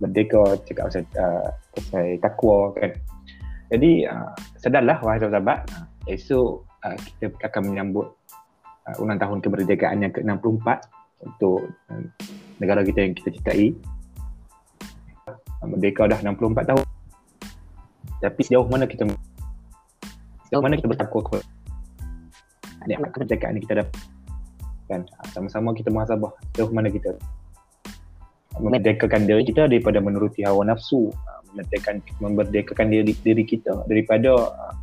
merdeka, 0.00 0.42
cakap 0.68 0.84
pasal 0.92 1.02
uh, 1.16 1.48
pasal 1.76 2.06
takwa 2.20 2.58
kan. 2.76 2.92
Jadi 3.70 3.90
uh, 4.04 4.34
sedarlah 4.58 4.98
wahai 5.00 5.18
sahabat-sahabat, 5.22 5.58
uh, 5.72 5.86
esok 6.10 6.66
uh, 6.84 6.96
kita 6.98 7.32
akan 7.46 7.62
menyambut 7.72 8.06
uh, 8.88 9.02
ulang 9.02 9.16
tahun 9.16 9.38
kemerdekaan 9.40 10.02
yang 10.04 10.12
ke-64 10.12 10.68
untuk 11.24 11.70
uh, 11.88 12.04
negara 12.60 12.84
kita 12.84 13.06
yang 13.06 13.14
kita 13.16 13.28
cintai. 13.32 13.72
Uh, 15.26 15.68
merdeka 15.68 16.08
dah 16.08 16.18
64 16.20 16.68
tahun. 16.68 16.89
Tapi 18.20 18.40
sejauh 18.44 18.68
mana 18.68 18.84
kita 18.84 19.08
sejauh 20.48 20.62
mana 20.62 20.76
kita 20.76 20.88
bertakwa 20.88 21.20
kepada 21.24 21.44
nikmat 22.88 23.10
kemerdekaan 23.16 23.52
ni? 23.56 23.60
Kita 23.64 23.74
dapat 23.84 23.96
kan? 24.90 25.00
Sama-sama 25.32 25.72
kita 25.72 25.88
muhasabah. 25.88 26.32
Sejauh 26.52 26.72
mana 26.72 26.92
kita 26.92 27.16
memerdekakan 28.58 29.24
diri 29.24 29.46
kita 29.46 29.70
daripada 29.70 30.02
menuruti 30.02 30.42
hawa 30.44 30.66
nafsu 30.66 31.08
memerdekakan 31.50 32.02
memerdekakan 32.18 32.86
diri 32.90 33.12
diri 33.22 33.44
kita 33.46 33.86
daripada 33.86 34.30
ah, 34.54 34.74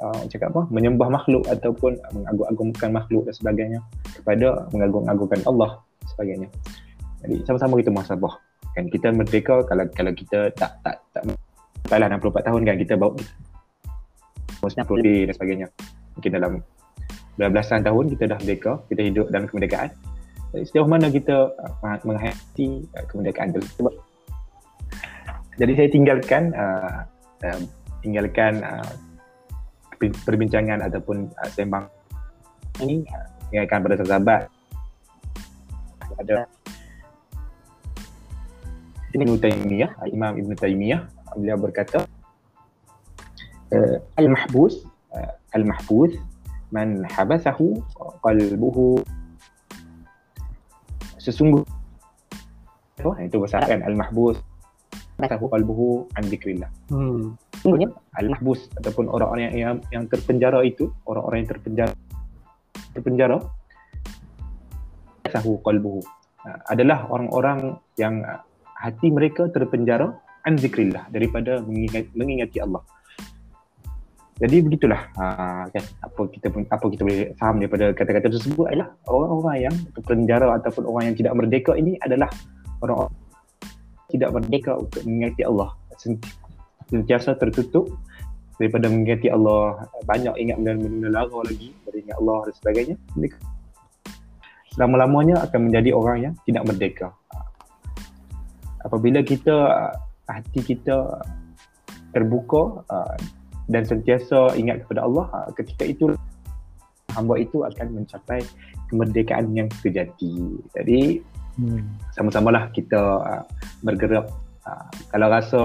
uh, 0.00 0.22
cakap 0.28 0.52
apa? 0.52 0.68
Menyembah 0.72 1.08
makhluk 1.08 1.44
ataupun 1.48 1.96
mengagung-agungkan 2.12 2.90
makhluk 2.92 3.28
dan 3.28 3.34
sebagainya 3.36 3.80
kepada 4.16 4.68
mengagung-agungkan 4.72 5.40
Allah 5.44 5.80
sebagainya. 6.16 6.48
Jadi 7.24 7.44
sama-sama 7.48 7.80
kita 7.80 7.92
muhasabah. 7.92 8.34
Kan? 8.76 8.92
Kita 8.92 9.08
merdeka 9.12 9.64
kalau 9.64 9.84
kalau 9.96 10.12
kita 10.12 10.52
tak 10.52 10.76
tak 10.84 11.00
tak 11.16 11.24
salah 11.86 12.06
64 12.10 12.46
tahun 12.46 12.62
kan 12.66 12.76
kita 12.78 12.94
bawa 12.98 13.14
Muslim 14.62 14.84
dan 15.30 15.34
sebagainya. 15.34 15.66
Mungkin 16.18 16.30
dalam 16.32 16.52
belasan 17.36 17.84
tahun 17.84 18.04
kita 18.16 18.24
dah 18.32 18.38
merdeka, 18.40 18.72
kita 18.88 19.00
hidup 19.04 19.26
dalam 19.30 19.46
kemerdekaan. 19.46 19.90
Jadi 20.56 20.64
sejauh 20.72 20.88
mana 20.88 21.12
kita 21.12 21.52
uh, 21.52 21.98
menghayati 22.06 22.88
uh, 22.96 23.04
kemerdekaan 23.10 23.52
tersebut. 23.52 23.94
Jadi 25.56 25.72
saya 25.76 25.88
tinggalkan 25.92 26.42
uh, 26.56 27.04
uh, 27.44 27.60
tinggalkan 28.00 28.64
uh, 28.64 28.92
perbincangan 30.00 30.80
ataupun 30.84 31.28
uh, 31.28 31.50
sembang 31.52 31.84
ini 32.80 33.04
uh, 33.08 33.26
tinggalkan 33.52 33.78
pada 33.84 33.96
sahabat 34.00 34.42
ada 36.16 36.48
Ibn 39.16 39.28
Taymiyah, 39.40 39.90
Imam 40.12 40.36
Ibn 40.36 40.52
Taymiyah 40.56 41.15
beliau 41.36 41.58
berkata 41.60 42.04
uh, 43.72 43.96
al-mahbus 44.16 44.84
uh, 45.12 45.32
al-mahbus 45.54 46.16
man 46.74 47.06
habasahu 47.06 47.78
qalbuhu 48.24 49.00
sesungguh 51.22 51.62
oh, 53.06 53.14
itu 53.22 53.36
bahasa 53.38 53.62
kan 53.66 53.82
al-mahbus 53.86 54.38
habasahu 55.18 55.46
qalbuhu 55.50 55.88
an 56.18 56.24
dzikrillah 56.26 56.70
Hmm. 56.90 57.34
sesungguhnya 57.54 57.90
al-mahbus 58.18 58.70
ataupun 58.78 59.10
orang-orang 59.10 59.50
yang, 59.50 59.56
yang 59.56 59.74
yang 59.90 60.04
terpenjara 60.06 60.62
itu 60.62 60.90
orang-orang 61.06 61.42
yang 61.42 61.50
terpenjara 61.50 61.94
terpenjara 62.94 63.36
sahu 65.30 65.58
qalbuhu 65.66 66.00
uh, 66.46 66.58
adalah 66.70 67.10
orang-orang 67.10 67.78
yang 67.98 68.22
hati 68.76 69.08
mereka 69.10 69.48
terpenjara 69.50 70.14
an 70.46 70.54
zikrillah 70.56 71.10
daripada 71.10 71.60
mengingat, 71.66 72.06
mengingati 72.14 72.62
Allah. 72.62 72.82
Jadi 74.36 74.60
begitulah 74.60 75.00
uh, 75.16 75.64
kan 75.72 75.84
apa 76.04 76.22
kita 76.28 76.52
apa 76.68 76.84
kita 76.92 77.02
boleh 77.08 77.32
faham 77.40 77.56
daripada 77.56 77.96
kata-kata 77.96 78.28
tersebut 78.28 78.68
adalah 78.68 78.92
orang-orang 79.08 79.56
yang 79.64 79.74
terpenjara 79.96 80.46
ataupun 80.60 80.84
orang 80.84 81.04
yang 81.08 81.16
tidak 81.16 81.32
merdeka 81.32 81.72
ini 81.72 81.96
adalah 82.04 82.28
orang-orang 82.84 83.16
tidak 84.12 84.30
merdeka 84.36 84.72
untuk 84.76 85.00
mengingati 85.08 85.42
Allah. 85.48 85.72
Sentiasa 86.86 87.32
tertutup 87.40 87.88
daripada 88.60 88.88
mengingati 88.88 89.28
Allah 89.32 89.88
banyak 90.04 90.36
ingat 90.36 90.56
benda-benda 90.60 91.08
lara 91.12 91.40
lagi 91.44 91.72
dari 91.84 92.04
ingat 92.04 92.16
Allah 92.24 92.38
dan 92.48 92.54
sebagainya 92.56 92.96
mereka 93.16 93.38
selama-lamanya 94.72 95.44
akan 95.48 95.60
menjadi 95.68 95.90
orang 95.92 96.16
yang 96.20 96.34
tidak 96.48 96.64
merdeka 96.64 97.08
apabila 98.80 99.20
kita 99.20 99.56
hati 100.26 100.60
kita 100.62 101.22
terbuka 102.14 102.82
uh, 102.90 103.16
dan 103.66 103.82
sentiasa 103.82 104.54
ingat 104.58 104.86
kepada 104.86 105.06
Allah 105.06 105.26
uh, 105.32 105.50
ketika 105.54 105.84
itu 105.86 106.04
hamba 107.14 107.40
itu 107.40 107.64
akan 107.64 108.02
mencapai 108.02 108.44
kemerdekaan 108.92 109.50
yang 109.56 109.68
sejati. 109.80 110.60
Jadi 110.76 111.24
Hmm. 111.56 111.88
sama-samalah 112.12 112.68
kita 112.68 113.00
uh, 113.00 113.44
bergerak 113.80 114.28
uh, 114.68 114.86
kalau 115.08 115.32
rasa 115.32 115.60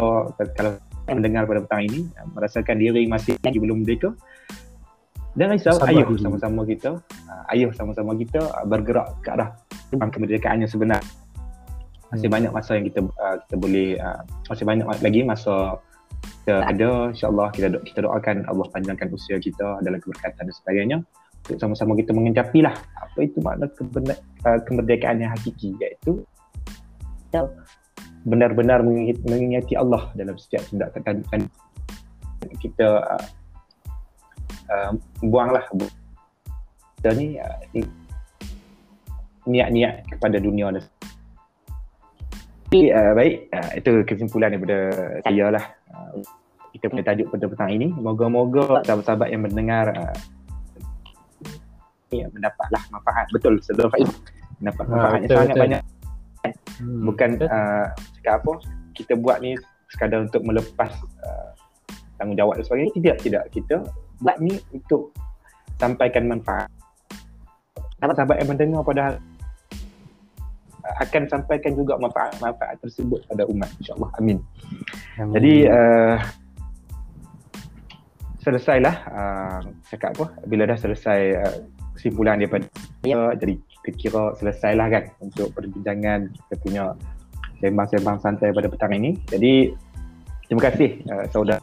kalau 0.55 0.79
mendengar 1.11 1.43
pada 1.43 1.67
petang 1.67 1.83
ini 1.83 2.07
uh, 2.15 2.31
merasakan 2.31 2.79
diri 2.79 3.03
masih 3.11 3.35
lagi 3.43 3.59
belum 3.59 3.83
merdeka 3.83 4.15
dan 5.35 5.51
risau 5.51 5.75
Sabar 5.75 5.91
ayuh 5.91 6.15
sama-sama 6.15 6.63
kita 6.63 6.95
uh, 7.27 7.43
ayuh 7.51 7.75
sama-sama 7.75 8.15
kita 8.15 8.39
uh, 8.39 8.63
bergerak 8.63 9.19
ke 9.19 9.35
arah 9.35 9.51
kemerdekaan 9.91 10.63
yang 10.63 10.71
sebenar 10.71 11.03
masih 12.11 12.27
Hmm. 12.27 12.35
banyak 12.35 12.51
masa 12.51 12.71
yang 12.75 12.85
kita 12.91 12.99
uh, 13.07 13.35
kita 13.47 13.55
boleh 13.55 13.87
uh, 13.97 14.21
masih 14.51 14.65
banyak 14.67 14.85
lagi 14.87 15.21
masa 15.23 15.79
kita 16.21 16.53
ada. 16.67 16.89
Insyaallah 17.15 17.47
kita 17.55 17.67
do- 17.71 17.83
kita 17.87 17.99
doakan 18.03 18.45
Allah 18.51 18.67
panjangkan 18.69 19.07
usia 19.15 19.39
kita 19.39 19.79
dalam 19.81 19.97
keberkatan 20.03 20.45
dan 20.45 20.55
sebagainya. 20.55 20.97
Untuk 21.47 21.57
sama-sama 21.57 21.97
kita 21.97 22.13
mengecapi 22.13 22.61
lah 22.61 22.75
apa 22.99 23.17
itu 23.25 23.41
makna 23.41 23.65
kebenar, 23.73 24.17
uh, 24.45 24.59
kemerdekaan 24.61 25.23
yang 25.23 25.31
hakiki 25.33 25.73
iaitu 25.81 26.21
benar-benar 28.21 28.85
mengingati, 28.85 29.73
Allah 29.73 30.13
dalam 30.13 30.37
setiap 30.37 30.61
tindakan 30.69 31.25
dan 31.31 31.41
kita 32.61 33.01
uh, 33.01 33.25
uh, 34.69 34.91
buanglah 35.25 35.65
bu- 35.73 35.89
kita 37.01 37.09
ni 37.17 37.41
uh, 37.41 37.57
ni- 37.73 37.89
niat-niat 39.49 40.05
kepada 40.11 40.37
dunia 40.37 40.69
dan 40.69 40.85
Jadi, 42.71 42.87
uh, 42.87 43.11
baik, 43.11 43.51
uh, 43.51 43.71
itu 43.75 43.91
kesimpulan 44.07 44.55
daripada 44.55 44.79
saya 45.27 45.45
lah. 45.51 45.65
Uh, 45.91 46.23
kita 46.71 46.87
punya 46.87 47.03
tajuk 47.03 47.27
pada 47.27 47.45
petang 47.51 47.71
ini. 47.75 47.91
Moga-moga 47.91 48.79
sahabat-sahabat 48.87 49.27
yang 49.27 49.43
mendengar 49.43 49.91
uh, 49.91 50.15
ya, 52.15 52.31
mendapatlah 52.31 52.79
manfaat. 52.95 53.27
Betul, 53.35 53.59
Saudara 53.59 53.91
Faiz. 53.91 54.07
Mendapat 54.63 54.83
Ah, 54.87 54.91
manfaat 54.95 55.11
yang 55.11 55.23
betul, 55.27 55.35
sangat 55.35 55.51
betul. 55.51 55.63
banyak. 55.67 55.81
Hmm. 56.81 57.01
Bukan 57.11 57.29
Betul. 57.35 57.47
uh, 57.51 57.87
cakap 58.15 58.33
apa, 58.39 58.53
kita 58.95 59.13
buat 59.19 59.37
ni 59.43 59.51
sekadar 59.91 60.19
untuk 60.23 60.41
melepas 60.47 60.91
uh, 61.27 61.49
tanggungjawab 62.23 62.55
dan 62.55 62.63
sebagainya. 62.63 62.93
Tidak, 62.95 63.15
tidak. 63.19 63.43
Kita 63.51 63.75
buat 64.23 64.39
ni 64.39 64.55
untuk 64.71 65.11
sampaikan 65.75 66.23
manfaat. 66.31 66.71
Sahabat-sahabat 67.99 68.39
yang 68.41 68.49
mendengar 68.49 68.81
pada 68.87 69.01
hari 69.11 69.19
akan 71.01 71.23
sampaikan 71.29 71.73
juga 71.77 71.97
manfaat-manfaat 72.01 72.81
tersebut 72.81 73.21
pada 73.29 73.45
umat 73.49 73.69
insyaAllah. 73.81 74.11
Amin. 74.17 74.37
Amin. 75.21 75.33
jadi 75.37 75.53
uh, 75.69 76.17
selesailah 78.41 78.95
uh, 79.09 79.59
cakap 79.87 80.17
apa? 80.17 80.25
Bila 80.49 80.65
dah 80.65 80.77
selesai 80.77 81.19
uh, 81.37 81.55
kesimpulan 81.93 82.41
daripada 82.41 82.65
ya. 83.05 83.37
jadi 83.37 83.61
kita 83.81 83.89
kira 83.97 84.23
selesailah 84.37 84.87
kan 84.89 85.03
untuk 85.21 85.53
perbincangan 85.53 86.29
kita 86.29 86.55
punya 86.61 86.83
sembang-sembang 87.61 88.17
santai 88.21 88.49
pada 88.49 88.67
petang 88.69 88.93
ini. 88.97 89.17
Jadi 89.29 89.73
terima 90.49 90.61
kasih 90.69 90.89
uh, 91.09 91.25
saudara. 91.29 91.61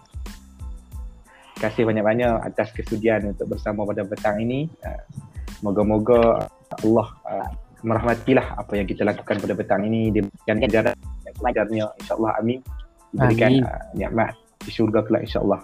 Terima 1.59 1.75
kasih 1.75 1.83
banyak-banyak 1.91 2.35
atas 2.47 2.71
kesudian 2.71 3.35
untuk 3.35 3.51
bersama 3.51 3.83
pada 3.83 4.07
petang 4.07 4.39
ini. 4.39 4.71
Uh, 4.87 5.03
moga-moga 5.59 6.47
Allah 6.71 7.09
uh, 7.27 7.51
merahmatilah 7.87 8.59
apa 8.59 8.73
yang 8.75 8.87
kita 8.89 9.07
lakukan 9.07 9.39
pada 9.39 9.55
petang 9.55 9.83
ini 9.87 10.11
diberikan 10.11 10.59
ajaran 10.63 10.95
ajarnya 11.39 11.85
insyaAllah 12.03 12.33
amin 12.43 12.59
diberikan 13.15 13.53
Amin. 13.55 13.65
uh, 13.65 13.85
nikmat 13.95 14.35
di 14.65 14.71
syurga 14.75 15.01
kelak 15.07 15.23
insyaAllah 15.25 15.61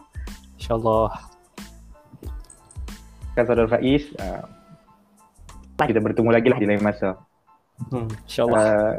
InsyaAllah. 0.57 1.11
kan 3.35 3.45
saudara 3.45 3.69
Faiz 3.69 4.07
uh, 4.23 4.47
kita 5.85 5.99
bertemu 6.01 6.31
lagi 6.31 6.49
lah 6.49 6.59
di 6.59 6.67
lain 6.71 6.83
masa 6.83 7.19
Hmm. 7.91 8.07
InsyaAllah. 8.31 8.63
uh, 8.63 8.95